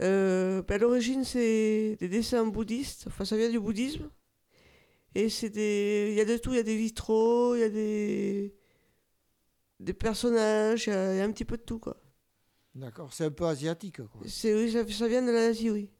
Euh, 0.00 0.62
ben, 0.62 0.76
à 0.76 0.78
l'origine, 0.78 1.24
c'est 1.24 1.96
des 1.98 2.08
dessins 2.08 2.46
bouddhistes. 2.46 3.06
Enfin, 3.08 3.24
ça 3.24 3.36
vient 3.36 3.50
du 3.50 3.58
bouddhisme. 3.58 4.08
Et 5.14 5.28
c'est 5.28 5.50
des. 5.50 6.08
Il 6.12 6.16
y 6.16 6.20
a 6.20 6.24
de 6.24 6.36
tout. 6.36 6.52
Il 6.52 6.56
y 6.56 6.60
a 6.60 6.62
des 6.62 6.76
vitraux, 6.76 7.56
il 7.56 7.60
y 7.60 7.64
a 7.64 7.68
des. 7.68 8.54
des 9.80 9.92
personnages, 9.92 10.86
il 10.86 10.90
y, 10.90 10.92
a 10.92 11.14
il 11.14 11.18
y 11.18 11.20
a 11.20 11.24
un 11.24 11.32
petit 11.32 11.44
peu 11.44 11.56
de 11.56 11.62
tout, 11.62 11.78
quoi. 11.78 12.00
D'accord, 12.74 13.12
c'est 13.12 13.24
un 13.24 13.30
peu 13.30 13.46
asiatique. 13.46 13.96
Quoi. 13.96 14.20
Oui, 14.22 14.30
ça, 14.30 14.88
ça 14.88 15.08
vient 15.08 15.22
de 15.22 15.32
l'Asie, 15.32 15.70
oui. 15.70 15.90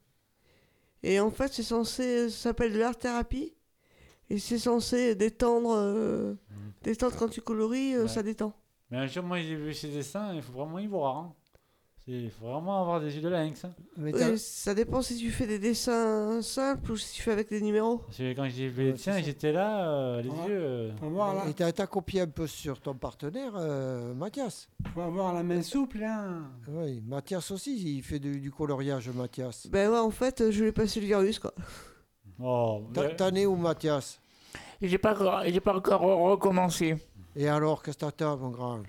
Et 1.03 1.19
en 1.19 1.31
fait, 1.31 1.51
c'est 1.51 1.63
censé. 1.63 2.29
Ça 2.29 2.37
s'appelle 2.37 2.73
de 2.73 2.79
l'art-thérapie. 2.79 3.53
Et 4.29 4.37
c'est 4.39 4.59
censé 4.59 5.15
détendre. 5.15 5.73
euh, 5.75 6.35
détendre 6.83 7.15
quand 7.17 7.29
tu 7.29 7.41
colories, 7.41 7.95
euh, 7.95 8.03
Ouais. 8.03 8.07
ça 8.07 8.23
détend. 8.23 8.53
Mais 8.91 8.97
un 8.97 9.07
jour, 9.07 9.23
moi, 9.23 9.39
j'ai 9.41 9.55
vu 9.55 9.73
ces 9.73 9.87
dessins, 9.89 10.33
il 10.33 10.41
faut 10.41 10.53
vraiment 10.53 10.79
y 10.79 10.87
voir. 10.87 11.17
hein. 11.17 11.33
Il 12.11 12.31
faut 12.31 12.45
vraiment 12.47 12.81
avoir 12.81 12.99
des 12.99 13.15
yeux 13.15 13.21
de 13.21 13.29
lynx. 13.29 13.65
hein. 13.65 13.73
Oui, 13.99 14.11
ça 14.39 14.73
dépend 14.73 14.99
si 15.03 15.15
tu 15.15 15.29
fais 15.29 15.45
des 15.45 15.59
dessins 15.59 16.41
simples 16.41 16.93
ou 16.93 16.97
si 16.97 17.13
tu 17.13 17.21
fais 17.21 17.31
avec 17.33 17.49
des 17.49 17.61
numéros. 17.61 17.99
Parce 17.99 18.17
que 18.17 18.33
quand 18.33 18.49
j'ai 18.49 18.67
vu 18.67 18.85
les 18.85 18.93
tiens, 18.95 19.21
j'étais 19.21 19.51
là, 19.51 19.91
euh, 19.91 20.21
les 20.23 20.29
Ouais. 20.29 20.47
yeux. 20.47 20.59
euh, 20.59 21.47
Et 21.47 21.53
tu 21.53 21.61
as, 21.61 21.71
copié 21.87 22.21
un 22.21 22.27
peu 22.27 22.47
sur 22.47 22.79
ton 22.81 22.95
partenaire, 22.95 23.51
euh, 23.55 24.15
Mathias. 24.15 24.67
Faut 24.95 25.01
avoir 25.01 25.35
la 25.35 25.43
main 25.43 25.61
souple, 25.61 26.01
hein. 26.03 26.49
Oui, 26.67 26.99
Mathias 27.05 27.51
aussi, 27.51 27.97
il 27.97 28.01
fait 28.01 28.17
du, 28.17 28.39
du 28.39 28.49
coloriage, 28.49 29.07
Mathias. 29.09 29.67
Ben 29.67 29.91
ouais, 29.91 29.99
en 29.99 30.09
fait, 30.11 30.49
je 30.49 30.61
lui 30.63 30.69
ai 30.69 30.71
passé 30.71 30.99
le 31.01 31.05
virus, 31.05 31.37
quoi. 31.37 31.53
Oh, 32.41 32.87
T'as- 32.93 33.09
T'en 33.15 33.35
es 33.35 33.45
où, 33.45 33.55
Mathias? 33.55 34.18
J'ai 34.81 34.97
pas, 34.97 35.13
encore- 35.13 35.43
j'ai 35.45 35.59
pas 35.59 35.75
encore 35.75 36.01
re- 36.01 36.31
recommencé. 36.31 36.95
Et 37.35 37.47
alors, 37.47 37.83
qu'est-ce 37.83 37.97
que 37.97 38.05
t'attends, 38.05 38.37
mon 38.37 38.49
grand? 38.49 38.81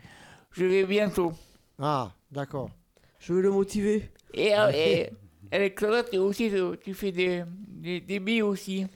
Je 0.52 0.64
vais 0.64 0.84
bientôt. 0.84 1.32
Ah, 1.78 2.12
d'accord. 2.30 2.70
Je 3.18 3.32
veux 3.32 3.40
le 3.40 3.50
motiver. 3.50 4.10
Et, 4.34 4.54
euh, 4.56 4.70
et 4.72 5.10
Alexandra, 5.50 6.02
tu 6.04 6.16
aussi, 6.18 6.48
euh, 6.54 6.76
tu 6.82 6.94
fais 6.94 7.12
des, 7.12 7.42
des, 7.66 8.00
des 8.00 8.20
billes 8.20 8.42
aussi. 8.42 8.86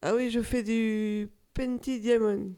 Ah 0.00 0.14
oui, 0.14 0.30
je 0.30 0.40
fais 0.42 0.62
du 0.62 1.28
Penty 1.54 2.00
Diamond. 2.00 2.52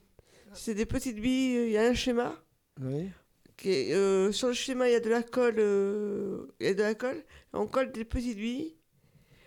C'est 0.52 0.74
des 0.74 0.86
petites 0.86 1.20
billes, 1.20 1.66
il 1.66 1.70
y 1.72 1.76
a 1.78 1.82
un 1.88 1.94
schéma. 1.94 2.34
Oui. 2.80 3.10
Qui 3.56 3.70
est, 3.70 3.94
euh, 3.94 4.30
sur 4.32 4.48
le 4.48 4.54
schéma, 4.54 4.88
il 4.88 4.92
y 4.92 4.96
a 4.96 5.00
de 5.00 5.10
la 5.10 5.22
colle. 5.22 5.56
euh, 5.58 6.46
Il 6.60 6.66
y 6.66 6.70
a 6.70 6.74
de 6.74 6.82
la 6.82 6.94
colle. 6.94 7.22
On 7.52 7.66
colle 7.66 7.90
des 7.92 8.04
petites 8.04 8.36
billes. 8.38 8.76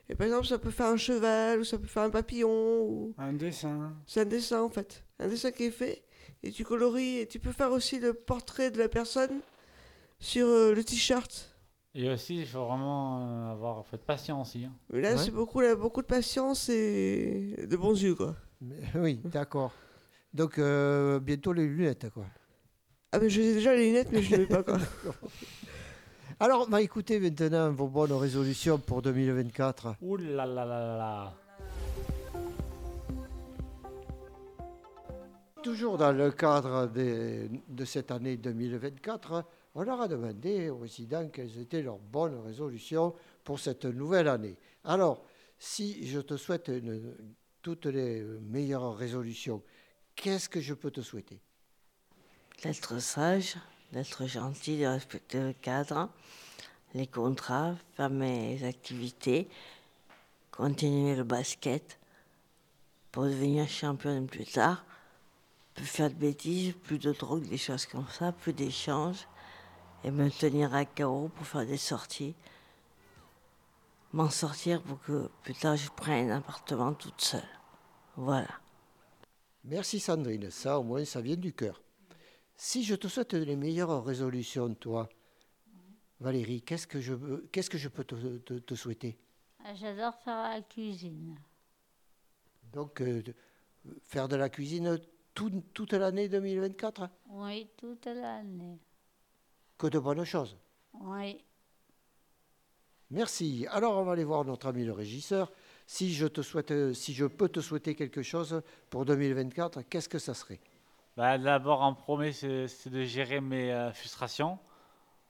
Et 0.09 0.15
par 0.15 0.25
exemple, 0.27 0.47
ça 0.47 0.57
peut 0.57 0.71
faire 0.71 0.87
un 0.87 0.97
cheval, 0.97 1.59
ou 1.59 1.63
ça 1.63 1.77
peut 1.77 1.87
faire 1.87 2.03
un 2.03 2.09
papillon. 2.09 2.81
Ou... 2.81 3.13
Un 3.17 3.33
dessin. 3.33 3.93
C'est 4.05 4.21
un 4.21 4.25
dessin 4.25 4.61
en 4.61 4.69
fait. 4.69 5.03
Un 5.19 5.27
dessin 5.27 5.51
qui 5.51 5.65
est 5.65 5.71
fait. 5.71 6.03
Et 6.43 6.51
tu 6.51 6.63
colories. 6.63 7.19
Et 7.19 7.27
tu 7.27 7.39
peux 7.39 7.51
faire 7.51 7.71
aussi 7.71 7.99
le 7.99 8.13
portrait 8.13 8.71
de 8.71 8.77
la 8.77 8.87
personne 8.87 9.41
sur 10.19 10.47
euh, 10.47 10.73
le 10.73 10.83
t-shirt. 10.83 11.53
Et 11.93 12.09
aussi, 12.09 12.37
il 12.41 12.45
faut 12.47 12.65
vraiment 12.65 13.47
euh, 13.49 13.51
avoir 13.53 13.85
faut 13.85 13.95
être 13.95 14.05
patient 14.05 14.41
aussi. 14.41 14.65
hein. 14.65 14.73
Mais 14.93 15.01
là, 15.01 15.17
c'est 15.17 15.31
beaucoup, 15.31 15.61
là, 15.61 15.75
beaucoup 15.75 16.01
de 16.01 16.07
patience 16.07 16.69
et 16.69 17.65
de 17.67 17.75
bons 17.75 17.99
yeux, 18.01 18.13
quoi. 18.15 18.35
Mais- 18.61 18.75
oui, 18.95 19.19
d'accord. 19.25 19.73
Donc, 20.33 20.59
euh, 20.59 21.19
bientôt 21.19 21.53
les 21.53 21.65
lunettes, 21.65 22.09
quoi. 22.11 22.25
Ah, 23.11 23.19
mais 23.19 23.29
j'ai 23.29 23.53
déjà 23.53 23.75
les 23.75 23.87
lunettes, 23.87 24.09
mais 24.11 24.21
je 24.21 24.31
ne 24.31 24.37
les 24.37 24.41
mets 24.43 24.47
pas, 24.47 24.63
quoi. 24.63 24.77
Alors, 26.39 26.69
bah, 26.69 26.81
écoutez 26.81 27.19
maintenant 27.19 27.71
vos 27.71 27.87
bonnes 27.87 28.13
résolutions 28.13 28.77
pour 28.77 29.01
2024. 29.01 29.95
Ouh 30.01 30.17
là 30.17 30.45
là 30.45 30.65
là 30.65 30.65
là 30.65 30.97
là. 30.97 31.33
Toujours 35.63 35.97
dans 35.97 36.11
le 36.11 36.31
cadre 36.31 36.87
des- 36.87 37.49
de 37.67 37.85
cette 37.85 38.11
année 38.11 38.37
2024, 38.37 39.43
on 39.73 39.81
leur 39.81 39.99
a 39.99 40.07
demandé 40.07 40.69
aux 40.69 40.77
résidents 40.77 41.27
quelles 41.29 41.57
étaient 41.59 41.81
leurs 41.81 41.97
bonnes 41.97 42.39
résolutions 42.45 43.15
pour 43.43 43.59
cette 43.59 43.85
nouvelle 43.85 44.27
année. 44.27 44.55
Alors, 44.83 45.23
si 45.57 46.07
je 46.07 46.19
te 46.19 46.37
souhaite 46.37 46.67
une- 46.69 47.15
toutes 47.63 47.87
les 47.87 48.21
meilleures 48.21 48.95
résolutions, 48.95 49.63
qu'est-ce 50.15 50.47
que 50.47 50.61
je 50.61 50.75
peux 50.75 50.91
te 50.91 51.01
souhaiter? 51.01 51.41
D'être 52.63 52.99
sage, 53.01 53.55
d'être 53.91 54.25
gentil, 54.27 54.79
de 54.79 54.85
respecter 54.85 55.39
le 55.39 55.53
cadre, 55.53 56.09
les 56.93 57.07
contrats, 57.07 57.75
faire 57.95 58.09
mes 58.09 58.63
activités, 58.63 59.49
continuer 60.51 61.15
le 61.15 61.23
basket 61.23 61.99
pour 63.11 63.23
devenir 63.23 63.67
championne 63.67 64.27
plus 64.27 64.45
tard, 64.45 64.85
plus 65.73 65.85
faire 65.85 66.09
de 66.09 66.15
bêtises, 66.15 66.73
plus 66.83 66.99
de 66.99 67.13
drogue, 67.13 67.47
des 67.47 67.57
choses 67.57 67.85
comme 67.85 68.07
ça, 68.09 68.31
plus 68.31 68.53
d'échanges, 68.53 69.27
et 70.03 70.11
me 70.11 70.29
tenir 70.29 70.73
à 70.73 70.85
carreau 70.85 71.29
pour 71.29 71.45
faire 71.45 71.65
des 71.65 71.77
sorties, 71.77 72.35
m'en 74.13 74.29
sortir 74.29 74.81
pour 74.81 75.01
que 75.01 75.29
plus 75.43 75.53
tard 75.53 75.75
je 75.75 75.89
prenne 75.89 76.31
un 76.31 76.37
appartement 76.37 76.93
toute 76.93 77.21
seule. 77.21 77.41
Voilà. 78.15 78.47
Merci 79.63 79.99
Sandrine, 79.99 80.49
ça 80.49 80.79
au 80.79 80.83
moins 80.83 81.05
ça 81.05 81.21
vient 81.21 81.35
du 81.35 81.53
cœur. 81.53 81.81
Si 82.57 82.83
je 82.83 82.95
te 82.95 83.07
souhaite 83.07 83.33
les 83.33 83.55
meilleures 83.55 84.03
résolutions, 84.03 84.73
toi, 84.73 85.07
Valérie, 86.19 86.63
qu'est-ce 86.63 86.87
que 86.87 86.99
je, 86.99 87.13
qu'est-ce 87.51 87.69
que 87.69 87.77
je 87.77 87.87
peux 87.89 88.03
te, 88.03 88.15
te- 88.39 88.55
te 88.55 88.75
souhaiter? 88.75 89.17
Ah, 89.63 89.75
J'adore 89.75 90.15
faire 90.15 90.41
la 90.41 90.61
cuisine. 90.61 91.35
Donc, 92.73 93.01
euh, 93.01 93.21
faire 94.01 94.27
de 94.27 94.35
la 94.35 94.49
cuisine 94.49 94.99
tout- 95.35 95.63
toute 95.73 95.93
l'année 95.93 96.27
2024 96.27 97.09
Oui, 97.29 97.69
toute 97.77 98.05
l'année. 98.07 98.79
Que 99.77 99.87
de 99.87 99.99
bonnes 99.99 100.23
choses. 100.25 100.57
Oui. 100.93 101.43
Merci. 103.11 103.67
Alors, 103.69 103.97
on 103.99 104.03
va 104.03 104.13
aller 104.13 104.23
voir 104.23 104.43
notre 104.43 104.67
ami 104.67 104.83
le 104.83 104.91
régisseur. 104.93 105.51
Si 105.85 106.11
je, 106.13 106.25
te 106.25 106.41
souhaite, 106.41 106.93
si 106.93 107.13
je 107.13 107.25
peux 107.25 107.47
te 107.47 107.61
souhaiter 107.61 107.93
quelque 107.95 108.23
chose 108.23 108.61
pour 108.89 109.05
2024, 109.05 109.83
qu'est-ce 109.83 110.09
que 110.09 110.19
ça 110.19 110.33
serait? 110.33 110.59
Bah, 111.17 111.39
D'abord, 111.39 111.81
en 111.81 111.95
premier, 111.95 112.31
c'est 112.31 112.89
de 112.89 113.03
gérer 113.03 113.41
mes 113.41 113.73
euh, 113.73 113.91
frustrations, 113.91 114.59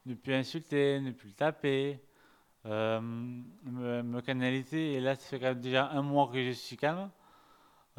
ne 0.06 0.15
plus 0.15 0.34
insulter, 0.34 1.00
ne 1.00 1.12
plus 1.12 1.32
taper, 1.32 2.02
euh, 2.65 3.00
me, 3.00 4.04
me 4.04 4.19
canaliser. 4.19 4.95
Et 4.95 5.00
là, 5.00 5.15
ça 5.15 5.21
fait 5.21 5.39
quand 5.39 5.45
même 5.45 5.62
déjà 5.62 5.89
un 5.91 6.02
mois 6.02 6.30
que 6.30 6.43
je 6.43 6.52
suis 6.52 6.76
calme. 6.76 7.10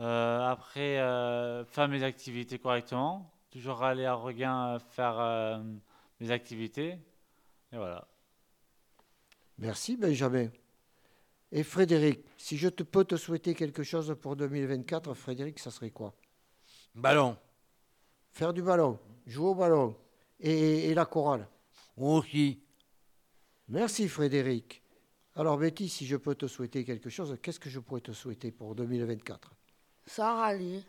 Euh, 0.00 0.46
après, 0.46 0.98
euh, 0.98 1.64
faire 1.64 1.88
mes 1.88 2.02
activités 2.02 2.58
correctement, 2.58 3.32
toujours 3.50 3.82
aller 3.82 4.04
à 4.04 4.12
regain 4.12 4.74
euh, 4.74 4.78
faire 4.78 5.18
euh, 5.18 5.58
mes 6.20 6.30
activités. 6.30 6.98
Et 7.72 7.76
voilà. 7.78 8.06
Merci, 9.56 9.96
Benjamin. 9.96 10.48
Et 11.52 11.62
Frédéric, 11.62 12.20
si 12.36 12.58
je 12.58 12.68
te 12.68 12.82
peux 12.82 13.06
te 13.06 13.16
souhaiter 13.16 13.54
quelque 13.54 13.82
chose 13.82 14.14
pour 14.20 14.36
2024, 14.36 15.14
Frédéric, 15.14 15.58
ça 15.58 15.70
serait 15.70 15.90
quoi? 15.90 16.12
Ballon. 16.94 17.38
Faire 18.38 18.52
du 18.52 18.62
ballon, 18.62 19.00
jouer 19.26 19.48
au 19.48 19.54
ballon 19.56 19.96
et, 20.38 20.90
et 20.90 20.94
la 20.94 21.06
chorale. 21.06 21.48
Aussi. 21.96 22.60
Merci 23.66 24.08
Frédéric. 24.08 24.80
Alors 25.34 25.58
Betty, 25.58 25.88
si 25.88 26.06
je 26.06 26.14
peux 26.14 26.36
te 26.36 26.46
souhaiter 26.46 26.84
quelque 26.84 27.10
chose, 27.10 27.36
qu'est-ce 27.42 27.58
que 27.58 27.68
je 27.68 27.80
pourrais 27.80 28.00
te 28.00 28.12
souhaiter 28.12 28.52
pour 28.52 28.76
2024 28.76 29.50
sans 30.06 30.36
râler. 30.36 30.84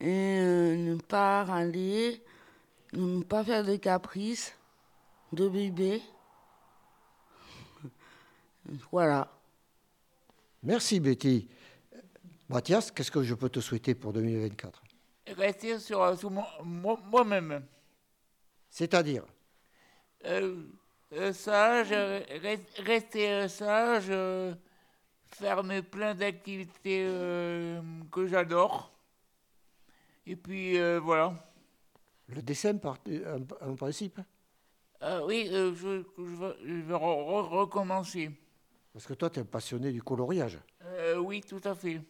Et 0.00 0.40
euh, 0.40 0.74
ne 0.74 0.96
pas 0.96 1.44
râler, 1.44 2.20
ne 2.94 3.22
pas 3.22 3.44
faire 3.44 3.64
de 3.64 3.76
caprices, 3.76 4.52
de 5.32 5.48
bébé. 5.48 6.02
voilà. 8.90 9.32
Merci 10.64 10.98
Betty. 10.98 11.48
Mathias, 12.48 12.90
qu'est-ce 12.90 13.12
que 13.12 13.22
je 13.22 13.34
peux 13.34 13.50
te 13.50 13.60
souhaiter 13.60 13.94
pour 13.94 14.12
2024 14.12 14.82
Rester 15.36 15.78
sur, 15.78 16.02
euh, 16.02 16.16
sur 16.16 16.30
moi- 16.30 16.50
moi- 16.62 17.00
moi-même. 17.04 17.64
C'est-à-dire? 18.68 19.24
Euh, 20.24 20.64
euh, 21.12 21.32
sage, 21.32 21.92
euh, 21.92 22.20
res- 22.42 22.82
rester 22.84 23.28
euh, 23.30 23.48
sage, 23.48 24.06
euh, 24.10 24.54
faire 25.26 25.62
mes 25.64 25.82
plein 25.82 26.14
d'activités 26.14 27.06
euh, 27.08 27.80
que 28.12 28.26
j'adore. 28.26 28.92
Et 30.26 30.36
puis 30.36 30.78
euh, 30.78 31.00
voilà. 31.00 31.34
le 32.28 32.42
dessin 32.42 32.76
par, 32.76 32.98
en, 33.62 33.74
principe? 33.74 34.20
Euh, 35.02 35.24
oui, 35.26 35.48
euh, 35.50 35.74
je, 35.74 36.04
je 36.18 36.22
veux, 36.22 36.56
je 36.64 36.72
veux 36.82 36.94
re- 36.94 36.98
re- 36.98 37.48
recommencer. 37.48 38.30
Parce 38.92 39.06
que 39.06 39.14
toi, 39.14 39.30
tu 39.30 39.38
es 39.38 39.42
un 39.42 39.46
passionné 39.46 39.92
du 39.92 40.02
coloriage. 40.02 40.58
Euh, 40.82 41.16
oui, 41.16 41.40
tout 41.40 41.60
à 41.64 41.74
fait. 41.74 42.00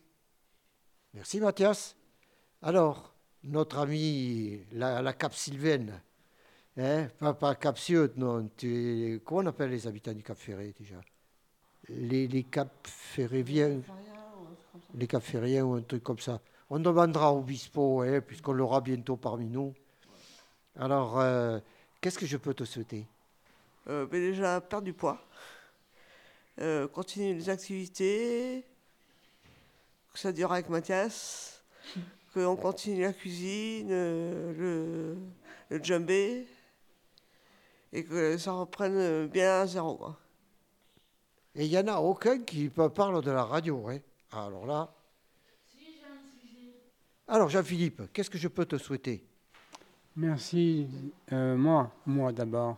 Merci 1.14 1.40
Mathias. 1.40 1.96
Alors, 2.62 3.14
notre 3.42 3.79
ami, 3.79 4.61
la, 4.73 5.01
la 5.01 5.12
Cap 5.14 5.33
Sylvaine, 5.33 5.99
hein, 6.77 7.09
pas, 7.18 7.33
pas 7.33 7.55
Cap 7.55 7.79
non. 8.16 8.51
Tu 8.55 9.20
comment 9.25 9.40
on 9.40 9.46
appelle 9.46 9.70
les 9.70 9.87
habitants 9.87 10.12
du 10.12 10.23
Cap 10.23 10.37
Ferré 10.37 10.75
déjà? 10.79 11.01
Les, 11.88 12.29
les 12.29 12.42
Cap 12.42 12.70
Ferréviens 12.85 13.81
Les 14.94 15.07
Cap 15.07 15.23
Ferriens 15.23 15.64
ou 15.64 15.75
un 15.75 15.83
truc 15.83 16.03
comme 16.03 16.18
ça. 16.18 16.40
On 16.68 16.79
demandera 16.79 17.33
au 17.33 17.40
Bispo, 17.40 18.03
hein, 18.03 18.20
puisqu'on 18.20 18.53
l'aura 18.53 18.83
bientôt 18.83 19.16
parmi 19.16 19.46
nous. 19.46 19.75
Alors, 20.79 21.18
euh, 21.18 21.59
qu'est-ce 22.01 22.18
que 22.18 22.27
je 22.27 22.37
peux 22.37 22.55
te 22.55 22.64
souhaiter? 22.64 23.07
Euh, 23.88 24.07
ben 24.07 24.20
déjà, 24.20 24.61
perdre 24.61 24.85
du 24.85 24.92
poids. 24.92 25.18
Euh, 26.61 26.87
continuer 26.88 27.33
les 27.33 27.49
activités. 27.49 28.64
Que 30.12 30.18
ça 30.18 30.31
dure 30.31 30.53
avec 30.53 30.68
Mathias. 30.68 31.64
Qu'on 32.33 32.57
continue 32.57 33.03
la 33.03 33.12
cuisine, 33.12 33.88
euh, 33.90 35.16
le, 35.71 35.77
le 35.77 35.83
djembé. 35.83 36.47
Et 37.93 38.05
que 38.05 38.38
ça 38.38 38.53
reprenne 38.53 39.27
bien 39.27 39.62
à 39.62 39.66
zéro. 39.66 39.97
Quoi. 39.97 40.19
Et 41.57 41.64
il 41.66 41.71
n'y 41.71 41.79
en 41.79 41.88
a 41.88 41.99
aucun 41.99 42.38
qui 42.38 42.69
parle 42.69 43.23
de 43.23 43.31
la 43.31 43.45
radio. 43.45 43.88
Hein. 43.88 43.99
Alors 44.33 44.66
là. 44.66 44.95
Alors 47.27 47.49
Jean-Philippe, 47.49 48.03
qu'est-ce 48.12 48.31
que 48.31 48.38
je 48.38 48.49
peux 48.49 48.64
te 48.64 48.77
souhaiter? 48.77 49.25
Merci. 50.16 50.88
Euh, 51.33 51.57
moi, 51.57 51.93
moi 52.05 52.33
d'abord, 52.33 52.77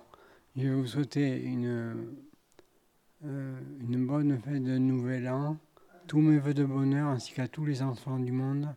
je 0.55 0.69
vais 0.69 0.75
vous 0.75 0.87
souhaiter 0.87 1.41
une, 1.43 2.15
euh, 3.25 3.61
une 3.81 4.07
bonne 4.07 4.39
fête 4.39 4.63
de 4.63 4.77
Nouvel 4.77 5.29
An, 5.29 5.57
tous 6.07 6.21
mes 6.21 6.39
voeux 6.39 6.53
de 6.53 6.65
bonheur 6.65 7.09
ainsi 7.09 7.33
qu'à 7.33 7.49
tous 7.49 7.65
les 7.65 7.81
enfants 7.81 8.19
du 8.19 8.33
monde 8.33 8.69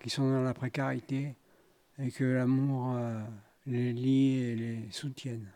qui 0.00 0.10
sont 0.10 0.28
dans 0.30 0.42
la 0.42 0.54
précarité 0.54 1.36
et 1.98 2.10
que 2.10 2.24
l'amour 2.24 2.94
euh, 2.96 3.22
les 3.66 3.92
lie 3.92 4.38
et 4.38 4.56
les 4.56 4.90
soutienne. 4.90 5.50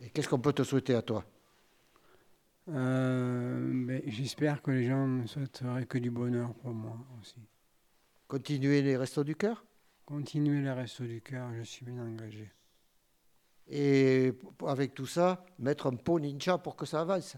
Et 0.00 0.10
qu'est-ce 0.10 0.28
qu'on 0.28 0.38
peut 0.38 0.52
te 0.52 0.62
souhaiter 0.62 0.94
à 0.94 1.02
toi? 1.02 1.24
Euh, 2.68 3.70
ben, 3.86 4.02
J'espère 4.06 4.62
que 4.62 4.70
les 4.70 4.86
gens 4.86 5.06
me 5.06 5.26
souhaiteraient 5.26 5.86
que 5.86 5.98
du 5.98 6.10
bonheur 6.10 6.54
pour 6.54 6.72
moi 6.72 6.96
aussi. 7.20 7.36
Continuer 8.28 8.82
les 8.82 8.96
restos 8.96 9.24
du 9.24 9.34
cœur? 9.34 9.64
Continuer 10.04 10.60
les 10.60 10.72
restos 10.72 11.04
du 11.04 11.20
cœur, 11.20 11.52
je 11.54 11.62
suis 11.62 11.84
bien 11.84 12.00
engagé. 12.00 12.50
Et 13.68 14.32
avec 14.66 14.94
tout 14.94 15.06
ça, 15.06 15.44
mettre 15.58 15.86
un 15.86 15.96
pot 15.96 16.18
ninja 16.18 16.58
pour 16.58 16.76
que 16.76 16.86
ça 16.86 17.00
avance? 17.00 17.36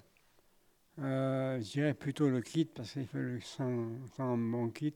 Euh, 0.99 1.61
je 1.61 1.71
dirais 1.73 1.95
plutôt 1.95 2.29
le 2.29 2.41
kit, 2.41 2.65
parce 2.67 2.93
qu'il 2.93 3.07
faut 3.07 3.19
le 3.19 3.41
sans, 3.41 3.88
sans 4.17 4.35
un 4.35 4.38
bon 4.38 4.69
kit, 4.71 4.95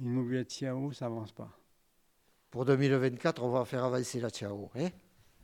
une 0.00 0.10
mobilette 0.10 0.48
Tiao, 0.48 0.92
ça 0.92 1.06
avance 1.06 1.32
pas. 1.32 1.50
Pour 2.50 2.64
2024, 2.64 3.42
on 3.42 3.50
va 3.50 3.64
faire 3.64 3.84
avancer 3.84 4.20
la 4.20 4.30
Ciao. 4.30 4.70
Hein? 4.76 4.88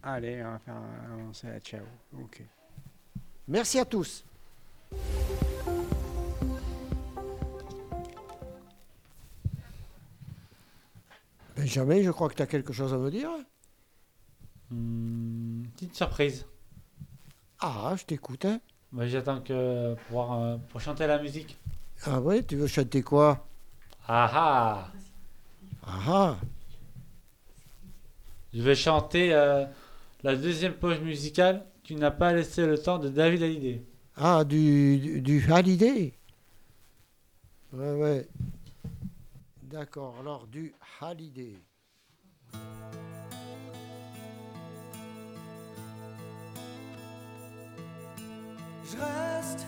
Allez, 0.02 0.42
on 0.44 0.50
va 0.52 0.58
faire 0.58 0.76
avancer 1.12 1.46
la 1.48 1.60
Tiao. 1.60 1.84
Ok. 2.22 2.42
Merci 3.48 3.78
à 3.78 3.84
tous. 3.84 4.24
Benjamin, 11.56 12.02
je 12.02 12.10
crois 12.10 12.28
que 12.28 12.34
tu 12.34 12.42
as 12.42 12.46
quelque 12.46 12.72
chose 12.72 12.92
à 12.94 12.98
me 12.98 13.10
dire. 13.10 13.30
Hmm, 14.70 15.64
petite 15.74 15.94
surprise. 15.96 16.46
Ah, 17.60 17.94
je 17.98 18.04
t'écoute. 18.04 18.44
hein. 18.44 18.60
Bah, 18.92 19.06
J'attends 19.06 19.40
que 19.40 19.94
pour, 19.94 20.24
voir, 20.26 20.40
euh, 20.40 20.56
pour 20.70 20.80
chanter 20.80 21.06
la 21.06 21.20
musique. 21.20 21.58
Ah 22.04 22.20
ouais, 22.20 22.42
tu 22.42 22.56
veux 22.56 22.66
chanter 22.66 23.02
quoi? 23.02 23.46
Ah 24.08 24.30
ah 24.34 24.88
Ah 25.86 25.98
ah 26.06 26.36
Je 28.52 28.62
vais 28.62 28.74
chanter 28.74 29.32
euh, 29.32 29.64
la 30.22 30.34
deuxième 30.36 30.74
poche 30.74 30.98
musicale 31.00 31.64
qui 31.84 31.94
n'a 31.96 32.10
pas 32.10 32.32
laissé 32.32 32.66
le 32.66 32.78
temps 32.78 32.98
de 32.98 33.08
David 33.08 33.42
Hallyday. 33.42 33.82
Ah, 34.16 34.44
du, 34.44 34.98
du, 34.98 35.20
du 35.20 35.52
Hallyday? 35.52 36.12
Ouais, 37.72 37.92
ouais. 37.94 38.28
D'accord, 39.62 40.16
alors 40.20 40.46
du 40.48 40.74
Hallyday. 41.00 41.56
Je 48.84 48.96
reste 48.98 49.66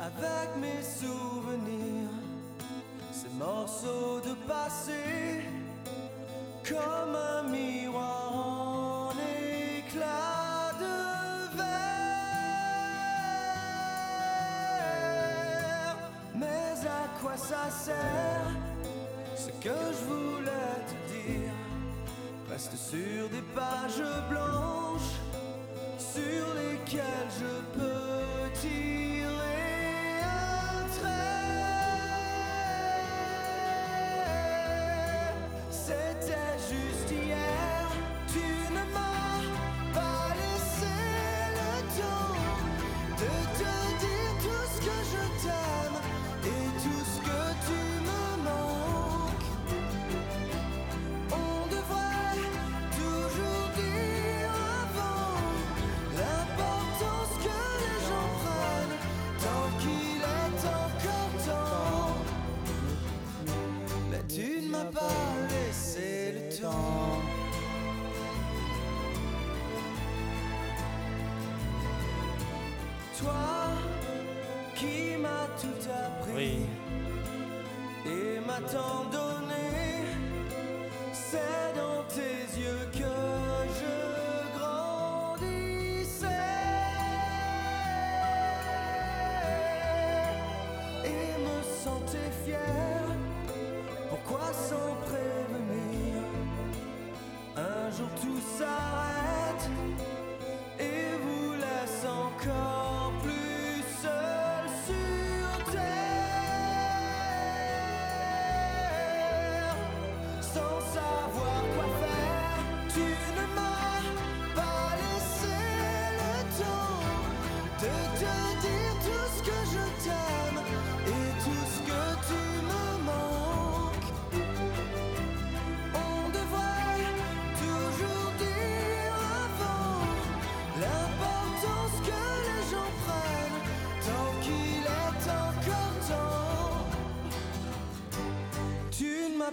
avec 0.00 0.56
mes 0.60 0.82
souvenirs, 0.82 2.05
ces 3.36 3.44
morceaux 3.44 4.20
de 4.20 4.34
passé, 4.46 5.42
comme 6.68 7.14
un 7.14 7.42
miroir 7.50 8.32
en 8.34 9.10
éclat 9.10 10.72
de 10.80 11.56
verre. 11.56 11.76
Mais 16.34 16.86
à 16.86 17.08
quoi 17.20 17.36
ça 17.36 17.70
sert 17.70 18.50
Ce 19.36 19.50
que 19.62 19.78
je 19.92 20.04
voulais 20.04 20.78
te 20.86 20.94
dire? 21.12 21.52
Reste 22.50 22.76
sur 22.76 23.28
des 23.30 23.42
pages 23.54 24.02
blanches 24.30 25.16
sur 25.98 26.44
lesquels 26.54 27.30
je 27.40 27.54
peux 27.78 28.50
tirer 28.60 29.35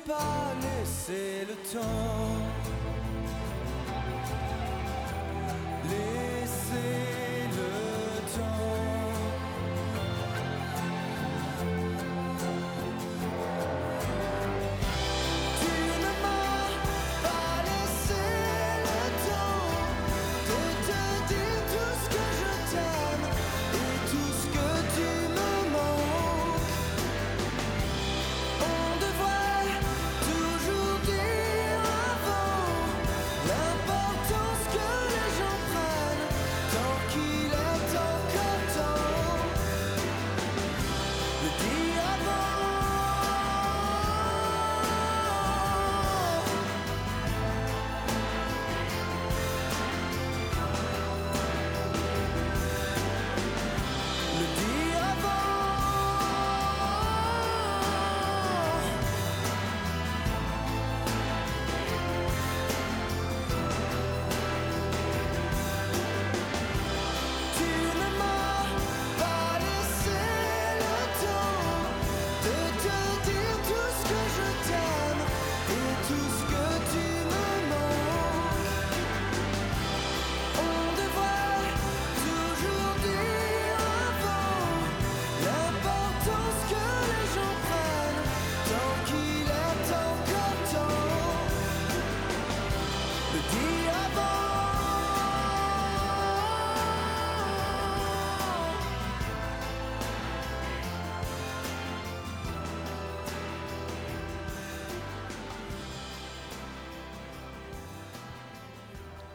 pas 0.05 0.53
laissé 0.61 1.45
le 1.47 1.55
temps. 1.71 2.42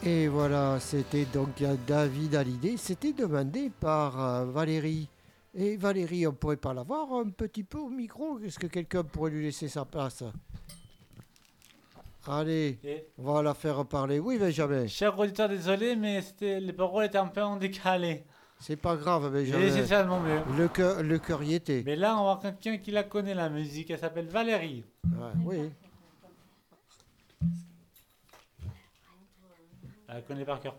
Et 0.09 0.27
voilà, 0.27 0.79
c'était 0.81 1.27
donc 1.27 1.61
euh, 1.61 1.77
David 1.87 2.35
Hallyday. 2.35 2.79
C'était 2.79 3.13
demandé 3.13 3.71
par 3.79 4.19
euh, 4.19 4.45
Valérie. 4.47 5.07
Et 5.55 5.77
Valérie, 5.77 6.27
on 6.27 6.33
pourrait 6.33 6.57
pas 6.57 6.73
l'avoir 6.73 7.13
un 7.13 7.29
petit 7.29 7.63
peu 7.63 7.77
au 7.77 7.91
micro? 7.91 8.39
Est-ce 8.39 8.59
que 8.59 8.69
quelqu'un 8.69 9.05
pourrait 9.05 9.33
lui 9.33 9.45
laisser 9.45 9.69
sa 9.69 9.85
place? 9.85 10.25
Allez, 12.27 12.79
on 13.19 13.35
va 13.35 13.43
la 13.43 13.53
faire 13.53 13.85
parler. 13.85 14.19
Oui, 14.19 14.39
Benjamin. 14.39 14.87
Cher 14.87 15.19
auditeur, 15.19 15.51
désolé, 15.51 15.95
mais 15.95 16.23
c'était 16.23 16.59
les 16.59 16.73
paroles 16.73 17.05
étaient 17.05 17.19
un 17.19 17.27
peu 17.27 17.43
en 17.43 17.57
décalé. 17.57 18.25
C'est 18.61 18.77
pas 18.77 18.97
grave, 18.97 19.31
J'ai 19.35 19.43
essayé 19.43 19.53
de 19.59 19.67
Benjamin. 19.69 19.87
faire 19.87 20.05
de 20.05 20.09
mon 20.09 20.21
mieux. 20.21 20.41
Le 20.57 20.69
cœur, 20.69 21.03
le 21.03 21.19
cœur 21.19 21.43
y 21.43 21.53
était. 21.53 21.83
Mais 21.85 21.97
là, 21.97 22.15
on 22.15 22.19
va 22.19 22.23
voir 22.23 22.41
quelqu'un 22.41 22.79
qui 22.79 22.93
la 22.93 23.03
connaît, 23.03 23.35
la 23.35 23.51
musique. 23.51 23.91
Elle 23.91 23.99
s'appelle 23.99 24.29
Valérie. 24.29 24.85
Ouais, 25.05 25.33
oui. 25.45 25.71
Elle 30.09 30.15
la 30.15 30.23
connaît 30.23 30.45
par 30.45 30.59
cœur. 30.59 30.75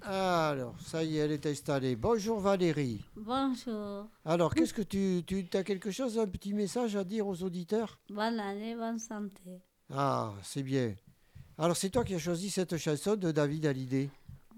Alors, 0.00 0.80
ça 0.80 1.04
y 1.04 1.18
est, 1.18 1.20
elle 1.20 1.32
est 1.32 1.44
installée. 1.44 1.96
Bonjour 1.96 2.40
Valérie. 2.40 3.04
Bonjour. 3.14 4.06
Alors, 4.24 4.54
qu'est-ce 4.54 4.72
que 4.72 4.80
tu, 4.80 5.22
tu 5.26 5.46
as 5.54 5.62
quelque 5.62 5.90
chose, 5.90 6.18
un 6.18 6.26
petit 6.26 6.54
message 6.54 6.96
à 6.96 7.04
dire 7.04 7.26
aux 7.26 7.42
auditeurs? 7.42 7.98
Bonne 8.08 8.40
année, 8.40 8.74
bonne 8.74 8.98
santé. 8.98 9.60
Ah, 9.90 10.32
c'est 10.42 10.62
bien. 10.62 10.94
Alors, 11.58 11.76
c'est 11.76 11.90
toi 11.90 12.04
qui 12.04 12.14
as 12.14 12.18
choisi 12.18 12.48
cette 12.48 12.78
chanson 12.78 13.16
de 13.16 13.30
David 13.30 13.66
Hallyday? 13.66 14.08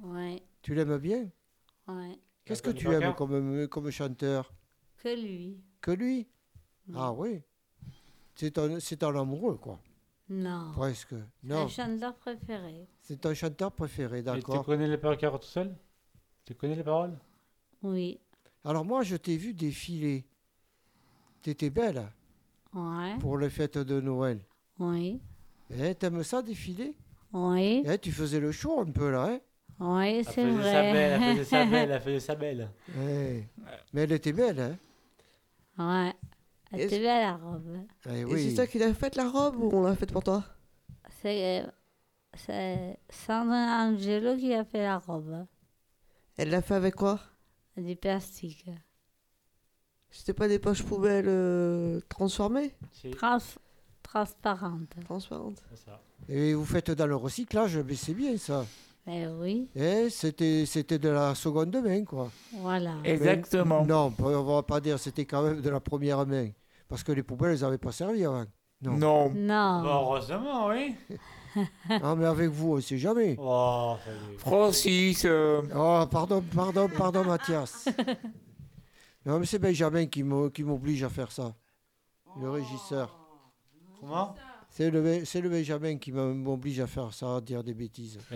Ouais, 0.05 0.41
Tu 0.63 0.75
l'aimes 0.75 0.99
bien? 0.99 1.29
Ouais. 1.89 2.19
Qu'est-ce 2.45 2.63
que 2.63 2.69
connais 2.69 2.79
tu 2.79 2.93
aimes 2.93 3.01
cœur 3.01 3.17
comme, 3.17 3.67
comme 3.69 3.91
chanteur? 3.91 4.53
Que 4.99 5.21
lui. 5.21 5.59
Que 5.81 5.91
lui? 5.91 6.29
Ah 6.95 7.13
oui. 7.13 7.43
C'est 8.37 8.57
un, 8.59 8.79
c'est 8.79 9.03
un 9.03 9.17
amoureux, 9.17 9.57
quoi. 9.57 9.81
Non. 10.31 10.71
Presque. 10.75 11.09
C'est 11.11 11.49
Non, 11.49 11.63
un 11.65 11.69
chanteur 11.69 12.15
préféré. 12.15 12.87
c'est 13.03 13.27
un 13.27 13.35
chanteur 13.35 13.73
préféré, 13.73 14.19
Et 14.19 14.23
tu 14.23 14.27
d'accord. 14.27 14.65
connais 14.65 14.87
les 14.87 14.97
paroles 14.97 15.19
tout 15.19 15.43
seul? 15.43 15.75
Tu 16.45 16.55
connais 16.55 16.77
les 16.77 16.85
paroles? 16.85 17.19
Oui. 17.83 18.21
Alors, 18.65 18.85
moi, 18.85 19.03
je 19.03 19.17
t'ai 19.17 19.37
vu 19.37 19.53
défiler. 19.55 20.25
T'étais 21.43 21.71
belle 21.71 22.07
Ouais. 22.73 23.17
pour 23.19 23.39
les 23.39 23.51
fêtes 23.51 23.79
de 23.79 24.01
Noël. 24.01 24.41
Oui. 24.79 25.21
Eh, 25.71 25.95
t'aimes 25.97 26.23
ça, 26.23 26.43
défiler? 26.43 26.95
Oui. 27.33 27.83
Eh, 27.85 27.99
tu 27.99 28.13
faisais 28.13 28.39
le 28.41 28.53
show 28.53 28.81
un 28.81 28.91
peu, 28.91 29.11
là, 29.11 29.25
hein? 29.31 29.41
Oui, 29.81 30.07
Elle 30.19 30.25
c'est 30.27 30.33
faisait 30.33 30.51
vrai. 30.53 30.73
sa 30.73 30.83
belle, 30.93 31.23
elle 31.23 31.33
faisait 31.37 31.45
sa 31.45 31.65
belle, 31.71 31.91
elle 31.91 32.01
faisait 32.03 32.21
sa 32.21 32.35
belle. 32.37 32.71
Eh, 32.99 33.45
Mais 33.93 34.03
elle 34.03 34.13
était 34.13 34.33
belle, 34.33 34.61
hein? 34.61 36.07
Ouais. 36.07 36.15
Elle 36.73 36.81
était 36.83 37.01
belle 37.01 37.23
la 37.23 37.37
robe. 37.37 37.79
Eh 38.11 38.21
Et 38.21 38.25
oui. 38.25 38.49
c'est 38.51 38.55
toi 38.55 38.67
qui 38.67 38.79
l'as 38.79 38.95
faite 38.95 39.17
la 39.17 39.29
robe 39.29 39.57
ou 39.57 39.71
on 39.73 39.83
l'a 39.83 39.97
faite 39.97 40.13
pour 40.13 40.23
toi 40.23 40.45
C'est 41.23 41.65
c'est 42.35 42.97
Sandra 43.11 43.85
Angelo 43.87 44.37
qui 44.37 44.55
a 44.55 44.65
fait 44.65 44.83
la 44.83 44.99
robe. 44.99 45.47
Elle 46.37 46.51
l'a 46.51 46.63
fait 46.63 46.75
avec 46.75 46.95
quoi 46.95 47.19
Du 47.77 47.97
plastique. 47.97 48.67
C'était 50.11 50.33
pas 50.35 50.49
des 50.49 50.59
poches 50.59 50.83
poubelles 50.83 51.27
euh, 51.29 52.01
transformées 52.09 52.75
Trans 53.17 53.39
transparente. 54.03 54.89
Transparentes. 55.05 55.63
Et 56.29 56.55
vous 56.55 56.65
faites 56.65 56.91
dans 56.91 57.07
le 57.07 57.15
recyclage, 57.17 57.77
mais 57.79 57.95
c'est 57.95 58.15
bien 58.15 58.37
ça. 58.37 58.65
Mais 59.07 59.27
oui, 59.29 59.69
Eh, 59.75 60.11
c'était, 60.11 60.67
c'était 60.67 60.99
de 60.99 61.09
la 61.09 61.35
seconde 61.35 61.75
main, 61.83 62.05
quoi. 62.05 62.31
voilà. 62.53 62.97
Exactement. 63.05 63.83
Mais 63.83 63.89
non, 63.89 64.13
on 64.19 64.43
va 64.43 64.63
pas 64.63 64.81
dire 64.81 64.99
c'était 64.99 65.25
quand 65.25 65.43
même 65.43 65.61
de 65.61 65.71
la 65.71 65.81
première 65.81 66.27
main. 66.27 66.51
Parce 66.91 67.03
que 67.03 67.13
les 67.13 67.23
poubelles, 67.23 67.53
elles 67.55 67.61
n'avaient 67.63 67.79
pas 67.79 67.93
servi 67.93 68.25
avant. 68.27 68.45
Non. 68.83 68.97
Non. 68.99 69.31
Non. 69.31 69.83
Bah, 69.83 70.01
heureusement, 70.03 70.69
oui. 70.69 70.95
Ah, 71.89 72.15
mais 72.15 72.27
avec 72.27 72.49
vous, 72.49 72.75
on 72.75 72.77
ne 72.77 72.81
sait 72.81 72.99
jamais. 72.99 73.35
Oh. 73.39 73.97
Francis. 74.39 75.25
euh, 75.25 75.63
Oh, 75.75 76.05
pardon, 76.11 76.43
pardon, 76.55 76.89
pardon, 76.89 77.25
Mathias. 77.25 77.89
Non, 79.27 79.39
mais 79.39 79.45
c'est 79.47 79.59
Benjamin 79.59 80.07
qui 80.07 80.23
m'o- 80.23 80.49
qui 80.51 80.63
m'oblige 80.65 81.03
à 81.03 81.09
faire 81.11 81.31
ça. 81.31 81.55
Le 82.41 82.49
régisseur. 82.51 83.15
Comment? 84.01 84.35
C'est 84.71 84.91
le, 84.91 85.25
c'est 85.27 85.41
le 85.43 85.51
Benjamin 85.51 85.99
qui 85.99 86.11
m'oblige 86.13 86.81
à 86.81 86.87
faire 86.87 87.13
ça, 87.13 87.37
à 87.37 87.41
dire 87.43 87.63
des 87.63 87.75
bêtises. 87.75 88.19
Eh 88.33 88.35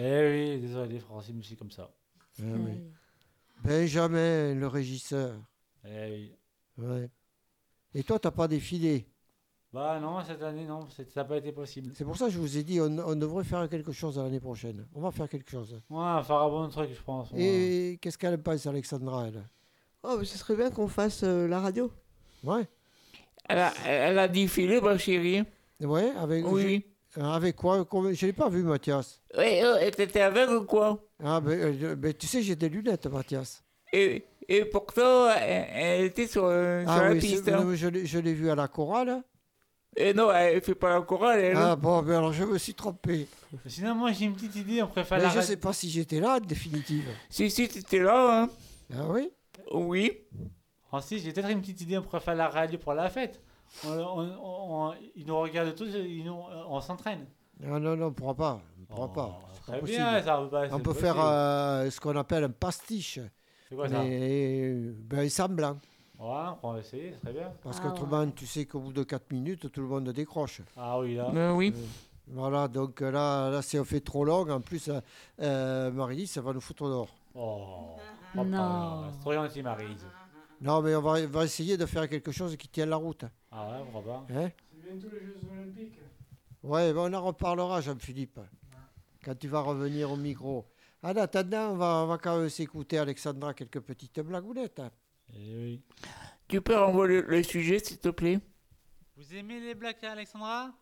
oui, 0.54 0.60
désolé, 0.60 0.98
Francine, 0.98 1.36
mais 1.38 1.44
c'est 1.48 1.56
comme 1.56 1.70
ça. 1.70 1.88
Oui. 2.38 2.82
Benjamin, 3.62 4.54
le 4.54 4.66
régisseur. 4.66 5.34
Eh 5.86 6.10
oui. 6.10 6.32
Ouais. 6.76 7.08
Et 7.94 8.02
toi, 8.02 8.18
t'as 8.18 8.30
pas 8.30 8.48
défilé. 8.48 9.06
Bah 9.72 9.98
non, 10.00 10.22
cette 10.24 10.42
année, 10.42 10.64
non, 10.66 10.86
c'est- 10.94 11.10
ça 11.12 11.20
n'a 11.22 11.24
pas 11.24 11.36
été 11.38 11.50
possible. 11.50 11.90
C'est 11.96 12.04
pour 12.04 12.16
ça 12.16 12.26
que 12.26 12.30
je 12.32 12.38
vous 12.38 12.56
ai 12.56 12.62
dit, 12.62 12.80
on, 12.80 12.96
on 12.98 13.16
devrait 13.16 13.42
faire 13.44 13.68
quelque 13.68 13.90
chose 13.92 14.18
l'année 14.18 14.38
prochaine. 14.40 14.86
On 14.94 15.00
va 15.00 15.10
faire 15.10 15.28
quelque 15.28 15.50
chose. 15.50 15.72
Ouais, 15.72 15.80
on 15.90 16.14
va 16.14 16.22
faire 16.22 16.36
un 16.36 16.48
bon 16.48 16.68
truc, 16.68 16.90
je 16.94 17.02
pense. 17.02 17.30
Et 17.36 17.98
qu'est-ce 18.00 18.16
qu'elle 18.16 18.40
pense, 18.40 18.66
Alexandra, 18.66 19.26
elle 19.28 19.42
Oh, 20.04 20.16
mais 20.18 20.24
ce 20.24 20.38
serait 20.38 20.54
bien 20.54 20.70
qu'on 20.70 20.86
fasse 20.86 21.22
euh, 21.24 21.48
la 21.48 21.60
radio. 21.60 21.90
Ouais. 22.44 22.68
Elle 23.48 23.58
a, 23.58 23.72
elle 23.86 24.18
a 24.18 24.28
défilé, 24.28 24.80
ma 24.80 24.96
chérie. 24.96 25.42
Ouais, 25.80 26.10
avec, 26.18 26.46
Oui. 26.46 26.84
je- 27.16 27.20
avec 27.20 27.56
quoi 27.56 27.84
Je 28.12 28.26
l'ai 28.26 28.32
pas 28.32 28.48
vu, 28.48 28.62
Mathias. 28.62 29.20
Oui, 29.36 29.60
euh, 29.62 29.90
t'étais 29.90 30.20
avec 30.20 30.48
ou 30.50 30.64
quoi? 30.64 31.02
Ah, 31.22 31.40
ben, 31.40 31.58
euh, 31.82 31.96
ben, 31.96 32.12
tu 32.14 32.26
sais, 32.28 32.42
j'ai 32.42 32.54
des 32.54 32.68
lunettes, 32.68 33.06
Mathias. 33.06 33.62
et, 33.92 34.24
et 34.48 34.64
pourtant, 34.64 35.28
elle, 35.30 35.66
elle 35.72 36.04
était 36.06 36.26
sur, 36.26 36.44
euh, 36.44 36.82
sur 36.82 36.90
Ah 36.90 37.04
la 37.08 37.12
oui, 37.12 37.20
piste. 37.20 37.48
hein. 37.48 37.62
non, 37.62 37.74
je 37.74 37.88
l'ai 37.88 38.06
je 38.06 38.18
l'ai 38.18 38.34
vu 38.34 38.50
à 38.50 38.54
la 38.54 38.68
chorale. 38.68 39.22
Et 39.96 40.12
non, 40.12 40.32
elle 40.32 40.60
fait 40.60 40.74
pas 40.74 40.90
la 40.90 41.00
chorale, 41.02 41.38
elle. 41.38 41.56
Ah 41.56 41.76
bon, 41.76 41.98
alors 42.08 42.32
je 42.32 42.42
me 42.44 42.58
suis 42.58 42.74
trompé. 42.74 43.28
Sinon, 43.66 43.94
moi, 43.94 44.10
j'ai 44.12 44.24
une 44.24 44.34
petite 44.34 44.56
idée, 44.56 44.82
on 44.82 44.88
préfère 44.88 45.18
Mais 45.18 45.24
la 45.24 45.30
je 45.30 45.40
sais 45.40 45.56
pas 45.56 45.72
si 45.72 45.88
j'étais 45.88 46.18
là, 46.18 46.36
en 46.36 46.40
définitive. 46.40 47.04
Si, 47.30 47.48
si, 47.50 47.68
t'étais 47.68 48.00
là, 48.00 48.42
hein. 48.42 48.48
Ah 48.92 49.04
oui? 49.08 49.30
Oui. 49.72 50.18
Francis, 50.88 51.22
j'ai 51.22 51.32
peut-être 51.32 51.50
une 51.50 51.60
petite 51.60 51.80
idée, 51.80 51.96
on 51.98 52.02
pourrait 52.02 52.20
faire 52.20 52.34
la 52.34 52.48
radio 52.48 52.76
pour 52.78 52.92
la 52.94 53.08
fête. 53.08 53.40
On, 53.84 53.90
on- 53.90 54.36
on- 54.42 54.88
on- 54.90 54.94
ils 55.16 55.26
nous 55.26 55.38
regardent 55.38 55.74
tous, 55.74 55.88
ils 55.94 56.24
nous- 56.24 56.42
on 56.68 56.80
s'entraîne. 56.80 57.26
Ah 57.62 57.78
non, 57.78 57.96
non, 57.96 58.06
on 58.06 58.12
pourra 58.12 58.34
pas. 58.34 58.60
ne 58.78 58.84
pourra 58.86 59.12
pas. 59.12 59.38
c'est 59.54 59.72
pas 59.72 59.78
très 59.78 59.86
bien, 59.86 60.22
ça, 60.22 60.48
bah, 60.50 60.64
on 60.72 60.80
peut 60.80 60.92
faire 60.92 61.16
euh, 61.18 61.88
ce 61.88 62.00
qu'on 62.00 62.16
appelle 62.16 62.44
un 62.44 62.50
pastiche. 62.50 63.20
C'est 63.68 63.74
quoi 63.74 63.88
ça 63.88 64.02
Mais, 64.02 64.72
ben, 65.08 65.28
semblant. 65.28 65.78
Ouais, 66.18 66.56
on 66.62 66.72
va 66.72 66.78
essayer, 66.80 67.12
c'est 67.12 67.20
très 67.20 67.32
bien. 67.32 67.52
Parce 67.62 67.80
Ah 67.82 67.88
qu'autrement, 67.88 68.30
tu 68.30 68.46
sais 68.46 68.66
qu'au 68.66 68.80
bout 68.80 68.92
de 68.92 69.02
4 69.02 69.32
minutes, 69.32 69.70
tout 69.72 69.80
le 69.80 69.88
monde 69.88 70.08
décroche. 70.10 70.60
Ah 70.76 70.98
oui, 71.00 71.16
là. 71.16 71.30
Ben 71.32 71.52
oui. 71.54 71.72
Euh, 71.76 71.80
Voilà, 72.28 72.68
donc 72.68 73.02
euh, 73.02 73.10
là, 73.10 73.50
là 73.50 73.62
si 73.62 73.78
on 73.78 73.84
fait 73.84 74.00
trop 74.00 74.24
long, 74.24 74.48
en 74.48 74.60
plus, 74.60 74.88
euh, 74.88 75.00
euh, 75.40 75.90
Marie, 75.90 76.26
ça 76.26 76.40
va 76.40 76.52
nous 76.52 76.60
foutre 76.60 76.84
dehors. 76.84 77.14
Oh, 77.34 77.96
Non. 78.36 79.10
C'est 79.12 79.20
trop 79.20 79.32
gentil. 79.32 79.62
Non, 80.60 80.80
mais 80.80 80.94
on 80.94 81.02
va, 81.02 81.12
on 81.12 81.26
va 81.26 81.44
essayer 81.44 81.76
de 81.76 81.84
faire 81.84 82.08
quelque 82.08 82.30
chose 82.32 82.56
qui 82.56 82.68
tienne 82.68 82.90
la 82.90 82.96
route. 82.96 83.24
Ah 83.50 83.68
ouais, 83.70 83.84
pourquoi 83.90 84.12
pas 84.12 84.34
Hein 84.34 84.50
C'est 84.70 84.90
bientôt 84.90 85.08
les 85.12 85.26
Jeux 85.26 85.36
Olympiques. 85.52 85.98
ouais, 86.62 86.92
ben, 86.92 87.00
on 87.00 87.12
en 87.12 87.22
reparlera, 87.24 87.80
Jean-Philippe, 87.80 88.38
quand 89.24 89.36
tu 89.38 89.48
vas 89.48 89.60
revenir 89.60 90.10
au 90.12 90.16
micro. 90.16 90.64
En 91.04 91.14
attendant, 91.16 91.72
on 91.72 91.76
va, 91.76 91.86
on 92.02 92.06
va 92.06 92.16
quand 92.16 92.38
même 92.38 92.48
s'écouter, 92.48 92.96
Alexandra, 92.96 93.52
quelques 93.52 93.80
petites 93.80 94.18
blagounettes. 94.20 94.78
hein. 94.78 94.90
Eh 95.34 95.54
oui. 95.54 95.82
Tu 96.48 96.62
peux 96.62 96.74
renvoyer 96.74 97.20
le, 97.20 97.42
sujet, 97.42 97.78
s'il 97.78 97.98
te 97.98 98.08
plaît? 98.08 98.40
Vous 99.14 99.34
aimez 99.36 99.60
les 99.60 99.74
blagues, 99.74 100.02
Alexandra? 100.02 100.72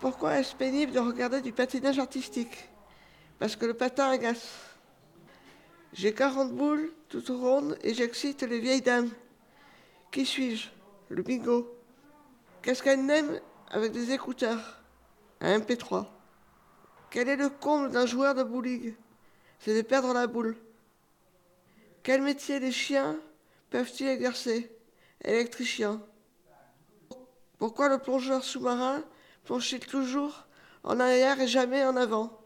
Pourquoi 0.00 0.40
est-ce 0.40 0.56
pénible 0.56 0.90
de 0.90 0.98
regarder 0.98 1.40
du 1.40 1.52
patinage 1.52 2.00
artistique? 2.00 2.68
Parce 3.38 3.54
que 3.54 3.66
le 3.66 3.74
patin 3.74 4.10
agace. 4.10 4.50
J'ai 5.92 6.12
40 6.12 6.52
boules, 6.52 6.92
toutes 7.08 7.28
rondes, 7.28 7.78
et 7.84 7.94
j'excite 7.94 8.42
les 8.42 8.58
vieilles 8.58 8.82
dames. 8.82 9.10
Qui 10.10 10.26
suis-je? 10.26 10.70
Le 11.08 11.22
bingo. 11.22 11.72
Qu'est-ce 12.62 12.82
qu'elle 12.82 13.08
aime 13.08 13.38
avec 13.70 13.92
des 13.92 14.10
écouteurs? 14.10 14.82
Un 15.40 15.60
MP3. 15.60 16.08
Quel 17.10 17.28
est 17.28 17.36
le 17.36 17.48
comble 17.48 17.90
d'un 17.90 18.06
joueur 18.06 18.34
de 18.36 18.44
bowling? 18.44 18.94
C'est 19.58 19.74
de 19.74 19.82
perdre 19.82 20.14
la 20.14 20.28
boule. 20.28 20.56
Quel 22.04 22.22
métier 22.22 22.60
les 22.60 22.72
chiens 22.72 23.18
peuvent-ils 23.68 24.08
exercer? 24.08 24.70
Électricien. 25.22 26.00
Pourquoi 27.58 27.88
le 27.88 27.98
plongeur 27.98 28.42
sous-marin 28.42 29.02
plonge-t-il 29.44 29.84
toujours 29.84 30.46
en 30.84 30.98
arrière 30.98 31.40
et 31.40 31.48
jamais 31.48 31.84
en 31.84 31.96
avant? 31.96 32.40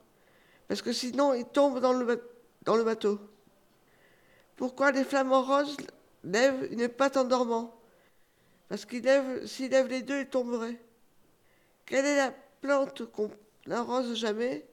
Parce 0.66 0.82
que 0.82 0.92
sinon 0.92 1.34
il 1.34 1.44
tombe 1.44 1.78
dans 1.78 1.92
le, 1.92 2.84
bateau. 2.84 3.20
Pourquoi 4.56 4.90
les 4.90 5.04
flamants 5.04 5.42
roses 5.42 5.76
lèvent 6.24 6.66
une 6.72 6.88
patte 6.88 7.16
en 7.18 7.24
dormant 7.24 7.78
Parce 8.68 8.86
qu'il 8.86 9.04
lève, 9.04 9.46
s'il 9.46 9.70
lève 9.70 9.88
les 9.88 10.02
deux, 10.02 10.20
il 10.20 10.26
tomberait. 10.26 10.80
Quelle 11.86 12.06
est 12.06 12.16
la 12.16 12.32
plante 12.60 13.04
qu'on 13.12 13.30
n'arrose 13.66 14.14
jamais 14.14 14.66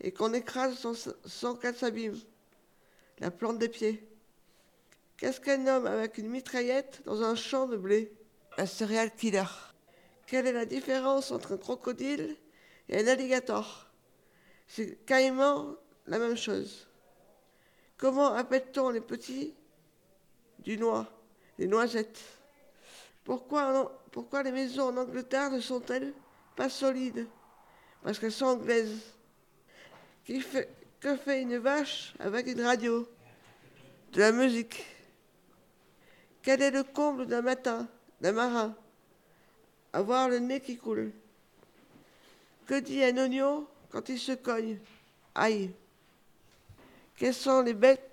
et 0.00 0.12
qu'on 0.12 0.32
écrase 0.32 0.78
sans, 0.78 1.10
sans 1.26 1.56
qu'elle 1.56 1.76
s'abîme 1.76 2.18
La 3.18 3.30
plante 3.30 3.58
des 3.58 3.68
pieds. 3.68 4.06
Qu'est-ce 5.16 5.40
qu'un 5.40 5.66
homme 5.66 5.86
avec 5.86 6.16
une 6.18 6.28
mitraillette 6.28 7.02
dans 7.04 7.22
un 7.22 7.34
champ 7.34 7.66
de 7.66 7.76
blé? 7.76 8.12
Un 8.56 8.66
serial 8.66 9.14
killer. 9.14 9.44
Quelle 10.26 10.46
est 10.46 10.52
la 10.52 10.64
différence 10.64 11.30
entre 11.30 11.52
un 11.52 11.58
crocodile 11.58 12.36
et 12.88 12.98
un 12.98 13.06
alligator? 13.06 13.86
C'est 14.66 15.04
carrément 15.04 15.76
la 16.06 16.18
même 16.18 16.36
chose. 16.36 16.88
Comment 17.98 18.32
appelle-t-on 18.32 18.90
les 18.90 19.00
petits 19.00 19.54
du 20.60 20.78
noix 20.78 21.06
Les 21.58 21.66
noisettes? 21.66 22.20
Pourquoi 23.24 24.42
les 24.42 24.52
maisons 24.52 24.88
en 24.88 24.96
Angleterre 24.96 25.50
ne 25.50 25.60
sont-elles 25.60 26.14
pas 26.56 26.68
solides? 26.68 27.26
Parce 28.02 28.18
qu'elles 28.18 28.32
sont 28.32 28.46
anglaises. 28.46 29.00
Qui 30.24 30.40
fait, 30.40 30.68
que 31.00 31.16
fait 31.16 31.42
une 31.42 31.58
vache 31.58 32.14
avec 32.18 32.46
une 32.46 32.62
radio 32.62 33.08
De 34.12 34.20
la 34.20 34.32
musique. 34.32 34.84
Quel 36.42 36.62
est 36.62 36.70
le 36.70 36.84
comble 36.84 37.26
d'un 37.26 37.42
matin, 37.42 37.88
d'un 38.20 38.32
marin 38.32 38.74
Avoir 39.92 40.28
le 40.28 40.38
nez 40.38 40.60
qui 40.60 40.76
coule? 40.76 41.12
Que 42.66 42.78
dit 42.78 43.02
un 43.02 43.16
oignon 43.18 43.66
quand 43.90 44.08
il 44.08 44.18
se 44.18 44.32
cogne? 44.32 44.78
Aïe. 45.34 45.70
Quelles 47.16 47.34
sont 47.34 47.62
les 47.62 47.74
bêtes 47.74 48.08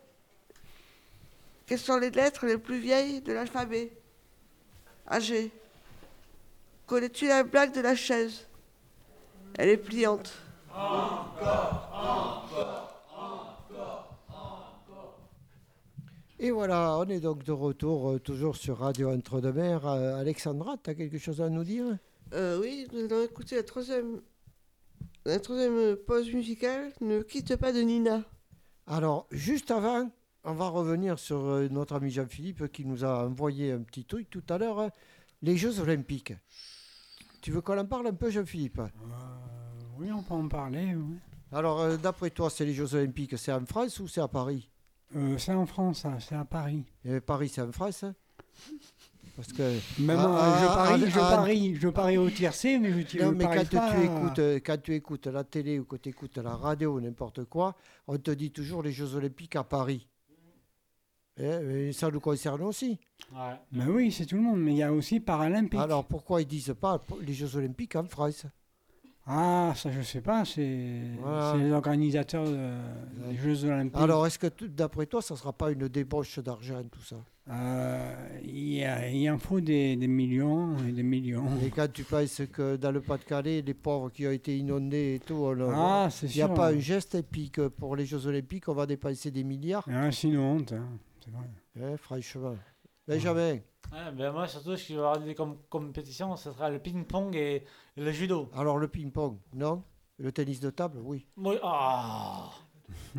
Quelles 1.66 1.80
sont 1.80 1.98
les 1.98 2.10
lettres 2.10 2.46
les 2.46 2.58
plus 2.58 2.80
vieilles 2.80 3.22
de 3.22 3.32
l'alphabet? 3.32 3.92
AG. 5.08 5.52
Connais-tu 6.88 7.28
la 7.28 7.44
blague 7.44 7.74
de 7.74 7.82
la 7.82 7.96
chaise? 7.96 8.47
Elle 9.56 9.70
est 9.70 9.78
pliante. 9.78 10.34
Et 16.40 16.52
voilà, 16.52 16.98
on 17.00 17.06
est 17.10 17.20
donc 17.20 17.44
de 17.44 17.52
retour, 17.52 18.12
euh, 18.12 18.20
toujours 18.20 18.56
sur 18.56 18.78
Radio 18.78 19.12
Entre-deux-Mers. 19.12 19.88
Euh, 19.88 20.20
Alexandra, 20.20 20.78
tu 20.78 20.92
as 20.92 20.94
quelque 20.94 21.18
chose 21.18 21.42
à 21.42 21.50
nous 21.50 21.64
dire? 21.64 21.98
Euh, 22.34 22.60
oui, 22.62 22.88
nous 22.94 23.06
allons 23.06 23.24
écouter 23.24 23.56
la 23.56 23.64
troisième, 23.64 24.22
la 25.26 25.40
troisième 25.40 25.96
pause 25.96 26.32
musicale. 26.32 26.94
Ne 27.02 27.22
quitte 27.22 27.56
pas 27.56 27.74
de 27.74 27.80
Nina. 27.80 28.22
Alors, 28.86 29.28
juste 29.32 29.72
avant, 29.72 30.12
on 30.44 30.54
va 30.54 30.68
revenir 30.70 31.18
sur 31.18 31.42
notre 31.72 31.96
ami 31.96 32.12
Jean-Philippe 32.12 32.72
qui 32.72 32.86
nous 32.86 33.04
a 33.04 33.26
envoyé 33.26 33.72
un 33.72 33.82
petit 33.82 34.06
truc 34.06 34.30
tout 34.30 34.44
à 34.50 34.60
l'heure, 34.60 34.80
hein, 34.80 34.92
les 35.42 35.58
Jeux 35.58 35.80
Olympiques. 35.80 36.34
Tu 37.42 37.52
veux 37.52 37.62
qu'on 37.62 37.78
en 37.78 37.86
parle 37.86 38.08
un 38.08 38.14
peu, 38.14 38.30
Jean-Philippe? 38.30 38.82
Oui, 39.98 40.12
on 40.12 40.22
peut 40.22 40.34
en 40.34 40.48
parler. 40.48 40.94
oui. 40.96 41.18
Alors, 41.52 41.80
euh, 41.80 41.96
d'après 41.98 42.30
toi, 42.30 42.50
c'est 42.50 42.66
les 42.66 42.74
Jeux 42.74 42.94
Olympiques, 42.96 43.38
c'est 43.38 43.54
en 43.54 43.66
France 43.66 44.00
ou 44.00 44.08
c'est 44.08 44.20
à 44.22 44.28
Paris? 44.28 44.70
Euh, 45.16 45.38
c'est 45.38 45.54
en 45.54 45.66
France, 45.66 46.02
ça, 46.02 46.18
c'est 46.20 46.36
à 46.36 46.44
Paris. 46.44 46.84
Paris, 47.26 47.48
c'est 47.50 47.62
en 47.62 47.72
France 47.72 48.04
hein? 48.04 48.14
Parce 49.38 49.54
que. 49.54 49.62
Même 50.02 50.18
Ah, 50.20 50.58
je 50.60 50.66
ah, 50.68 50.76
parie, 50.76 51.04
ah, 51.06 51.10
je 51.10 51.20
ah, 51.20 51.36
parie, 51.36 51.76
je 51.76 51.88
parie 51.88 52.18
au 52.18 52.30
tiercé, 52.30 52.80
mais 52.80 52.92
je 52.92 53.00
tire 53.02 53.24
Non, 53.26 53.30
je 53.32 53.36
mais 53.36 53.44
parie 53.46 53.68
quand 53.70 53.78
pas. 53.78 53.92
tu, 53.94 54.04
écoutes, 54.04 54.40
euh, 54.40 54.60
quand 54.60 54.82
tu 54.82 54.94
écoutes 54.96 55.28
la 55.28 55.44
télé 55.44 55.80
ou 55.80 55.86
que 55.86 55.96
tu 55.96 56.10
écoutes 56.10 56.38
la 56.38 56.56
radio 56.56 56.96
ou 56.96 57.00
n'importe 57.00 57.46
quoi, 57.46 57.76
on 58.08 58.18
te 58.18 58.32
dit 58.32 58.52
toujours 58.52 58.82
les 58.84 58.92
Jeux 58.92 59.16
Olympiques 59.16 59.56
à 59.56 59.64
Paris. 59.64 60.08
Eh, 61.40 61.92
ça 61.94 62.10
nous 62.10 62.20
concerne 62.20 62.62
aussi. 62.64 62.98
Ben 63.72 63.90
oui, 63.90 64.12
c'est 64.12 64.26
tout 64.26 64.36
le 64.36 64.42
monde, 64.42 64.60
mais 64.62 64.72
il 64.74 64.78
y 64.78 64.84
a 64.84 64.92
aussi 64.92 65.20
Paralympique. 65.20 65.80
Alors 65.80 66.06
pourquoi 66.06 66.42
ils 66.42 66.48
disent 66.48 66.74
pas 66.80 67.04
les 67.22 67.34
Jeux 67.34 67.56
Olympiques 67.56 67.96
en 67.96 68.06
France? 68.06 68.46
Ah, 69.30 69.74
ça 69.76 69.92
je 69.92 70.02
sais 70.02 70.22
pas, 70.22 70.46
c'est 70.46 71.02
Voilà. 71.20 71.56
les 71.62 71.72
organisateurs 71.74 72.46
de- 72.46 73.30
des 73.30 73.36
Jeux 73.38 73.66
Olympiques. 73.66 74.00
Alors 74.00 74.26
est-ce 74.26 74.40
que 74.40 74.48
d'après 74.66 75.06
toi, 75.06 75.22
ça 75.22 75.36
sera 75.36 75.52
pas 75.52 75.72
une 75.72 75.90
débauche 75.90 76.40
d'argent 76.40 76.82
tout 76.90 77.02
ça? 77.04 77.18
Euh, 77.50 78.40
il 78.44 78.78
y 79.22 79.30
en 79.30 79.38
faut 79.38 79.60
des, 79.62 79.96
des 79.96 80.08
millions 80.08 80.76
et 80.88 80.92
des 80.92 81.04
millions. 81.04 81.46
Et 81.62 81.70
quand 81.70 81.92
tu 81.92 82.04
penses 82.04 82.42
que 82.52 82.76
dans 82.78 82.92
le 82.92 83.00
Pas-de-Calais, 83.02 83.62
les 83.62 83.74
pauvres 83.74 84.10
qui 84.12 84.28
ont 84.28 84.32
été 84.32 84.58
inondés 84.58 85.16
et 85.16 85.20
tout, 85.20 85.46
Ah, 85.74 86.08
c'est 86.12 86.28
il 86.28 86.36
n'y 86.36 86.42
a 86.42 86.50
pas 86.50 86.70
un 86.72 86.80
geste 86.80 87.16
et 87.16 87.24
puis 87.24 87.50
que 87.50 87.68
pour 87.68 87.96
les 87.96 88.06
Jeux 88.06 88.28
Olympiques, 88.28 88.68
on 88.70 88.74
va 88.74 88.86
dépenser 88.86 89.32
des 89.32 89.44
milliards? 89.46 89.86
Ah, 89.92 90.12
c'est 90.12 90.28
une 90.30 90.38
honte, 90.40 90.74
hein, 90.74 90.88
c'est 91.28 91.80
vrai. 91.80 91.94
Eh, 91.94 91.98
Franchement. 91.98 92.56
Benjamin, 93.08 93.60
Ouais, 93.92 94.12
ben 94.14 94.32
moi, 94.34 94.48
surtout, 94.48 94.76
ce 94.76 94.84
qui 94.86 94.96
va 94.96 95.12
avoir 95.12 95.20
des 95.20 95.34
com- 95.34 95.58
compétitions, 95.70 96.36
ce 96.36 96.52
sera 96.52 96.70
le 96.70 96.80
ping-pong 96.80 97.34
et 97.36 97.64
le 97.96 98.12
judo. 98.12 98.50
alors 98.54 98.78
le 98.78 98.88
ping-pong, 98.90 99.38
non? 99.54 99.82
Le 100.18 100.32
tennis 100.34 100.60
de 100.60 100.70
table, 100.72 101.00
oui. 101.04 101.26
Oui, 101.38 101.56
ah 101.64 102.50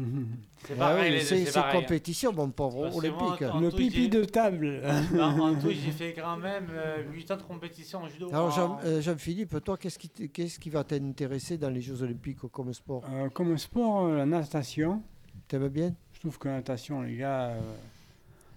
C'est 0.65 0.75
Ah 0.75 0.77
pareil, 0.77 1.05
oui, 1.05 1.11
les 1.11 1.19
deux, 1.21 1.25
c'est 1.25 1.39
c'est 1.45 1.51
c'est 1.53 1.61
pareil. 1.61 1.81
compétition, 1.83 2.33
mon 2.33 2.51
pauvre, 2.51 2.83
Parce 2.91 3.01
que 3.01 3.09
moi, 3.09 3.23
olympique. 3.29 3.43
en 3.49 3.61
Le 3.61 3.71
tout, 3.71 3.77
pipi 3.79 4.03
j'ai- 4.05 4.09
de 4.09 4.25
table. 4.25 4.83
Non, 5.15 5.41
en 5.41 5.55
tout, 5.55 5.71
j'ai 5.71 5.91
fait 5.93 6.13
quand 6.15 6.37
même 6.37 6.71
8 7.13 7.31
ans 7.31 7.37
de 7.37 7.43
compétition 7.43 8.01
en 8.01 8.09
judo. 8.09 8.29
Alors 8.29 8.51
Jean- 8.51 8.79
Ah. 8.83 8.85
euh, 8.87 9.01
Jean-Philippe, 9.01 9.63
toi, 9.65 9.77
qu'est-ce 9.79 9.99
qui, 9.99 10.09
t- 10.11 10.29
qu'est-ce 10.29 10.59
qui 10.59 10.69
va 10.71 10.85
t'intéresser 10.85 11.57
dans 11.57 11.71
les 11.71 11.81
Jeux 11.81 12.03
Olympiques 12.03 12.41
comme 12.53 12.73
sport? 12.75 13.05
Euh, 13.11 13.29
comme 13.31 13.57
sport, 13.57 14.07
euh, 14.07 14.17
la 14.19 14.27
natation. 14.27 15.03
T'aimes 15.47 15.69
bien? 15.69 15.95
Je 16.13 16.21
trouve 16.21 16.39
que 16.39 16.49
la 16.49 16.55
natation, 16.57 17.01
les 17.03 17.17
gars. 17.17 17.51
euh, 17.53 17.61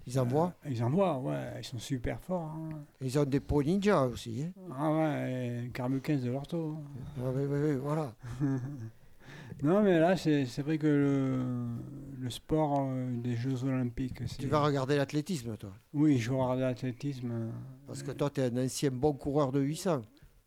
Ils 0.08 0.20
en 0.20 0.26
voient 0.26 0.54
euh, 0.66 0.70
Ils 0.72 0.84
en 0.84 0.90
voient, 0.90 1.18
ouais, 1.20 1.54
ils 1.60 1.64
sont 1.64 1.78
super 1.80 2.20
forts. 2.20 2.42
hein. 2.56 2.70
Ils 3.02 3.18
ont 3.20 3.24
des 3.26 3.40
pros 3.40 3.62
ninja 3.64 4.04
aussi. 4.06 4.44
Hein 4.46 4.74
Ah 4.78 4.92
ouais, 4.92 5.70
15 5.74 6.24
de 6.24 6.32
l'ortho. 6.32 6.78
Ah, 7.18 7.30
oui, 7.36 7.44
oui, 7.48 7.60
oui, 7.64 7.76
voilà. 7.76 8.14
non, 9.64 9.84
mais 9.84 10.00
là, 10.00 10.16
c'est 10.18 10.44
vrai 10.62 10.78
que 10.78 10.88
le, 10.88 12.24
le 12.24 12.30
sport 12.30 12.80
euh, 12.90 13.12
des 13.18 13.36
Jeux 13.36 13.64
Olympiques. 13.64 14.26
Tu 14.40 14.48
vas 14.48 14.64
regarder 14.64 14.98
l'athlétisme, 14.98 15.56
toi 15.58 15.72
Oui, 15.94 16.18
je 16.18 16.32
regarde 16.32 16.60
l'athlétisme. 16.60 17.52
Parce 17.86 18.02
que 18.02 18.12
toi, 18.12 18.30
tu 18.30 18.42
es 18.42 18.46
un 18.46 18.66
ancien 18.66 18.90
bon 18.92 19.14
coureur 19.14 19.52
de 19.52 19.60
800. 19.62 20.02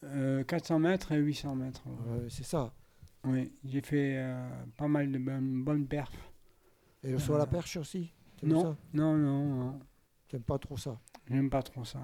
euh, 0.05 0.43
400 0.45 0.79
mètres 0.81 1.13
et 1.13 1.19
800 1.19 1.55
mètres. 1.55 1.83
ouais. 1.87 2.27
C'est 2.29 2.45
ça. 2.45 2.73
Oui, 3.27 3.53
j'ai 3.65 3.81
fait 3.81 4.17
euh, 4.19 4.49
pas 4.77 4.89
mal 4.89 5.11
de 5.11 5.19
bonnes, 5.19 5.87
perfs. 5.87 6.31
Et 7.03 7.11
le 7.13 7.19
saut 7.19 7.35
à 7.35 7.39
la 7.39 7.47
perche 7.47 7.77
aussi 7.77 8.11
Non, 8.49 8.63
ça 8.63 8.77
non, 8.93 9.17
non, 9.17 9.45
non. 9.57 9.81
T'aimes 10.29 10.43
pas 10.43 10.59
trop 10.59 10.77
ça 10.77 10.99
J'aime 11.31 11.49
pas 11.51 11.63
trop 11.63 11.85
ça. 11.85 11.99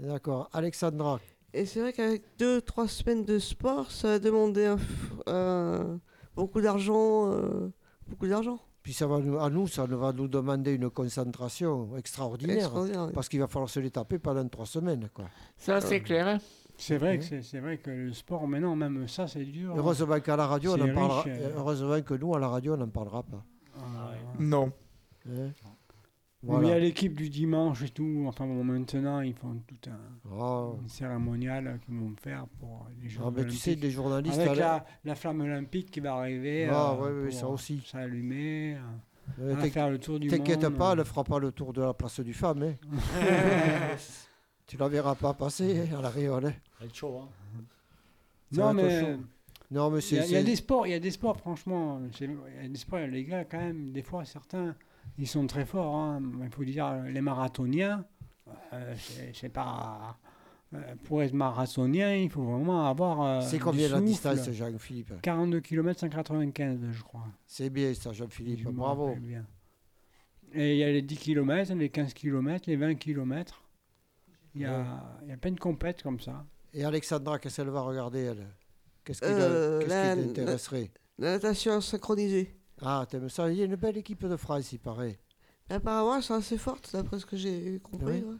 D'accord. 0.00 0.48
Alexandra, 0.52 1.20
Et 1.54 1.66
c'est 1.66 1.80
vrai 1.80 1.92
qu'avec 1.92 2.22
deux, 2.38 2.60
trois 2.60 2.88
semaines 2.88 3.24
de 3.24 3.38
sport, 3.38 3.90
ça 3.90 4.14
a 4.14 4.18
demandé 4.18 4.64
un 4.66 4.76
f- 4.76 5.22
un- 5.26 6.00
beaucoup 6.34 6.60
d'argent. 6.60 7.30
euh, 7.32 7.70
beaucoup 8.08 8.26
d'argent. 8.26 8.58
Puis 8.82 8.92
ça 8.92 9.06
va 9.06 9.18
nous, 9.20 9.38
à 9.38 9.50
nous, 9.50 9.66
ça 9.66 9.84
va 9.86 10.12
nous 10.12 10.28
demander 10.28 10.74
une 10.74 10.90
concentration 10.90 11.96
extraordinaire. 11.96 12.56
Extraordinaire, 12.58 13.06
oui. 13.06 13.12
Parce 13.14 13.28
qu'il 13.28 13.40
va 13.40 13.48
falloir 13.48 13.68
se 13.70 13.80
les 13.80 13.90
taper 13.90 14.18
pendant 14.18 14.46
trois 14.48 14.66
semaines. 14.66 15.08
Quoi. 15.12 15.24
Ça, 15.56 15.80
c'est 15.80 16.00
clair. 16.00 16.26
hein. 16.28 16.38
C'est 16.78 16.98
vrai, 16.98 17.18
que 17.18 17.24
c'est 17.24 17.40
c'est 17.42 17.58
vrai 17.58 17.78
que 17.78 17.90
le 17.90 18.12
sport, 18.12 18.46
maintenant, 18.46 18.76
même 18.76 19.08
ça, 19.08 19.26
c'est 19.26 19.44
dur. 19.44 19.72
hein. 19.72 19.76
Heureusement 19.78 20.20
qu'à 20.20 20.36
la 20.36 20.46
radio, 20.46 20.72
on 20.72 20.76
C'est 20.76 20.90
en 20.90 20.94
parlera. 20.94 21.22
riche, 21.22 21.32
euh. 21.40 21.52
Heureusement 21.56 22.00
que 22.02 22.14
nous, 22.14 22.34
à 22.34 22.38
la 22.38 22.48
radio, 22.48 22.74
on 22.74 22.76
n'en 22.76 22.88
parlera 22.88 23.22
pas. 23.22 23.42
Non. 24.38 24.70
Hein 25.28 25.50
Il 26.48 26.68
y 26.68 26.72
a 26.72 26.78
l'équipe 26.78 27.14
du 27.14 27.28
dimanche 27.28 27.82
et 27.82 27.88
tout. 27.88 28.24
Enfin 28.28 28.46
bon, 28.46 28.62
maintenant, 28.62 29.20
ils 29.20 29.34
font 29.34 29.56
tout 29.66 29.90
un 29.90 29.98
Oh. 30.32 30.76
une 30.80 30.88
cérémonial 30.88 31.78
qu'ils 31.84 31.94
vont 31.96 32.12
faire 32.22 32.46
pour 32.60 32.86
les 33.02 33.08
Jeux 33.08 33.20
Ah, 33.24 33.30
mais 33.34 33.44
tu 33.44 33.56
sais, 33.56 33.74
des 33.76 33.90
journalistes, 33.90 34.38
Avec 34.38 34.50
à 34.50 34.54
la- 34.54 34.60
la, 34.60 34.86
la 35.04 35.14
flamme 35.14 35.40
olympique 35.40 35.90
qui 35.90 36.00
va 36.00 36.14
arriver. 36.14 36.68
Ah, 36.70 36.92
euh, 36.92 37.02
ouais, 37.02 37.22
ouais, 37.24 37.30
pour, 37.30 37.38
ça 37.38 37.48
aussi. 37.48 37.82
S'allumer. 37.86 38.74
euh, 38.74 38.78
Euh, 39.40 39.50
elle 39.50 39.56
va 39.56 39.62
t'inqui- 39.62 39.70
faire 39.72 39.90
le 39.90 39.98
tour 39.98 40.20
du 40.20 40.28
monde. 40.30 40.38
T'inquiète 40.38 40.68
pas, 40.68 40.92
elle 40.92 40.98
ne 40.98 41.04
fera 41.04 41.24
pas 41.24 41.38
le 41.40 41.50
tour 41.50 41.72
de 41.72 41.82
la 41.82 41.92
place 41.94 42.20
du 42.20 42.32
femme. 42.32 42.62
hein. 42.62 42.74
tu 44.66 44.76
la 44.76 44.88
verras 44.88 45.14
pas 45.14 45.34
passer 45.34 45.88
hein, 45.92 45.98
à 45.98 46.02
la 46.02 46.10
réole. 46.10 46.44
Ça 46.44 46.50
va 46.80 46.86
être 46.86 46.94
chaud, 46.94 47.20
hein. 47.22 47.28
Non, 48.52 48.72
mais. 48.72 49.16
Non, 49.70 49.90
mais 49.90 49.98
Il 49.98 50.16
y, 50.16 50.18
a- 50.20 50.22
c'est. 50.22 50.28
il 50.28 50.32
y 50.34 50.36
a 50.36 50.42
des 50.44 50.54
sports, 50.56 50.86
il 50.86 50.90
y 50.90 50.94
a 50.94 51.00
des 51.00 51.10
sports, 51.10 51.36
franchement. 51.38 52.00
Il 52.20 52.30
y 52.62 52.64
a 52.66 52.68
des 52.68 52.76
sports, 52.78 53.00
les 53.00 53.24
gars, 53.24 53.44
quand 53.44 53.58
même, 53.58 53.90
des 53.90 54.02
fois, 54.02 54.24
certains, 54.24 54.76
ils 55.18 55.26
sont 55.28 55.46
très 55.46 55.64
forts. 55.64 55.94
hein. 55.96 56.22
Il 56.42 56.50
faut 56.50 56.64
dire, 56.64 57.02
les 57.04 57.20
marathoniens, 57.20 58.04
euh, 58.72 58.94
c'est- 59.32 59.48
pas. 59.48 60.18
euh, 60.74 60.94
pour 61.04 61.22
être 61.22 61.32
marathonien, 61.32 62.14
il 62.16 62.28
faut 62.30 62.42
vraiment 62.42 62.86
avoir. 62.86 63.22
euh, 63.22 63.40
C'est 63.40 63.58
du 63.58 63.62
combien 63.62 63.88
la 63.88 64.00
distance, 64.00 64.50
Jean-Philippe? 64.50 65.20
42 65.22 65.60
km 65.60 66.00
195, 66.00 66.78
je 66.90 67.02
crois. 67.02 67.24
C'est 67.46 67.70
bien 67.70 67.94
ça, 67.94 68.12
Jean-Philippe. 68.12 68.60
Je 68.64 68.68
Bravo. 68.68 69.14
bien. 69.16 69.46
Et 70.52 70.72
il 70.74 70.78
y 70.78 70.84
a 70.84 70.90
les 70.92 71.02
10 71.02 71.16
km, 71.16 71.72
les 71.74 71.88
15 71.90 72.14
km, 72.14 72.64
les 72.68 72.76
20 72.76 72.94
km. 72.94 73.62
Il 74.54 74.62
y 74.62 74.64
a, 74.64 75.18
il 75.22 75.28
y 75.28 75.32
a 75.32 75.36
plein 75.36 75.50
de 75.52 75.58
compètes 75.60 76.02
comme 76.02 76.18
ça. 76.20 76.44
Et 76.72 76.84
Alexandra, 76.84 77.38
qu'est-ce 77.38 77.56
qu'elle 77.56 77.68
va 77.70 77.82
regarder, 77.82 78.20
elle? 78.20 78.46
Qu'est-ce 79.04 79.20
qui, 79.20 79.26
Euh, 79.28 79.78
qu'est-ce 79.80 79.90
la- 79.90 80.14
La 81.18 81.32
natation 81.32 81.80
synchronisée. 81.80 82.54
Ah, 82.82 83.06
t'aimes 83.08 83.28
ça 83.28 83.50
Il 83.50 83.58
y 83.58 83.62
a 83.62 83.64
une 83.64 83.76
belle 83.76 83.96
équipe 83.96 84.26
de 84.26 84.36
France, 84.36 84.72
il 84.72 84.78
paraît. 84.78 85.18
Apparemment, 85.68 86.16
elles 86.16 86.22
sont 86.22 86.34
assez 86.34 86.58
fortes, 86.58 86.90
d'après 86.92 87.18
ce 87.18 87.26
que 87.26 87.36
j'ai 87.36 87.80
compris. 87.80 88.22
Oui. 88.22 88.22
ouais. 88.22 88.36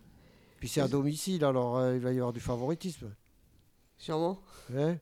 Puis 0.59 0.69
c'est 0.69 0.81
à 0.81 0.89
domicile, 0.89 1.45
alors 1.45 1.77
euh, 1.77 1.97
il 1.97 2.01
va 2.01 2.13
y 2.13 2.17
avoir 2.17 2.33
du 2.33 2.41
favoritisme. 2.41 3.15
Sûrement. 3.99 4.41
Hein? 4.75 4.97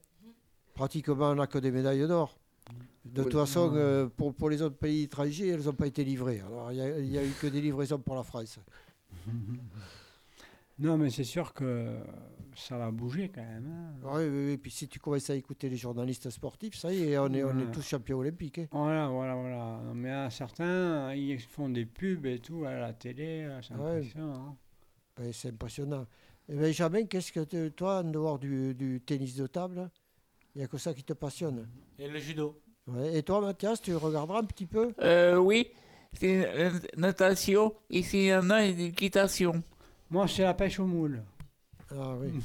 Pratiquement, 0.75 1.31
on 1.31 1.35
n'a 1.37 1.47
que 1.47 1.59
des 1.59 1.71
médailles 1.71 2.07
d'or. 2.07 2.39
De 3.05 3.23
toute 3.23 3.35
façon, 3.35 3.71
euh, 3.75 4.09
pour, 4.09 4.35
pour 4.35 4.49
les 4.49 4.63
autres 4.63 4.77
pays 4.77 5.03
étrangers, 5.03 5.49
elles 5.49 5.65
n'ont 5.65 5.75
pas 5.75 5.87
été 5.87 6.03
livrées. 6.05 6.41
Alors, 6.41 6.73
il 6.73 7.09
n'y 7.09 7.19
a, 7.19 7.25
eu 7.25 7.33
que 7.41 7.47
des 7.47 7.61
livraisons 7.61 7.99
pour 7.99 8.15
la 8.15 8.23
France. 8.23 8.59
Non, 10.79 10.99
mais 10.99 11.11
c'est 11.11 11.25
sûr 11.25 11.53
que 11.55 11.99
ça 12.57 12.77
va 12.77 12.91
bouger 12.91 13.31
quand 13.33 13.43
même. 13.45 13.67
hein. 13.67 13.95
Oui, 14.03 14.25
oui, 14.29 14.47
oui. 14.51 14.57
Puis 14.57 14.71
si 14.73 14.89
tu 14.89 14.99
commences 14.99 15.31
à 15.31 15.37
écouter 15.37 15.69
les 15.69 15.77
journalistes 15.77 16.31
sportifs, 16.31 16.75
ça 16.77 16.93
y 16.93 17.05
est, 17.13 17.19
on 17.19 17.27
est, 17.33 17.45
on 17.45 17.51
est 17.51 17.53
Voilà. 17.53 17.71
tous 17.71 17.83
champions 17.87 18.19
olympiques. 18.19 18.59
hein. 18.59 18.67
Voilà, 18.73 19.07
voilà, 19.09 19.35
voilà. 19.37 19.81
Non, 19.85 19.95
mais 19.95 20.11
à 20.11 20.31
certains, 20.31 21.15
ils 21.15 21.39
font 21.41 21.69
des 21.69 21.87
pubs 21.87 22.27
et 22.27 22.41
tout 22.41 22.65
à 22.65 22.75
la 22.75 22.93
télé, 22.93 23.45
euh, 23.45 23.63
c'est 23.63 23.75
Ouais. 23.75 23.99
impressionnant. 23.99 24.35
hein. 24.35 24.57
Ben, 25.17 25.33
c'est 25.33 25.49
impressionnant. 25.51 26.07
Et 26.49 26.57
Benjamin, 26.57 27.05
qu'est-ce 27.07 27.31
que 27.33 27.41
te- 27.45 27.69
toi, 27.69 28.01
en 28.01 28.11
dehors 28.11 28.39
du, 28.41 28.75
du 28.75 29.01
tennis 29.01 29.37
de 29.37 29.47
table, 29.47 29.89
il 30.55 30.59
n'y 30.59 30.65
a 30.65 30.67
que 30.69 30.77
ça 30.77 30.93
qui 30.93 31.05
te 31.05 31.13
passionne? 31.13 31.69
Et 32.01 32.09
le 32.09 32.19
judo. 32.19 32.61
Ouais. 32.89 33.17
Et 33.17 33.23
toi, 33.23 33.41
Mathias, 33.41 33.81
tu 33.81 33.95
regarderas 33.95 34.41
un 34.41 34.45
petit 34.45 34.67
peu? 34.67 34.93
Euh, 35.01 35.37
oui, 35.39 35.69
c'est 36.13 36.53
la 36.53 36.71
natation 36.97 37.75
et 37.91 38.03
s'il 38.03 38.25
y 38.25 38.35
en 38.35 38.51
a, 38.51 38.67
une 38.67 38.81
équitation. 38.81 39.63
Moi, 40.15 40.29
c'est 40.29 40.45
la 40.45 40.55
pêche 40.55 40.79
au 40.79 40.87
moule. 40.87 41.25
Ah 41.91 42.15
oui. 42.15 42.41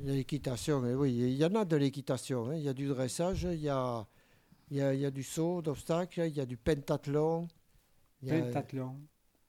Il 0.00 0.08
y 0.08 0.10
a 0.10 0.14
l'équitation, 0.14 0.80
mais 0.80 0.92
oui, 0.92 1.12
il 1.14 1.34
y 1.36 1.44
en 1.44 1.54
a 1.54 1.64
de 1.64 1.76
l'équitation. 1.76 2.48
hein. 2.50 2.56
Il 2.56 2.62
y 2.62 2.68
a 2.68 2.72
du 2.74 2.88
dressage, 2.88 3.44
il 3.48 3.60
y 3.60 3.68
a, 3.68 4.04
il 4.72 4.78
y 4.78 4.82
a, 4.82 4.92
il 4.92 4.98
y 4.98 5.04
a 5.06 5.12
du 5.12 5.22
saut 5.22 5.62
d'obstacles, 5.62 6.22
il 6.26 6.36
y 6.36 6.40
a 6.40 6.46
du 6.46 6.56
pentathlon. 6.56 7.46
il 8.22 8.28
y 8.28 8.32
a- 8.32 8.40
Pentathlon. 8.42 8.96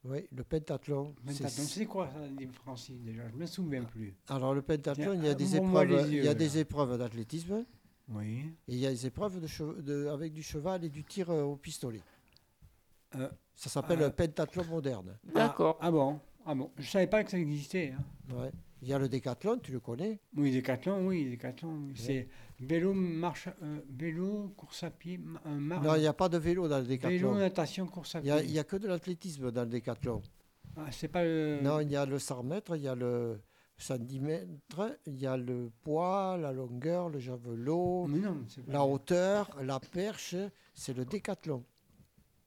Oui, 0.03 0.27
le 0.31 0.43
pentathlon. 0.43 1.15
Pentathlon, 1.25 1.49
c'est 1.63 1.87
quoi 1.87 2.11
ça, 2.13 2.19
dit 2.27 2.45
Francis 2.45 3.01
déjà? 3.01 3.23
Je 3.27 3.35
me 3.35 3.47
souviens 3.47 3.85
plus. 3.85 4.13
Alors 4.27 4.53
le 4.53 4.61
pentathlon, 4.61 5.13
il 5.13 5.25
y 5.25 5.27
a 5.27 5.33
des 5.33 5.55
épreuves, 5.55 5.89
les 5.89 6.17
il 6.17 6.23
y 6.23 6.27
a 6.27 6.35
des 6.35 6.59
épreuves 6.59 6.95
d'athlétisme. 6.99 7.65
Oui. 8.09 8.53
Et 8.67 8.73
il 8.75 8.77
y 8.77 8.85
a 8.85 8.91
des 8.91 9.07
épreuves 9.07 9.41
de 9.41 9.47
chev- 9.47 9.81
de- 9.81 10.05
avec 10.09 10.31
du 10.31 10.43
cheval 10.43 10.83
et 10.83 10.89
du 10.89 11.03
tir 11.03 11.31
euh, 11.31 11.41
au 11.41 11.55
pistolet. 11.55 12.01
Euh, 13.15 13.27
Ça 13.55 13.71
s'appelle 13.71 14.03
euh, 14.03 14.09
le 14.09 14.13
pentathlon 14.13 14.65
moderne. 14.65 15.17
D'accord. 15.33 15.79
Ah, 15.81 15.87
ah 15.87 15.91
bon? 15.91 16.19
Ah 16.45 16.55
bon 16.55 16.71
Je 16.77 16.87
savais 16.87 17.07
pas 17.07 17.23
que 17.23 17.31
ça 17.31 17.39
existait. 17.39 17.93
hein. 17.97 18.35
Ouais. 18.35 18.51
Il 18.81 18.89
y 18.89 18.93
a 18.93 18.99
le 18.99 19.09
décathlon, 19.09 19.57
tu 19.57 19.71
le 19.71 19.79
connais? 19.79 20.19
Oui, 20.37 20.51
décathlon, 20.51 21.07
oui, 21.07 21.27
décathlon. 21.29 21.85
oui. 21.87 21.93
C'est 21.95 22.27
vélo, 22.59 22.93
marche, 22.93 23.49
euh, 23.63 23.79
vélo, 23.89 24.53
course 24.55 24.83
à 24.83 24.91
pied, 24.91 25.19
euh, 25.47 25.49
mar- 25.57 25.81
Non, 25.81 25.95
il 25.95 26.01
n'y 26.01 26.07
a 26.07 26.13
pas 26.13 26.29
de 26.29 26.37
vélo 26.37 26.67
dans 26.67 26.77
le 26.77 26.83
Vélo, 26.83 26.97
décathlon. 27.09 27.35
natation, 27.35 27.87
course 27.87 28.15
à 28.15 28.19
Il 28.19 28.23
pied. 28.23 28.31
n'y 28.33 28.37
a, 28.37 28.43
il 28.43 28.51
y 28.51 28.59
a 28.59 28.63
que 28.63 28.75
de 28.75 28.87
l'athlétisme 28.87 29.51
dans 29.51 29.63
le 29.63 29.69
décathlon. 29.69 30.21
Ah, 30.77 30.91
c'est 30.91 31.07
pas 31.07 31.23
le... 31.23 31.59
Non, 31.63 31.79
il 31.79 31.89
y 31.89 31.95
a 31.95 32.05
le 32.05 32.19
100 32.19 32.43
mètres, 32.43 32.75
il 32.75 32.83
y 32.83 32.87
a 32.87 32.93
le 32.95 33.41
110 33.77 34.19
mètres, 34.19 34.99
il 35.07 35.15
y 35.19 35.25
a 35.25 35.35
le 35.37 35.71
poids, 35.83 36.37
la 36.37 36.51
longueur, 36.51 37.09
le 37.09 37.17
javelot, 37.19 38.07
non, 38.07 38.45
la 38.67 38.85
hauteur, 38.85 39.49
la 39.63 39.79
perche, 39.79 40.35
c'est 40.75 40.95
le 40.95 41.05
décathlon. 41.05 41.63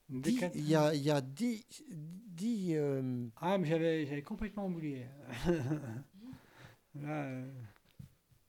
Dix-. 0.09 0.45
Il 0.55 0.69
y 0.69 0.75
a, 0.75 0.95
il 0.95 1.03
y 1.03 1.11
a 1.11 1.21
10... 1.21 1.65
10 1.91 2.75
euh, 2.77 3.27
Ah, 3.41 3.59
mais 3.59 3.67
j'avais 3.67 4.07
j'avais 4.07 4.23
complètement 4.23 4.67
oublié. 4.67 5.07
Là, 6.95 7.25
euh, 7.25 7.51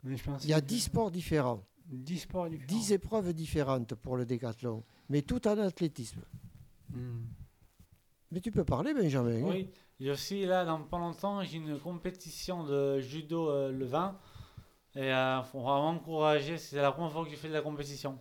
mais 0.03 0.15
je 0.15 0.23
il 0.43 0.49
y 0.49 0.53
a 0.53 0.61
que- 0.61 0.65
10 0.65 0.79
sports 0.79 1.11
différents. 1.11 1.65
10 1.87 2.19
sports 2.19 2.49
différents. 2.49 2.67
10 2.67 2.91
épreuves 2.93 3.33
différentes 3.33 3.95
pour 3.95 4.15
le 4.15 4.25
décathlon, 4.25 4.83
mais 5.09 5.23
tout 5.23 5.47
en 5.47 5.57
athlétisme. 5.57 6.21
Hmm. 6.91 7.25
Mais 8.31 8.39
tu 8.41 8.51
peux 8.51 8.63
parler, 8.63 8.93
Benjamin. 8.93 9.37
hein 9.43 9.49
Oui, 9.49 9.69
et 9.99 10.11
aussi 10.11 10.45
là, 10.45 10.63
dans 10.65 10.81
pas 10.83 10.99
longtemps, 10.99 11.43
j'ai 11.43 11.57
une 11.57 11.79
compétition 11.79 12.63
de 12.63 12.99
judo 12.99 13.49
euh, 13.49 13.71
le 13.71 13.85
20. 13.85 14.19
Et 14.95 15.09
il 15.09 15.43
faut 15.51 15.61
vraiment 15.61 15.89
encourager, 15.89 16.57
c'est 16.57 16.75
la 16.77 16.91
première 16.91 17.11
fois 17.11 17.23
que 17.25 17.31
je 17.31 17.35
fais 17.35 17.47
de 17.47 17.53
la 17.53 17.61
compétition. 17.61 18.19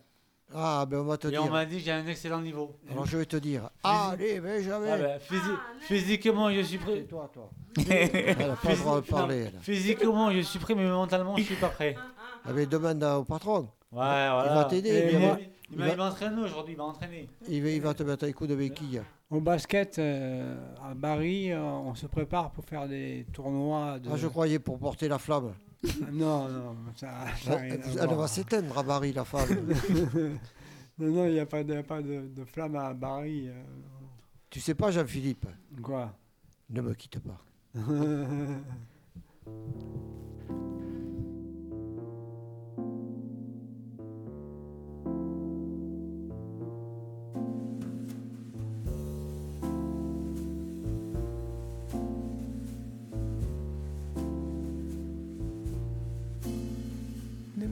Ah, 0.55 0.87
ben 0.89 0.99
on 1.01 1.05
va 1.05 1.19
te 1.19 1.29
Et 1.29 1.31
dire. 1.31 1.45
on 1.45 1.51
m'a 1.51 1.67
dit 1.67 1.77
que 1.77 1.83
j'ai 1.85 1.93
un 1.93 2.07
excellent 2.07 2.41
niveau. 2.41 2.75
Alors 2.91 3.05
je 3.07 3.19
vais 3.19 3.27
te 3.27 3.37
dire. 3.37 3.69
Allez, 3.85 4.41
Benjamin 4.41 4.87
Ah 4.93 4.97
ben, 4.97 5.19
physi- 5.19 5.59
physiquement, 5.81 6.51
je 6.53 6.61
suis 6.63 6.79
prêt. 6.79 7.03
toi, 7.03 7.31
toi. 7.33 7.51
Elle 7.91 8.37
n'a 8.49 8.57
pas 8.57 8.71
le 8.71 8.77
droit 8.77 9.01
de 9.01 9.07
Physi- 9.07 9.11
parler. 9.11 9.45
non. 9.45 9.61
Physiquement, 9.61 10.31
je 10.33 10.41
suis 10.41 10.59
prêt, 10.59 10.75
mais 10.75 10.89
mentalement, 10.89 11.37
je 11.37 11.43
suis 11.43 11.55
pas 11.57 11.69
prêt. 11.69 11.97
Ah, 12.45 12.51
mais 12.55 12.65
demande 12.67 13.03
au 13.05 13.25
patron. 13.25 13.61
Ouais, 13.61 13.69
voilà. 13.93 14.47
Il 14.51 14.55
va 14.55 14.65
t'aider. 14.65 14.89
Et 14.91 15.13
Il, 15.15 15.19
va- 15.19 15.39
il 15.41 15.49
il 15.73 15.79
m'a 15.79 15.87
va- 15.87 15.93
il 15.93 15.99
m'entraîne 15.99 16.39
aujourd'hui, 16.39 16.75
il 16.75 16.79
m'a 16.79 16.85
entraîné. 16.85 17.29
il 17.49 17.63
va- 17.63 17.69
il 17.71 17.83
va 17.83 17.93
te 17.95 18.03
mettre 18.03 18.25
un 18.27 18.33
coup 18.33 18.47
de 18.47 18.55
béquille. 18.57 19.03
Au 19.31 19.41
basket, 19.41 19.99
euh, 19.99 20.57
à 20.83 20.95
Paris, 20.99 21.53
euh, 21.53 21.61
on 21.61 21.95
se 21.95 22.07
prépare 22.07 22.51
pour 22.53 22.65
faire 22.65 22.89
des 22.89 23.27
tournois 23.35 23.99
de... 23.99 24.09
Ah, 24.11 24.17
je 24.17 24.27
croyais 24.29 24.59
pour 24.59 24.79
porter 24.79 25.09
la 25.09 25.19
flamme. 25.19 25.53
non, 26.13 26.49
non, 26.49 26.77
ça, 26.97 27.27
ça 27.43 27.65
Elle, 27.65 27.81
va 28.15 28.27
s'éteindre 28.27 28.77
à 28.79 28.85
Paris, 28.85 29.13
la 29.13 29.25
femme. 29.25 29.49
non, 30.99 31.07
non, 31.13 31.27
il 31.27 31.35
n'y 31.35 31.41
a 31.41 31.47
pas 31.47 31.63
de, 31.63 31.81
pas 31.83 32.03
de, 32.03 32.29
de 32.29 32.45
flamme 32.45 32.75
à 32.77 32.95
Paris. 32.95 33.49
euh. 33.49 33.63
tu 34.51 34.61
sais 34.61 34.75
pas, 34.75 34.91
Jean-Philippe? 34.91 35.47
Quoi? 35.83 36.13
Ne 36.71 36.81
me 36.83 36.95
quitte 36.95 37.21
pas. 37.21 37.41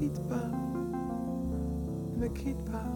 quitte 0.00 0.28
pas, 0.30 0.48
ne 2.14 2.20
me 2.20 2.28
quitte 2.28 2.64
pas. 2.70 2.86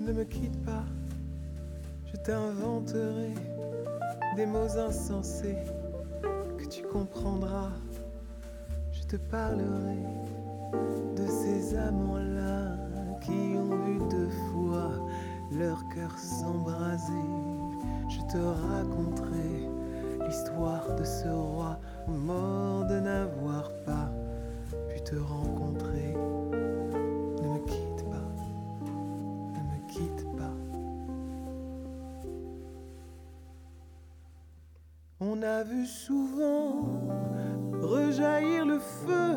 Ne 0.00 0.12
me 0.12 0.22
quitte 0.22 0.64
pas, 0.64 0.84
je 2.06 2.16
t'inventerai 2.18 3.34
des 4.36 4.46
mots 4.46 4.78
insensés 4.78 5.56
que 6.58 6.64
tu 6.66 6.84
comprendras. 6.84 7.72
Je 8.92 9.02
te 9.02 9.16
parlerai 9.16 10.23
de 11.16 11.26
ces 11.26 11.76
amants-là 11.76 12.76
qui 13.20 13.56
ont 13.56 13.76
vu 13.84 13.98
deux 14.10 14.30
fois 14.52 14.92
leur 15.50 15.86
cœur 15.88 16.18
s'embraser. 16.18 17.12
Je 18.08 18.20
te 18.32 18.38
raconterai 18.38 19.68
l'histoire 20.26 20.94
de 20.96 21.04
ce 21.04 21.28
roi 21.28 21.78
mort 22.08 22.84
de 22.86 23.00
n'avoir 23.00 23.70
pas 23.84 24.10
pu 24.88 25.00
te 25.02 25.16
rencontrer. 25.16 26.14
Ne 27.42 27.48
me 27.48 27.58
quitte 27.66 28.04
pas, 28.10 28.28
ne 29.54 29.60
me 29.60 29.88
quitte 29.88 30.26
pas. 30.36 30.54
On 35.20 35.42
a 35.42 35.62
vu 35.62 35.86
souvent 35.86 36.82
rejaillir 37.82 38.66
le 38.66 38.78
feu 38.78 39.36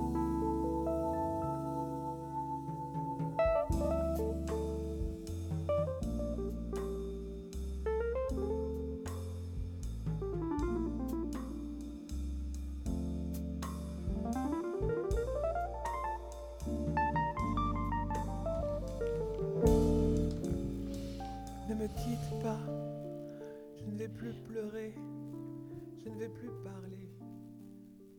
Je 26.03 26.09
ne 26.09 26.15
vais 26.17 26.29
plus 26.29 26.49
parler, 26.63 27.09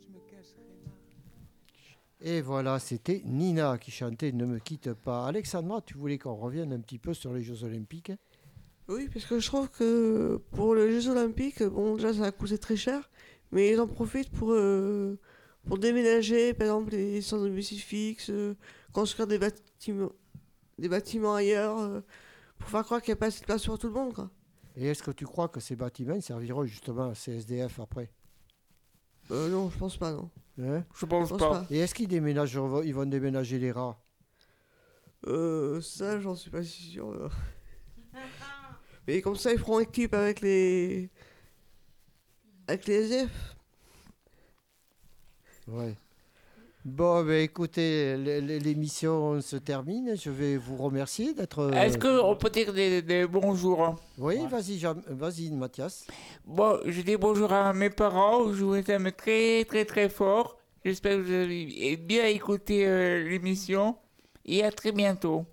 je 0.01 0.09
me 0.09 0.20
cacherai 0.30 0.62
là. 0.85 0.91
Et 2.20 2.41
voilà, 2.41 2.78
c'était 2.78 3.22
Nina 3.24 3.78
qui 3.78 3.91
chantait 3.91 4.33
Ne 4.33 4.47
me 4.47 4.59
quitte 4.59 4.93
pas. 4.93 5.26
Alexandra, 5.26 5.80
tu 5.80 5.95
voulais 5.95 6.18
qu'on 6.18 6.37
revienne 6.37 6.72
un 6.72 6.80
petit 6.80 6.99
peu 6.99 7.14
sur 7.14 7.33
les 7.33 7.43
Jeux 7.43 7.64
Olympiques 7.64 8.12
Oui, 8.89 9.09
parce 9.12 9.26
que 9.26 9.41
je 9.41 9.47
trouve 9.47 9.68
que 9.70 10.41
pour 10.53 10.74
les 10.74 11.01
Jeux 11.01 11.11
Olympiques, 11.11 11.62
bon, 11.62 11.97
déjà 11.97 12.14
ça 12.14 12.24
a 12.24 12.30
coûté 12.30 12.59
très 12.59 12.76
cher, 12.76 13.11
mais 13.51 13.70
ils 13.70 13.80
en 13.80 13.89
profitent 13.89 14.30
pour, 14.30 14.53
euh, 14.53 15.18
pour 15.66 15.78
déménager, 15.78 16.55
par 16.55 16.66
exemple, 16.66 16.93
les 16.93 17.20
centres 17.20 17.45
de 17.45 17.51
bus 17.51 17.72
fixes, 17.74 18.30
euh, 18.30 18.55
construire 18.93 19.26
des 19.26 19.39
bâtiments, 19.39 20.12
des 20.78 20.89
bâtiments 20.89 21.35
ailleurs, 21.35 21.78
euh, 21.78 22.01
pour 22.59 22.68
faire 22.68 22.85
croire 22.85 23.03
qu'il 23.03 23.11
n'y 23.12 23.18
a 23.18 23.20
pas 23.20 23.26
assez 23.26 23.41
de 23.41 23.47
place 23.47 23.66
pour 23.66 23.78
tout 23.78 23.89
le 23.89 23.95
monde. 23.95 24.14
Quoi. 24.14 24.30
Et 24.77 24.87
est-ce 24.87 25.03
que 25.03 25.11
tu 25.11 25.27
crois 25.27 25.49
que 25.49 25.61
ces 25.61 25.77
bâtiments 25.77 26.20
serviront 26.20 26.64
justement 26.64 27.11
à 27.11 27.14
CSDF 27.14 27.81
après? 27.81 28.11
Euh, 29.31 29.49
non, 29.49 29.70
je 29.70 29.79
pense 29.79 29.97
pas, 29.97 30.12
non. 30.12 30.31
Hein? 30.61 30.85
Je 30.95 31.07
pense 31.07 31.29
pense 31.31 31.39
pas. 31.39 31.51
pas. 31.51 31.66
Et 31.70 31.79
est-ce 31.79 31.95
qu'ils 31.95 32.09
déménagent, 32.09 32.59
ils 32.85 32.95
vont 32.95 33.07
déménager 33.07 33.59
les 33.59 33.73
rats? 33.73 33.99
Euh, 35.27 35.81
ça, 35.81 36.18
j'en 36.20 36.35
suis 36.35 36.51
pas 36.51 36.62
si 36.62 36.83
sûr. 36.83 37.31
Mais 39.07 39.20
comme 39.20 39.37
ça, 39.37 39.53
ils 39.53 39.59
feront 39.59 39.81
équipe 39.81 40.14
avec 40.14 40.41
les. 40.41 41.11
avec 42.66 42.87
les 42.87 42.95
SF. 42.95 43.57
Ouais. 45.68 45.95
Bon, 46.85 47.22
ben 47.24 47.41
écoutez, 47.43 48.16
l'émission 48.16 49.41
se 49.41 49.55
termine. 49.57 50.16
Je 50.16 50.30
vais 50.30 50.57
vous 50.57 50.76
remercier 50.76 51.33
d'être. 51.33 51.61
euh, 51.61 51.70
Est-ce 51.72 51.97
qu'on 51.97 52.35
peut 52.35 52.51
dire 52.51 52.72
des, 52.72 53.03
des 53.03 53.24
bonjours? 53.26 53.95
Oui, 54.18 54.39
vas-y, 54.51 54.78
Jean- 54.80 55.01
vas-y, 55.07 55.51
Mathias. 55.53 56.07
Bon, 56.45 56.80
je 56.85 57.01
dis 57.03 57.16
bonjour 57.16 57.53
à 57.53 57.72
mes 57.72 57.91
parents, 57.91 58.53
je 58.53 58.64
vous 58.64 58.74
aime 58.74 59.12
très 59.12 59.64
très 59.64 59.85
très 59.85 60.09
fort. 60.09 60.59
J'espère 60.85 61.18
que 61.18 61.22
vous 61.22 61.33
avez 61.33 61.97
bien 61.97 62.26
écouté 62.26 62.85
euh, 62.85 63.28
l'émission 63.28 63.97
et 64.45 64.64
à 64.64 64.72
très 64.72 64.91
bientôt. 64.91 65.45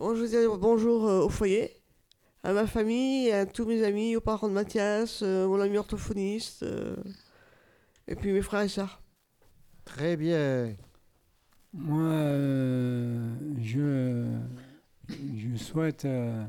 Bon, 0.00 0.16
je 0.16 0.22
veux 0.22 0.28
dire 0.28 0.58
bonjour 0.58 1.06
euh, 1.08 1.20
au 1.20 1.28
foyer, 1.28 1.70
à 2.42 2.52
ma 2.52 2.66
famille, 2.66 3.30
à 3.30 3.46
tous 3.46 3.64
mes 3.64 3.84
amis, 3.84 4.16
aux 4.16 4.20
parents 4.20 4.48
de 4.48 4.54
Mathias, 4.54 5.20
euh, 5.22 5.46
mon 5.46 5.60
ami 5.60 5.78
orthophoniste, 5.78 6.64
euh, 6.64 6.96
et 8.08 8.16
puis 8.16 8.32
mes 8.32 8.42
frères 8.42 8.62
et 8.62 8.68
sœurs. 8.68 9.00
Très 9.94 10.16
bien. 10.16 10.74
Moi, 11.72 12.02
euh, 12.02 13.34
je, 13.60 14.26
je 15.08 15.56
souhaite. 15.56 16.04
euh, 16.04 16.44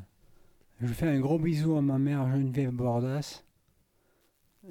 je 0.79 0.87
fais 0.93 1.07
un 1.07 1.19
gros 1.19 1.37
bisou 1.39 1.75
à 1.77 1.81
ma 1.81 1.97
mère 1.99 2.29
Geneviève 2.31 2.71
Bordas. 2.71 3.43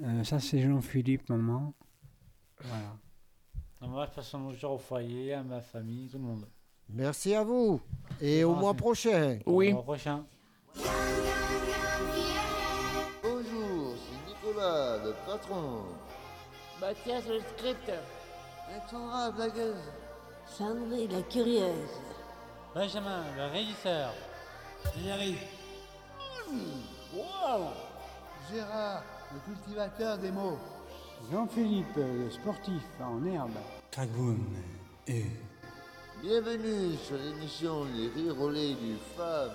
Euh, 0.03 0.23
ça, 0.23 0.39
c'est 0.39 0.59
Jean-Philippe, 0.61 1.29
maman. 1.29 1.73
Voilà. 2.63 2.97
Moi, 3.81 4.05
je 4.09 4.15
passe 4.15 4.33
un 4.35 4.39
bonjour 4.39 4.71
au 4.73 4.77
foyer, 4.77 5.33
à 5.33 5.43
ma 5.43 5.61
famille, 5.61 6.07
tout 6.09 6.17
le 6.17 6.23
monde. 6.23 6.47
Merci 6.89 7.33
à 7.33 7.43
vous. 7.43 7.81
Et 8.19 8.43
au 8.43 8.53
mois 8.55 8.73
prochain. 8.73 9.39
Au 9.45 9.61
mois 9.61 9.83
prochain. 9.83 10.25
Bonjour, 13.23 13.95
c'est 13.95 14.29
Nicolas, 14.29 14.97
le 15.03 15.13
patron. 15.25 15.83
Mathias, 16.79 17.27
le 17.27 17.39
script. 17.39 17.91
Alexandra, 18.71 19.25
la 19.25 19.31
blagueuse. 19.31 19.75
Sandrine, 20.47 21.11
la 21.11 21.21
curieuse. 21.23 21.89
Benjamin, 22.73 23.23
le 23.35 23.51
régisseur. 23.51 24.13
Thierry. 24.93 25.37
Wow 27.13 27.67
Gérard, 28.51 29.03
le 29.33 29.39
cultivateur 29.53 30.17
des 30.17 30.31
mots. 30.31 30.57
Jean-Philippe, 31.31 31.97
le 31.97 32.31
sportif 32.31 32.83
en 33.01 33.25
herbe. 33.25 33.51
Kagoun 33.91 34.39
et 35.07 35.25
Bienvenue 36.21 36.95
sur 37.03 37.17
l'émission 37.17 37.85
Les 37.85 38.09
lait 38.51 38.73
du 38.75 38.95
femme. 39.17 39.51